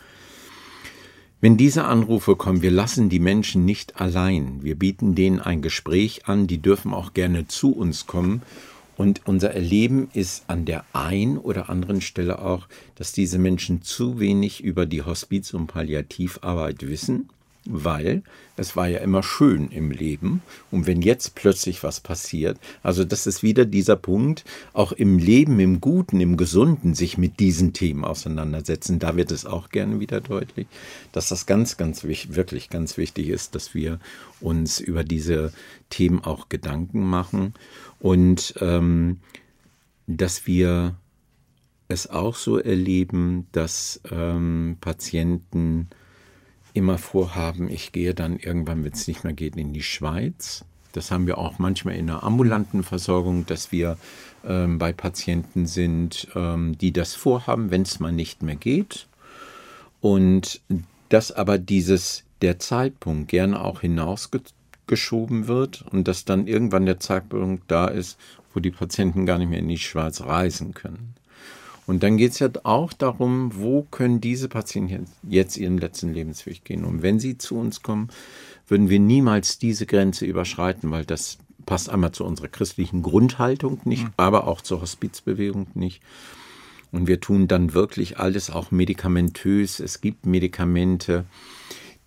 Wenn 1.41 1.57
diese 1.57 1.85
Anrufe 1.85 2.35
kommen, 2.35 2.61
wir 2.61 2.71
lassen 2.71 3.09
die 3.09 3.19
Menschen 3.19 3.63
nicht 3.65 3.99
allein. 4.01 4.63
Wir 4.63 4.75
bieten 4.75 5.13
denen 5.13 5.39
ein 5.39 5.61
Gespräch 5.61 6.27
an, 6.27 6.47
die 6.47 6.57
dürfen 6.59 6.93
auch 6.93 7.13
gerne 7.13 7.47
zu 7.47 7.71
uns 7.73 8.07
kommen 8.07 8.41
und 8.97 9.21
unser 9.25 9.51
Erleben 9.51 10.09
ist 10.13 10.43
an 10.47 10.65
der 10.65 10.83
einen 10.93 11.37
oder 11.37 11.69
anderen 11.69 12.01
Stelle 12.01 12.39
auch, 12.39 12.67
dass 12.95 13.11
diese 13.11 13.37
Menschen 13.37 13.83
zu 13.83 14.19
wenig 14.19 14.63
über 14.63 14.85
die 14.85 15.03
Hospiz- 15.03 15.53
und 15.53 15.67
Palliativarbeit 15.67 16.87
wissen, 16.87 17.29
weil 17.69 18.23
es 18.55 18.75
war 18.75 18.87
ja 18.87 18.99
immer 18.99 19.21
schön 19.21 19.69
im 19.69 19.91
Leben. 19.91 20.41
Und 20.71 20.87
wenn 20.87 21.01
jetzt 21.01 21.35
plötzlich 21.35 21.83
was 21.83 21.99
passiert, 21.99 22.57
also 22.81 23.03
das 23.03 23.27
ist 23.27 23.43
wieder 23.43 23.65
dieser 23.65 23.97
Punkt, 23.97 24.45
auch 24.73 24.91
im 24.93 25.19
Leben, 25.19 25.59
im 25.59 25.79
Guten, 25.79 26.19
im 26.19 26.37
Gesunden, 26.37 26.95
sich 26.95 27.17
mit 27.17 27.39
diesen 27.39 27.73
Themen 27.73 28.03
auseinandersetzen, 28.03 28.99
da 28.99 29.15
wird 29.15 29.31
es 29.31 29.45
auch 29.45 29.69
gerne 29.69 29.99
wieder 29.99 30.21
deutlich, 30.21 30.65
dass 31.11 31.29
das 31.29 31.45
ganz, 31.45 31.77
ganz 31.77 32.03
wichtig, 32.03 32.35
wirklich 32.35 32.69
ganz 32.69 32.97
wichtig 32.97 33.29
ist, 33.29 33.53
dass 33.53 33.75
wir 33.75 33.99
uns 34.39 34.79
über 34.79 35.03
diese 35.03 35.53
Themen 35.89 36.23
auch 36.23 36.49
Gedanken 36.49 37.01
machen 37.01 37.53
und 37.99 38.53
ähm, 38.61 39.19
dass 40.07 40.47
wir 40.47 40.95
es 41.87 42.09
auch 42.09 42.35
so 42.35 42.57
erleben, 42.57 43.47
dass 43.51 44.01
ähm, 44.11 44.77
Patienten 44.81 45.87
immer 46.73 46.97
vorhaben, 46.97 47.69
ich 47.69 47.91
gehe 47.91 48.13
dann 48.13 48.37
irgendwann, 48.37 48.83
wenn 48.83 48.93
es 48.93 49.07
nicht 49.07 49.23
mehr 49.23 49.33
geht, 49.33 49.55
in 49.55 49.73
die 49.73 49.83
Schweiz. 49.83 50.65
Das 50.91 51.11
haben 51.11 51.27
wir 51.27 51.37
auch 51.37 51.59
manchmal 51.59 51.95
in 51.95 52.07
der 52.07 52.23
ambulanten 52.23 52.83
Versorgung, 52.83 53.45
dass 53.45 53.71
wir 53.71 53.97
ähm, 54.45 54.77
bei 54.77 54.93
Patienten 54.93 55.65
sind, 55.65 56.27
ähm, 56.35 56.77
die 56.77 56.91
das 56.91 57.13
vorhaben, 57.13 57.71
wenn 57.71 57.83
es 57.83 57.99
mal 57.99 58.11
nicht 58.11 58.43
mehr 58.43 58.55
geht. 58.55 59.07
Und 60.01 60.61
dass 61.09 61.31
aber 61.31 61.57
dieses, 61.57 62.23
der 62.41 62.59
Zeitpunkt 62.59 63.29
gerne 63.29 63.59
auch 63.59 63.81
hinausgezogen 63.81 64.56
geschoben 64.87 65.47
wird 65.47 65.83
und 65.91 66.07
dass 66.07 66.25
dann 66.25 66.47
irgendwann 66.47 66.85
der 66.85 66.99
Zeitpunkt 66.99 67.69
da 67.69 67.87
ist, 67.87 68.17
wo 68.53 68.59
die 68.59 68.71
Patienten 68.71 69.25
gar 69.25 69.37
nicht 69.37 69.49
mehr 69.49 69.59
in 69.59 69.67
die 69.67 69.77
Schweiz 69.77 70.21
reisen 70.21 70.73
können. 70.73 71.13
Und 71.85 72.03
dann 72.03 72.17
geht 72.17 72.33
es 72.33 72.39
ja 72.39 72.49
auch 72.63 72.91
darum, 72.91 73.51
wo 73.55 73.83
können 73.83 74.19
diese 74.19 74.49
Patienten 74.49 75.05
jetzt 75.23 75.55
ihren 75.55 75.77
letzten 75.77 76.13
Lebensweg 76.13 76.65
gehen. 76.65 76.83
Und 76.83 77.01
wenn 77.01 77.19
sie 77.19 77.37
zu 77.37 77.57
uns 77.57 77.81
kommen, 77.81 78.09
würden 78.67 78.89
wir 78.89 78.99
niemals 78.99 79.57
diese 79.57 79.85
Grenze 79.85 80.25
überschreiten, 80.25 80.91
weil 80.91 81.05
das 81.05 81.37
passt 81.65 81.89
einmal 81.89 82.11
zu 82.11 82.25
unserer 82.25 82.49
christlichen 82.49 83.03
Grundhaltung 83.03 83.79
nicht, 83.85 84.03
mhm. 84.03 84.13
aber 84.17 84.47
auch 84.47 84.61
zur 84.61 84.81
Hospizbewegung 84.81 85.67
nicht. 85.75 86.01
Und 86.91 87.07
wir 87.07 87.19
tun 87.19 87.47
dann 87.47 87.73
wirklich 87.73 88.19
alles 88.19 88.49
auch 88.49 88.71
medikamentös. 88.71 89.79
Es 89.79 90.01
gibt 90.01 90.25
Medikamente, 90.25 91.25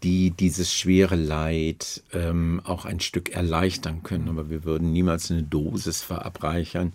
die 0.03 0.31
dieses 0.31 0.73
schwere 0.73 1.17
Leid 1.17 2.03
ähm, 2.13 2.61
auch 2.65 2.85
ein 2.85 3.01
Stück 3.01 3.31
erleichtern 3.31 4.03
können. 4.03 4.29
Aber 4.29 4.49
wir 4.49 4.65
würden 4.65 4.93
niemals 4.93 5.31
eine 5.31 5.43
Dosis 5.43 6.03
verabreichern, 6.03 6.93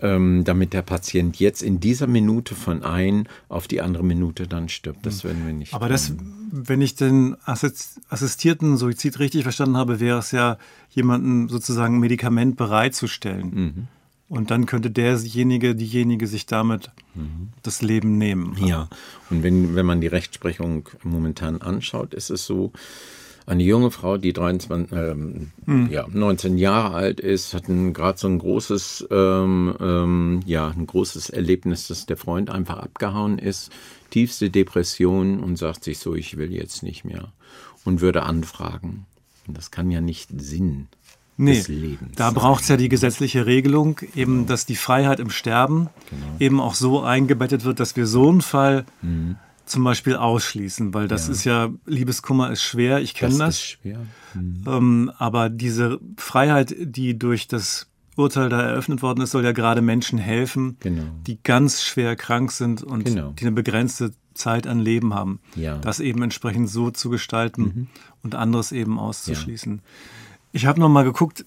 ähm, 0.00 0.44
damit 0.44 0.72
der 0.72 0.82
Patient 0.82 1.38
jetzt 1.38 1.62
in 1.62 1.80
dieser 1.80 2.06
Minute 2.06 2.54
von 2.54 2.82
ein 2.82 3.28
auf 3.48 3.68
die 3.68 3.80
andere 3.80 4.04
Minute 4.04 4.46
dann 4.46 4.68
stirbt. 4.68 5.04
Das 5.04 5.24
werden 5.24 5.46
wir 5.46 5.52
nicht. 5.52 5.74
Aber 5.74 5.88
das, 5.88 6.14
wenn 6.50 6.80
ich 6.80 6.94
den 6.94 7.36
assistierten 7.44 8.76
Suizid 8.76 9.18
richtig 9.18 9.42
verstanden 9.42 9.76
habe, 9.76 10.00
wäre 10.00 10.18
es 10.18 10.30
ja, 10.30 10.56
jemanden 10.90 11.48
sozusagen 11.48 11.96
ein 11.96 12.00
Medikament 12.00 12.56
bereitzustellen. 12.56 13.50
Mhm. 13.50 13.88
Und 14.28 14.50
dann 14.50 14.66
könnte 14.66 14.90
derjenige, 14.90 15.74
diejenige 15.74 16.26
sich 16.26 16.44
damit 16.44 16.90
mhm. 17.14 17.48
das 17.62 17.80
Leben 17.80 18.18
nehmen. 18.18 18.56
Ja, 18.62 18.88
und 19.30 19.42
wenn, 19.42 19.74
wenn 19.74 19.86
man 19.86 20.02
die 20.02 20.06
Rechtsprechung 20.06 20.88
momentan 21.02 21.62
anschaut, 21.62 22.12
ist 22.12 22.30
es 22.30 22.44
so, 22.44 22.72
eine 23.48 23.62
junge 23.62 23.90
Frau, 23.90 24.18
die 24.18 24.34
23, 24.34 24.92
ähm, 24.92 25.52
mhm. 25.64 25.88
ja, 25.90 26.06
19 26.06 26.58
Jahre 26.58 26.94
alt 26.94 27.18
ist, 27.18 27.54
hat 27.54 27.64
gerade 27.66 28.18
so 28.18 28.28
ein 28.28 28.38
großes, 28.38 29.08
ähm, 29.10 29.74
ähm, 29.80 30.40
ja, 30.44 30.68
ein 30.68 30.86
großes 30.86 31.30
Erlebnis, 31.30 31.88
dass 31.88 32.04
der 32.04 32.18
Freund 32.18 32.50
einfach 32.50 32.78
abgehauen 32.78 33.38
ist, 33.38 33.72
tiefste 34.10 34.50
Depression 34.50 35.40
und 35.40 35.56
sagt 35.56 35.82
sich 35.82 35.98
so, 35.98 36.14
ich 36.14 36.36
will 36.36 36.52
jetzt 36.52 36.82
nicht 36.82 37.06
mehr 37.06 37.32
und 37.86 38.02
würde 38.02 38.24
anfragen. 38.24 39.06
Und 39.46 39.56
das 39.56 39.70
kann 39.70 39.90
ja 39.90 40.02
nicht 40.02 40.28
Sinn 40.36 40.88
nee, 41.38 41.54
des 41.54 41.68
Lebens. 41.68 42.16
Da 42.16 42.30
braucht 42.30 42.62
es 42.62 42.68
ja 42.68 42.76
die 42.76 42.88
gesetzliche 42.88 43.46
Regelung, 43.46 44.00
eben, 44.14 44.34
genau. 44.34 44.48
dass 44.48 44.66
die 44.66 44.76
Freiheit 44.76 45.20
im 45.20 45.30
Sterben 45.30 45.88
genau. 46.10 46.26
eben 46.38 46.60
auch 46.60 46.74
so 46.74 47.02
eingebettet 47.02 47.64
wird, 47.64 47.80
dass 47.80 47.96
wir 47.96 48.06
so 48.06 48.28
einen 48.28 48.42
Fall 48.42 48.84
mhm. 49.00 49.36
zum 49.64 49.84
Beispiel 49.84 50.16
ausschließen, 50.16 50.92
weil 50.92 51.08
das 51.08 51.26
ja. 51.26 51.32
ist 51.32 51.44
ja, 51.44 51.68
Liebeskummer 51.86 52.50
ist 52.50 52.62
schwer, 52.62 53.00
ich 53.00 53.14
kenne 53.14 53.32
das. 53.32 53.38
das. 53.38 53.54
Ist 53.56 53.64
schwer. 53.64 54.00
Mhm. 54.34 54.64
Ähm, 54.66 55.12
aber 55.18 55.48
diese 55.48 56.00
Freiheit, 56.16 56.74
die 56.78 57.18
durch 57.18 57.48
das 57.48 57.86
Urteil 58.16 58.48
da 58.48 58.60
eröffnet 58.60 59.00
worden 59.00 59.22
ist, 59.22 59.30
soll 59.30 59.44
ja 59.44 59.52
gerade 59.52 59.80
Menschen 59.80 60.18
helfen, 60.18 60.76
genau. 60.80 61.04
die 61.26 61.38
ganz 61.42 61.82
schwer 61.82 62.16
krank 62.16 62.50
sind 62.50 62.82
und 62.82 63.04
genau. 63.04 63.32
die 63.38 63.44
eine 63.44 63.52
begrenzte 63.52 64.12
Zeit 64.34 64.66
an 64.66 64.80
Leben 64.80 65.14
haben. 65.14 65.40
Ja. 65.54 65.78
Das 65.78 66.00
eben 66.00 66.22
entsprechend 66.22 66.68
so 66.68 66.90
zu 66.90 67.10
gestalten 67.10 67.62
mhm. 67.62 67.86
und 68.22 68.34
anderes 68.34 68.72
eben 68.72 68.98
auszuschließen. 68.98 69.76
Ja. 69.76 69.82
Ich 70.52 70.66
habe 70.66 70.80
noch 70.80 70.88
mal 70.88 71.04
geguckt, 71.04 71.44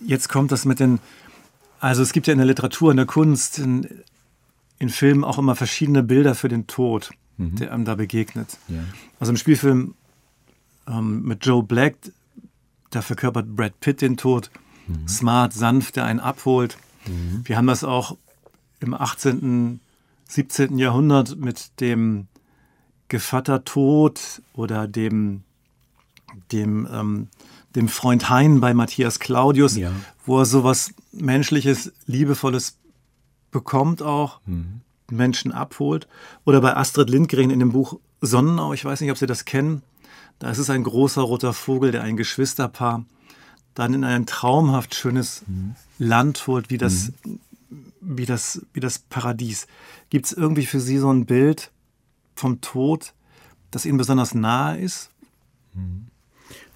jetzt 0.00 0.28
kommt 0.28 0.52
das 0.52 0.64
mit 0.64 0.80
den, 0.80 1.00
also 1.80 2.02
es 2.02 2.12
gibt 2.12 2.26
ja 2.26 2.32
in 2.32 2.38
der 2.38 2.46
Literatur, 2.46 2.90
in 2.90 2.96
der 2.96 3.06
Kunst, 3.06 3.58
in, 3.58 3.88
in 4.78 4.88
Filmen 4.88 5.24
auch 5.24 5.38
immer 5.38 5.56
verschiedene 5.56 6.02
Bilder 6.02 6.34
für 6.34 6.48
den 6.48 6.66
Tod, 6.66 7.10
mhm. 7.36 7.56
der 7.56 7.72
einem 7.72 7.84
da 7.84 7.94
begegnet. 7.94 8.58
Ja. 8.68 8.80
Also 9.18 9.30
im 9.32 9.36
Spielfilm 9.36 9.94
ähm, 10.86 11.22
mit 11.22 11.44
Joe 11.44 11.62
Black, 11.62 11.96
da 12.90 13.02
verkörpert 13.02 13.54
Brad 13.54 13.80
Pitt 13.80 14.00
den 14.00 14.16
Tod, 14.16 14.50
mhm. 14.86 15.08
smart, 15.08 15.52
sanft, 15.52 15.96
der 15.96 16.04
einen 16.04 16.20
abholt. 16.20 16.78
Mhm. 17.06 17.42
Wir 17.44 17.56
haben 17.56 17.66
das 17.66 17.84
auch 17.84 18.16
im 18.80 18.94
18., 18.94 19.80
17. 20.28 20.78
Jahrhundert 20.78 21.36
mit 21.36 21.80
dem 21.80 22.28
Gevatter 23.08 23.64
Tod 23.64 24.42
oder 24.52 24.86
dem 24.86 25.42
dem, 26.52 26.88
ähm, 26.92 27.28
dem 27.74 27.88
Freund 27.88 28.30
Hein 28.30 28.60
bei 28.60 28.74
Matthias 28.74 29.18
Claudius, 29.18 29.76
ja. 29.76 29.92
wo 30.24 30.38
er 30.38 30.46
sowas 30.46 30.92
Menschliches, 31.12 31.92
Liebevolles 32.06 32.76
bekommt 33.50 34.02
auch, 34.02 34.40
mhm. 34.46 34.80
Menschen 35.10 35.52
abholt. 35.52 36.08
Oder 36.44 36.60
bei 36.60 36.76
Astrid 36.76 37.10
Lindgren 37.10 37.50
in 37.50 37.60
dem 37.60 37.72
Buch 37.72 37.98
Sonnenau, 38.20 38.72
ich 38.72 38.84
weiß 38.84 39.00
nicht, 39.00 39.10
ob 39.10 39.18
Sie 39.18 39.26
das 39.26 39.44
kennen, 39.44 39.82
da 40.38 40.50
ist 40.50 40.58
es 40.58 40.70
ein 40.70 40.84
großer 40.84 41.22
roter 41.22 41.52
Vogel, 41.52 41.92
der 41.92 42.02
ein 42.02 42.16
Geschwisterpaar 42.16 43.04
dann 43.74 43.94
in 43.94 44.04
ein 44.04 44.26
traumhaft 44.26 44.94
schönes 44.94 45.44
mhm. 45.46 45.76
Land 45.98 46.46
holt, 46.46 46.70
wie 46.70 46.78
das, 46.78 47.12
mhm. 47.24 47.38
wie 48.00 48.26
das, 48.26 48.66
wie 48.72 48.80
das 48.80 48.98
Paradies. 48.98 49.68
Gibt 50.10 50.26
es 50.26 50.32
irgendwie 50.32 50.66
für 50.66 50.80
Sie 50.80 50.98
so 50.98 51.12
ein 51.12 51.26
Bild 51.26 51.70
vom 52.34 52.60
Tod, 52.60 53.14
das 53.70 53.86
Ihnen 53.86 53.98
besonders 53.98 54.34
nahe 54.34 54.78
ist? 54.78 55.10
Mhm. 55.74 56.06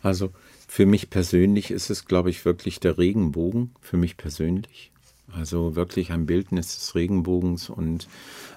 Also 0.03 0.31
für 0.67 0.87
mich 0.87 1.11
persönlich 1.11 1.71
ist 1.71 1.91
es, 1.91 2.07
glaube 2.07 2.31
ich, 2.31 2.45
wirklich 2.45 2.81
der 2.81 2.99
Regenbogen, 2.99 3.71
für 3.81 3.97
mich 3.97 4.17
persönlich. 4.17 4.91
Also 5.33 5.77
wirklich 5.77 6.11
ein 6.11 6.27
Bildnis 6.27 6.75
des 6.75 6.95
Regenbogens 6.95 7.71
und, 7.71 8.09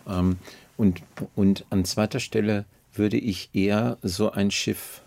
ähm, 0.07 0.37
und, 0.75 1.03
und 1.35 1.65
an 1.69 1.85
zweiter 1.85 2.19
Stelle 2.19 2.65
würde 2.93 3.17
ich 3.17 3.49
eher 3.53 3.97
so 4.01 4.31
ein 4.31 4.51
Schiff 4.51 5.01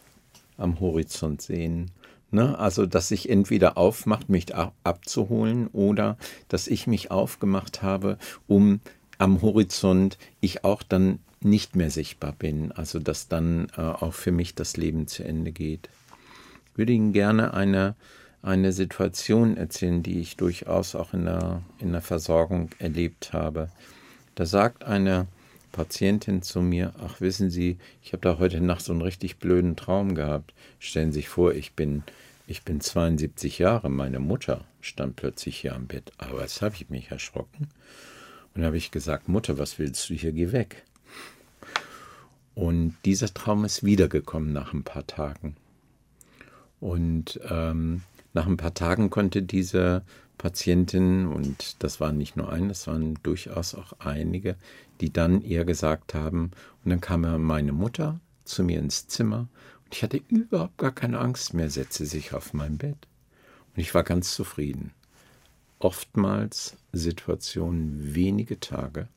am 0.56 0.80
Horizont 0.80 1.42
sehen. 1.42 1.90
Ne? 2.30 2.58
Also, 2.58 2.86
dass 2.86 3.08
sich 3.08 3.28
entweder 3.28 3.76
aufmacht, 3.76 4.28
mich 4.28 4.54
abzuholen 4.54 5.68
oder 5.68 6.16
dass 6.48 6.66
ich 6.68 6.86
mich 6.86 7.10
aufgemacht 7.10 7.82
habe, 7.82 8.18
um 8.46 8.80
am 9.18 9.42
Horizont 9.42 10.18
ich 10.40 10.64
auch 10.64 10.82
dann 10.82 11.18
nicht 11.40 11.76
mehr 11.76 11.90
sichtbar 11.90 12.32
bin. 12.32 12.72
Also, 12.72 12.98
dass 12.98 13.28
dann 13.28 13.68
äh, 13.76 13.80
auch 13.80 14.14
für 14.14 14.32
mich 14.32 14.54
das 14.54 14.76
Leben 14.76 15.06
zu 15.06 15.24
Ende 15.24 15.52
geht 15.52 15.88
würde 16.78 16.92
Ihnen 16.92 17.12
gerne 17.12 17.52
eine, 17.54 17.96
eine 18.40 18.72
Situation 18.72 19.56
erzählen, 19.56 20.02
die 20.02 20.20
ich 20.20 20.36
durchaus 20.36 20.94
auch 20.94 21.12
in 21.12 21.24
der, 21.24 21.62
in 21.78 21.92
der 21.92 22.00
Versorgung 22.00 22.70
erlebt 22.78 23.32
habe. 23.32 23.68
Da 24.36 24.46
sagt 24.46 24.84
eine 24.84 25.26
Patientin 25.72 26.42
zu 26.42 26.62
mir, 26.62 26.94
ach 27.00 27.20
wissen 27.20 27.50
Sie, 27.50 27.78
ich 28.02 28.12
habe 28.12 28.22
da 28.22 28.38
heute 28.38 28.60
Nacht 28.60 28.84
so 28.84 28.92
einen 28.92 29.02
richtig 29.02 29.38
blöden 29.38 29.76
Traum 29.76 30.14
gehabt. 30.14 30.54
Stellen 30.78 31.12
Sie 31.12 31.20
sich 31.20 31.28
vor, 31.28 31.52
ich 31.52 31.74
bin, 31.74 32.04
ich 32.46 32.62
bin 32.62 32.80
72 32.80 33.58
Jahre, 33.58 33.90
meine 33.90 34.20
Mutter 34.20 34.64
stand 34.80 35.16
plötzlich 35.16 35.58
hier 35.58 35.74
am 35.74 35.86
Bett. 35.86 36.12
Aber 36.16 36.40
jetzt 36.42 36.62
habe 36.62 36.76
ich 36.76 36.88
mich 36.88 37.10
erschrocken. 37.10 37.68
Und 38.54 38.64
habe 38.64 38.76
ich 38.76 38.90
gesagt, 38.90 39.28
Mutter, 39.28 39.58
was 39.58 39.78
willst 39.78 40.08
du 40.08 40.14
hier? 40.14 40.32
Geh 40.32 40.52
weg. 40.52 40.84
Und 42.54 42.96
dieser 43.04 43.32
Traum 43.32 43.64
ist 43.64 43.84
wiedergekommen 43.84 44.52
nach 44.52 44.72
ein 44.72 44.84
paar 44.84 45.06
Tagen. 45.06 45.56
Und 46.80 47.40
ähm, 47.48 48.02
nach 48.32 48.46
ein 48.46 48.56
paar 48.56 48.74
Tagen 48.74 49.10
konnte 49.10 49.42
diese 49.42 50.02
Patientin, 50.38 51.26
und 51.26 51.82
das 51.82 52.00
waren 52.00 52.16
nicht 52.16 52.36
nur 52.36 52.50
eine, 52.50 52.68
das 52.68 52.86
waren 52.86 53.18
durchaus 53.22 53.74
auch 53.74 53.94
einige, 53.98 54.56
die 55.00 55.12
dann 55.12 55.42
ihr 55.42 55.64
gesagt 55.64 56.14
haben, 56.14 56.52
und 56.84 56.90
dann 56.90 57.00
kam 57.00 57.22
meine 57.42 57.72
Mutter 57.72 58.20
zu 58.44 58.62
mir 58.62 58.78
ins 58.78 59.08
Zimmer 59.08 59.48
und 59.84 59.94
ich 59.94 60.02
hatte 60.02 60.20
überhaupt 60.28 60.78
gar 60.78 60.92
keine 60.92 61.18
Angst 61.18 61.54
mehr, 61.54 61.70
setzte 61.70 62.06
sich 62.06 62.32
auf 62.34 62.54
mein 62.54 62.78
Bett. 62.78 62.96
Und 63.74 63.80
ich 63.80 63.94
war 63.94 64.04
ganz 64.04 64.34
zufrieden. 64.34 64.92
Oftmals 65.78 66.76
Situationen 66.92 68.14
wenige 68.14 68.60
Tage 68.60 69.08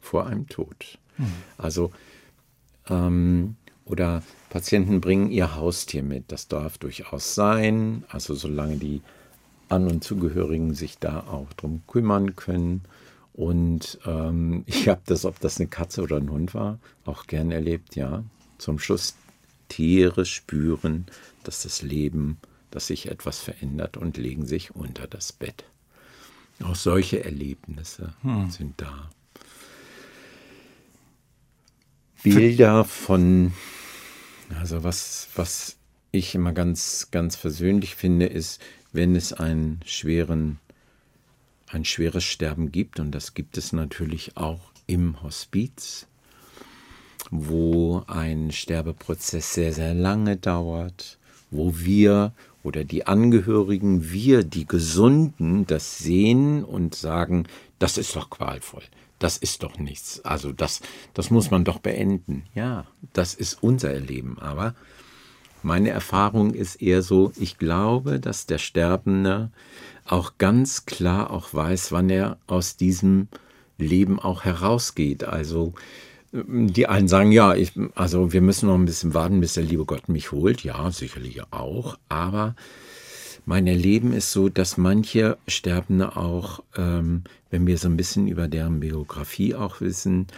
vor 0.00 0.26
einem 0.26 0.48
Tod. 0.48 0.98
Mhm. 1.18 1.32
Also, 1.58 1.92
ähm, 2.88 3.56
oder 3.84 4.22
Patienten 4.50 5.00
bringen 5.00 5.30
ihr 5.30 5.56
Haustier 5.56 6.02
mit. 6.02 6.30
Das 6.30 6.48
darf 6.48 6.78
durchaus 6.78 7.34
sein. 7.34 8.04
Also, 8.08 8.34
solange 8.34 8.76
die 8.76 9.02
An- 9.68 9.88
und 9.88 10.04
Zugehörigen 10.04 10.74
sich 10.74 10.98
da 10.98 11.20
auch 11.20 11.52
drum 11.54 11.82
kümmern 11.86 12.36
können. 12.36 12.82
Und 13.32 13.98
ähm, 14.06 14.64
ich 14.66 14.88
habe 14.88 15.00
das, 15.06 15.24
ob 15.24 15.40
das 15.40 15.58
eine 15.58 15.68
Katze 15.68 16.02
oder 16.02 16.16
ein 16.16 16.30
Hund 16.30 16.54
war, 16.54 16.78
auch 17.04 17.26
gern 17.26 17.50
erlebt, 17.50 17.96
ja. 17.96 18.24
Zum 18.58 18.78
Schluss 18.78 19.16
Tiere 19.68 20.26
spüren, 20.26 21.06
dass 21.44 21.62
das 21.62 21.82
Leben, 21.82 22.38
dass 22.70 22.88
sich 22.88 23.10
etwas 23.10 23.40
verändert 23.40 23.96
und 23.96 24.16
legen 24.18 24.46
sich 24.46 24.74
unter 24.76 25.06
das 25.06 25.32
Bett. 25.32 25.64
Auch 26.62 26.76
solche 26.76 27.24
Erlebnisse 27.24 28.12
hm. 28.20 28.50
sind 28.50 28.80
da. 28.80 29.10
Bilder 32.22 32.84
von, 32.84 33.52
also 34.60 34.84
was, 34.84 35.28
was 35.34 35.76
ich 36.12 36.34
immer 36.34 36.52
ganz, 36.52 37.08
ganz 37.10 37.34
versöhnlich 37.34 37.96
finde, 37.96 38.26
ist, 38.26 38.60
wenn 38.92 39.16
es 39.16 39.32
einen 39.32 39.80
schweren, 39.84 40.58
ein 41.68 41.84
schweres 41.84 42.24
Sterben 42.24 42.70
gibt, 42.70 43.00
und 43.00 43.12
das 43.12 43.34
gibt 43.34 43.58
es 43.58 43.72
natürlich 43.72 44.36
auch 44.36 44.60
im 44.86 45.22
Hospiz, 45.22 46.06
wo 47.30 48.04
ein 48.06 48.52
Sterbeprozess 48.52 49.54
sehr, 49.54 49.72
sehr 49.72 49.94
lange 49.94 50.36
dauert, 50.36 51.18
wo 51.50 51.74
wir 51.78 52.32
oder 52.62 52.84
die 52.84 53.06
Angehörigen, 53.06 54.12
wir, 54.12 54.44
die 54.44 54.66
Gesunden, 54.66 55.66
das 55.66 55.98
sehen 55.98 56.62
und 56.62 56.94
sagen, 56.94 57.46
das 57.78 57.98
ist 57.98 58.14
doch 58.14 58.30
qualvoll, 58.30 58.84
das 59.22 59.36
ist 59.36 59.62
doch 59.62 59.78
nichts. 59.78 60.20
Also 60.24 60.52
das, 60.52 60.80
das 61.14 61.30
muss 61.30 61.50
man 61.50 61.64
doch 61.64 61.78
beenden. 61.78 62.44
Ja, 62.54 62.86
das 63.12 63.34
ist 63.34 63.62
unser 63.62 63.92
Erleben. 63.92 64.38
Aber 64.40 64.74
meine 65.62 65.90
Erfahrung 65.90 66.54
ist 66.54 66.82
eher 66.82 67.02
so, 67.02 67.32
ich 67.36 67.56
glaube, 67.56 68.18
dass 68.18 68.46
der 68.46 68.58
Sterbende 68.58 69.50
auch 70.04 70.32
ganz 70.38 70.86
klar 70.86 71.30
auch 71.30 71.54
weiß, 71.54 71.92
wann 71.92 72.10
er 72.10 72.38
aus 72.48 72.76
diesem 72.76 73.28
Leben 73.78 74.18
auch 74.18 74.44
herausgeht. 74.44 75.22
Also 75.24 75.72
die 76.32 76.88
einen 76.88 77.08
sagen, 77.08 77.30
ja, 77.30 77.54
ich, 77.54 77.72
also 77.94 78.32
wir 78.32 78.40
müssen 78.40 78.66
noch 78.66 78.74
ein 78.74 78.86
bisschen 78.86 79.14
warten, 79.14 79.40
bis 79.40 79.54
der 79.54 79.64
liebe 79.64 79.84
Gott 79.84 80.08
mich 80.08 80.32
holt. 80.32 80.64
Ja, 80.64 80.90
sicherlich 80.90 81.42
auch. 81.52 81.96
Aber 82.08 82.56
mein 83.44 83.66
Erleben 83.66 84.12
ist 84.12 84.32
so, 84.32 84.48
dass 84.48 84.76
manche 84.76 85.36
Sterbende 85.48 86.16
auch, 86.16 86.62
ähm, 86.76 87.24
wenn 87.50 87.66
wir 87.66 87.76
so 87.76 87.88
ein 87.88 87.96
bisschen 87.96 88.28
über 88.28 88.48
deren 88.48 88.80
Biografie 88.80 89.54
auch 89.54 89.80
wissen, 89.80 90.28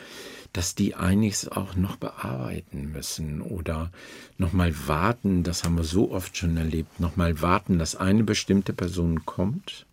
dass 0.52 0.74
die 0.74 0.94
einiges 0.94 1.50
auch 1.50 1.76
noch 1.76 1.96
bearbeiten 1.96 2.92
müssen 2.92 3.42
oder 3.42 3.90
nochmal 4.38 4.72
warten, 4.86 5.42
das 5.42 5.64
haben 5.64 5.76
wir 5.76 5.84
so 5.84 6.12
oft 6.12 6.36
schon 6.36 6.56
erlebt, 6.56 7.00
nochmal 7.00 7.42
warten, 7.42 7.78
dass 7.78 7.96
eine 7.96 8.24
bestimmte 8.24 8.72
Person 8.72 9.24
kommt. 9.24 9.86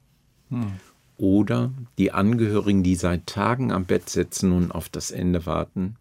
Hm. 0.50 0.74
oder 1.18 1.72
die 1.98 2.12
Angehörigen, 2.12 2.84
die 2.84 2.96
seit 2.96 3.26
Tagen 3.26 3.72
am 3.72 3.86
Bett 3.86 4.10
sitzen 4.10 4.52
und 4.52 4.72
auf 4.72 4.90
das 4.90 5.12
Ende 5.12 5.46
warten 5.46 5.96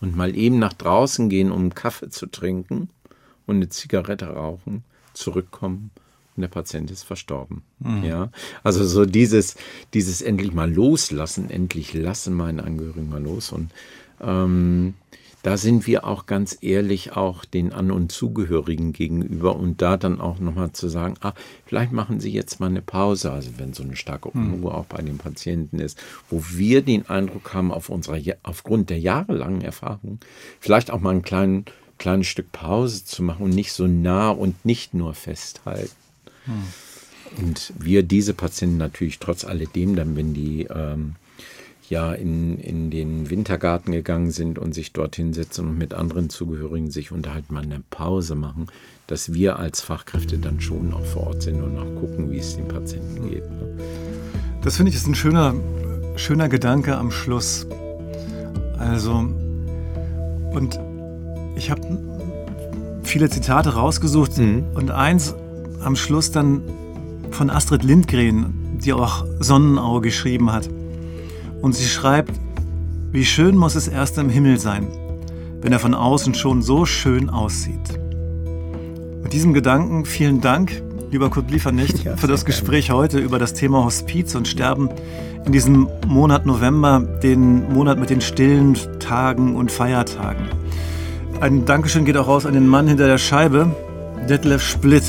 und 0.00 0.14
mal 0.14 0.36
eben 0.36 0.60
nach 0.60 0.74
draußen 0.74 1.28
gehen, 1.28 1.50
um 1.50 1.62
einen 1.62 1.74
Kaffee 1.74 2.08
zu 2.08 2.26
trinken 2.26 2.88
und 3.46 3.56
eine 3.56 3.68
Zigarette 3.68 4.26
rauchen, 4.26 4.84
zurückkommen 5.12 5.90
und 6.36 6.42
der 6.42 6.48
Patient 6.48 6.90
ist 6.90 7.04
verstorben. 7.04 7.62
Mhm. 7.78 8.04
Ja, 8.04 8.30
also 8.62 8.84
so 8.84 9.04
dieses, 9.04 9.56
dieses 9.94 10.22
endlich 10.22 10.52
mal 10.52 10.72
loslassen, 10.72 11.50
endlich 11.50 11.94
lassen 11.94 12.34
meinen 12.34 12.60
Angehörigen 12.60 13.08
mal 13.08 13.22
los 13.22 13.52
und 13.52 13.70
ähm, 14.20 14.94
da 15.46 15.56
sind 15.56 15.86
wir 15.86 16.04
auch 16.04 16.26
ganz 16.26 16.58
ehrlich 16.60 17.12
auch 17.12 17.44
den 17.44 17.72
An- 17.72 17.92
und 17.92 18.10
Zugehörigen 18.10 18.92
gegenüber 18.92 19.54
und 19.54 19.80
da 19.80 19.96
dann 19.96 20.20
auch 20.20 20.40
nochmal 20.40 20.72
zu 20.72 20.88
sagen, 20.88 21.14
ah, 21.20 21.34
vielleicht 21.66 21.92
machen 21.92 22.18
Sie 22.18 22.32
jetzt 22.32 22.58
mal 22.58 22.66
eine 22.66 22.82
Pause, 22.82 23.30
also 23.30 23.50
wenn 23.56 23.72
so 23.72 23.84
eine 23.84 23.94
starke 23.94 24.34
hm. 24.34 24.54
Unruhe 24.54 24.74
auch 24.74 24.86
bei 24.86 25.00
den 25.02 25.18
Patienten 25.18 25.78
ist, 25.78 26.02
wo 26.30 26.42
wir 26.50 26.82
den 26.82 27.08
Eindruck 27.08 27.54
haben, 27.54 27.70
auf 27.70 27.90
unserer, 27.90 28.18
aufgrund 28.42 28.90
der 28.90 28.98
jahrelangen 28.98 29.60
Erfahrung, 29.60 30.18
vielleicht 30.58 30.90
auch 30.90 31.00
mal 31.00 31.14
ein 31.14 31.22
kleinen, 31.22 31.66
kleines 31.96 32.26
Stück 32.26 32.50
Pause 32.50 33.04
zu 33.04 33.22
machen 33.22 33.44
und 33.44 33.54
nicht 33.54 33.72
so 33.72 33.86
nah 33.86 34.30
und 34.30 34.64
nicht 34.64 34.94
nur 34.94 35.14
festhalten. 35.14 35.94
Und 37.38 37.72
wir 37.78 38.02
diese 38.02 38.34
Patienten 38.34 38.76
natürlich 38.76 39.18
trotz 39.18 39.44
alledem, 39.44 39.96
dann 39.96 40.16
wenn 40.16 40.32
die 40.32 40.64
ähm, 40.64 41.16
ja 41.88 42.12
in, 42.12 42.58
in 42.58 42.90
den 42.90 43.30
Wintergarten 43.30 43.92
gegangen 43.92 44.30
sind 44.30 44.58
und 44.58 44.74
sich 44.74 44.92
dorthin 44.92 45.32
setzen 45.32 45.68
und 45.68 45.78
mit 45.78 45.94
anderen 45.94 46.30
Zugehörigen 46.30 46.90
sich 46.90 47.12
unterhalten, 47.12 47.54
mal 47.54 47.62
eine 47.62 47.82
Pause 47.90 48.34
machen, 48.34 48.66
dass 49.06 49.32
wir 49.32 49.58
als 49.58 49.80
Fachkräfte 49.80 50.38
dann 50.38 50.60
schon 50.60 50.92
auch 50.92 51.04
vor 51.04 51.28
Ort 51.28 51.42
sind 51.42 51.62
und 51.62 51.78
auch 51.78 52.00
gucken, 52.00 52.30
wie 52.30 52.38
es 52.38 52.56
den 52.56 52.68
Patienten 52.68 53.30
geht. 53.30 53.48
Ne? 53.50 53.68
Das 54.62 54.76
finde 54.76 54.90
ich 54.90 54.96
ist 54.96 55.06
ein 55.06 55.14
schöner, 55.14 55.54
schöner 56.16 56.48
Gedanke 56.48 56.96
am 56.96 57.10
Schluss. 57.10 57.66
Also, 58.78 59.12
und 60.52 60.80
ich 61.56 61.70
habe 61.70 61.82
viele 63.04 63.30
Zitate 63.30 63.74
rausgesucht 63.74 64.38
mhm. 64.38 64.64
und 64.74 64.90
eins 64.90 65.34
am 65.82 65.96
Schluss 65.96 66.30
dann 66.30 66.62
von 67.30 67.50
Astrid 67.50 67.82
Lindgren, 67.82 68.78
die 68.82 68.92
auch 68.92 69.24
Sonnenauge 69.40 70.08
geschrieben 70.08 70.52
hat. 70.52 70.68
Und 71.62 71.74
sie 71.74 71.86
schreibt, 71.86 72.32
wie 73.12 73.24
schön 73.24 73.56
muss 73.56 73.74
es 73.74 73.88
erst 73.88 74.18
im 74.18 74.28
Himmel 74.28 74.58
sein, 74.58 74.88
wenn 75.60 75.72
er 75.72 75.78
von 75.78 75.94
außen 75.94 76.34
schon 76.34 76.62
so 76.62 76.84
schön 76.84 77.30
aussieht. 77.30 77.98
Mit 79.22 79.32
diesem 79.32 79.54
Gedanken 79.54 80.04
vielen 80.04 80.40
Dank, 80.40 80.82
lieber 81.10 81.30
Kurt 81.30 81.50
Liefernicht, 81.50 82.04
ja, 82.04 82.16
für 82.16 82.26
das 82.26 82.44
Gespräch 82.44 82.86
gerne. 82.86 83.00
heute 83.00 83.18
über 83.18 83.38
das 83.38 83.54
Thema 83.54 83.84
Hospiz 83.84 84.34
und 84.34 84.46
Sterben 84.46 84.88
in 85.44 85.52
diesem 85.52 85.88
Monat 86.06 86.46
November, 86.46 87.00
den 87.22 87.72
Monat 87.72 87.98
mit 87.98 88.10
den 88.10 88.20
stillen 88.20 88.76
Tagen 88.98 89.56
und 89.56 89.72
Feiertagen. 89.72 90.46
Ein 91.40 91.64
Dankeschön 91.64 92.04
geht 92.04 92.16
auch 92.16 92.28
raus 92.28 92.46
an 92.46 92.54
den 92.54 92.66
Mann 92.66 92.86
hinter 92.86 93.06
der 93.06 93.18
Scheibe, 93.18 93.74
Detlef 94.28 94.62
Splitt, 94.62 95.04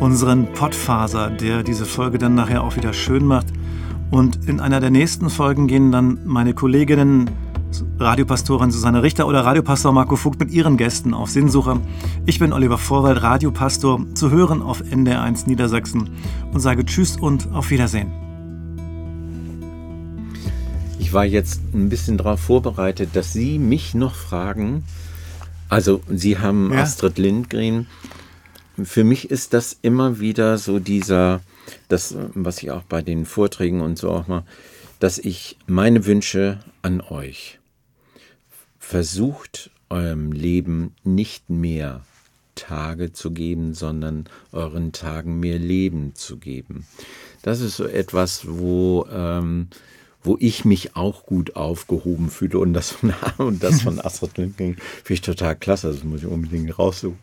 unseren 0.00 0.52
Pottfaser, 0.52 1.30
der 1.30 1.62
diese 1.62 1.84
Folge 1.84 2.18
dann 2.18 2.34
nachher 2.34 2.64
auch 2.64 2.76
wieder 2.76 2.92
schön 2.92 3.24
macht. 3.24 3.46
Und 4.10 4.48
in 4.48 4.58
einer 4.58 4.80
der 4.80 4.90
nächsten 4.90 5.30
Folgen 5.30 5.68
gehen 5.68 5.92
dann 5.92 6.18
meine 6.24 6.54
Kolleginnen 6.54 7.30
Radiopastorin 7.98 8.70
Susanne 8.72 9.02
Richter 9.02 9.28
oder 9.28 9.44
Radiopastor 9.44 9.92
Marco 9.92 10.16
Vogt 10.16 10.40
mit 10.40 10.50
ihren 10.50 10.76
Gästen 10.76 11.14
auf 11.14 11.30
Sinnsuche. 11.30 11.80
Ich 12.26 12.38
bin 12.38 12.52
Oliver 12.52 12.78
Vorwald, 12.78 13.22
Radiopastor, 13.22 14.04
zu 14.14 14.30
hören 14.30 14.62
auf 14.62 14.82
NDR1 14.82 15.46
Niedersachsen 15.46 16.10
und 16.52 16.60
sage 16.60 16.84
Tschüss 16.84 17.16
und 17.16 17.52
auf 17.52 17.70
Wiedersehen. 17.70 18.10
Ich 20.98 21.12
war 21.12 21.24
jetzt 21.24 21.60
ein 21.74 21.88
bisschen 21.88 22.16
darauf 22.16 22.40
vorbereitet, 22.40 23.10
dass 23.14 23.32
Sie 23.32 23.58
mich 23.58 23.94
noch 23.94 24.14
fragen. 24.14 24.84
Also, 25.68 26.00
Sie 26.08 26.38
haben 26.38 26.72
ja. 26.72 26.82
Astrid 26.82 27.18
Lindgren. 27.18 27.86
Für 28.84 29.04
mich 29.04 29.30
ist 29.30 29.54
das 29.54 29.76
immer 29.82 30.20
wieder 30.20 30.58
so 30.58 30.78
dieser 30.78 31.40
das, 31.88 32.14
was 32.34 32.62
ich 32.62 32.70
auch 32.70 32.82
bei 32.82 33.02
den 33.02 33.26
Vorträgen 33.26 33.80
und 33.80 33.98
so 33.98 34.10
auch 34.10 34.26
mal, 34.26 34.44
dass 34.98 35.18
ich 35.18 35.56
meine 35.66 36.06
Wünsche 36.06 36.60
an 36.82 37.00
euch 37.00 37.58
versucht, 38.78 39.70
eurem 39.88 40.32
Leben 40.32 40.94
nicht 41.04 41.50
mehr 41.50 42.02
Tage 42.54 43.12
zu 43.12 43.30
geben, 43.30 43.74
sondern 43.74 44.28
euren 44.52 44.92
Tagen 44.92 45.40
mehr 45.40 45.58
Leben 45.58 46.14
zu 46.14 46.36
geben. 46.36 46.86
Das 47.42 47.60
ist 47.60 47.76
so 47.76 47.86
etwas, 47.86 48.46
wo, 48.46 49.06
ähm, 49.10 49.68
wo 50.22 50.36
ich 50.38 50.64
mich 50.64 50.96
auch 50.96 51.24
gut 51.24 51.56
aufgehoben 51.56 52.28
fühle 52.28 52.58
und 52.58 52.74
das 52.74 52.90
von, 52.90 53.14
und 53.38 53.62
das 53.62 53.82
von 53.82 53.98
Astrid 54.00 54.36
Lindgren 54.36 54.74
finde 54.74 55.14
ich 55.14 55.20
total 55.22 55.56
klasse. 55.56 55.92
Das 55.92 56.04
muss 56.04 56.20
ich 56.20 56.26
unbedingt 56.26 56.78
raussuchen. 56.78 57.18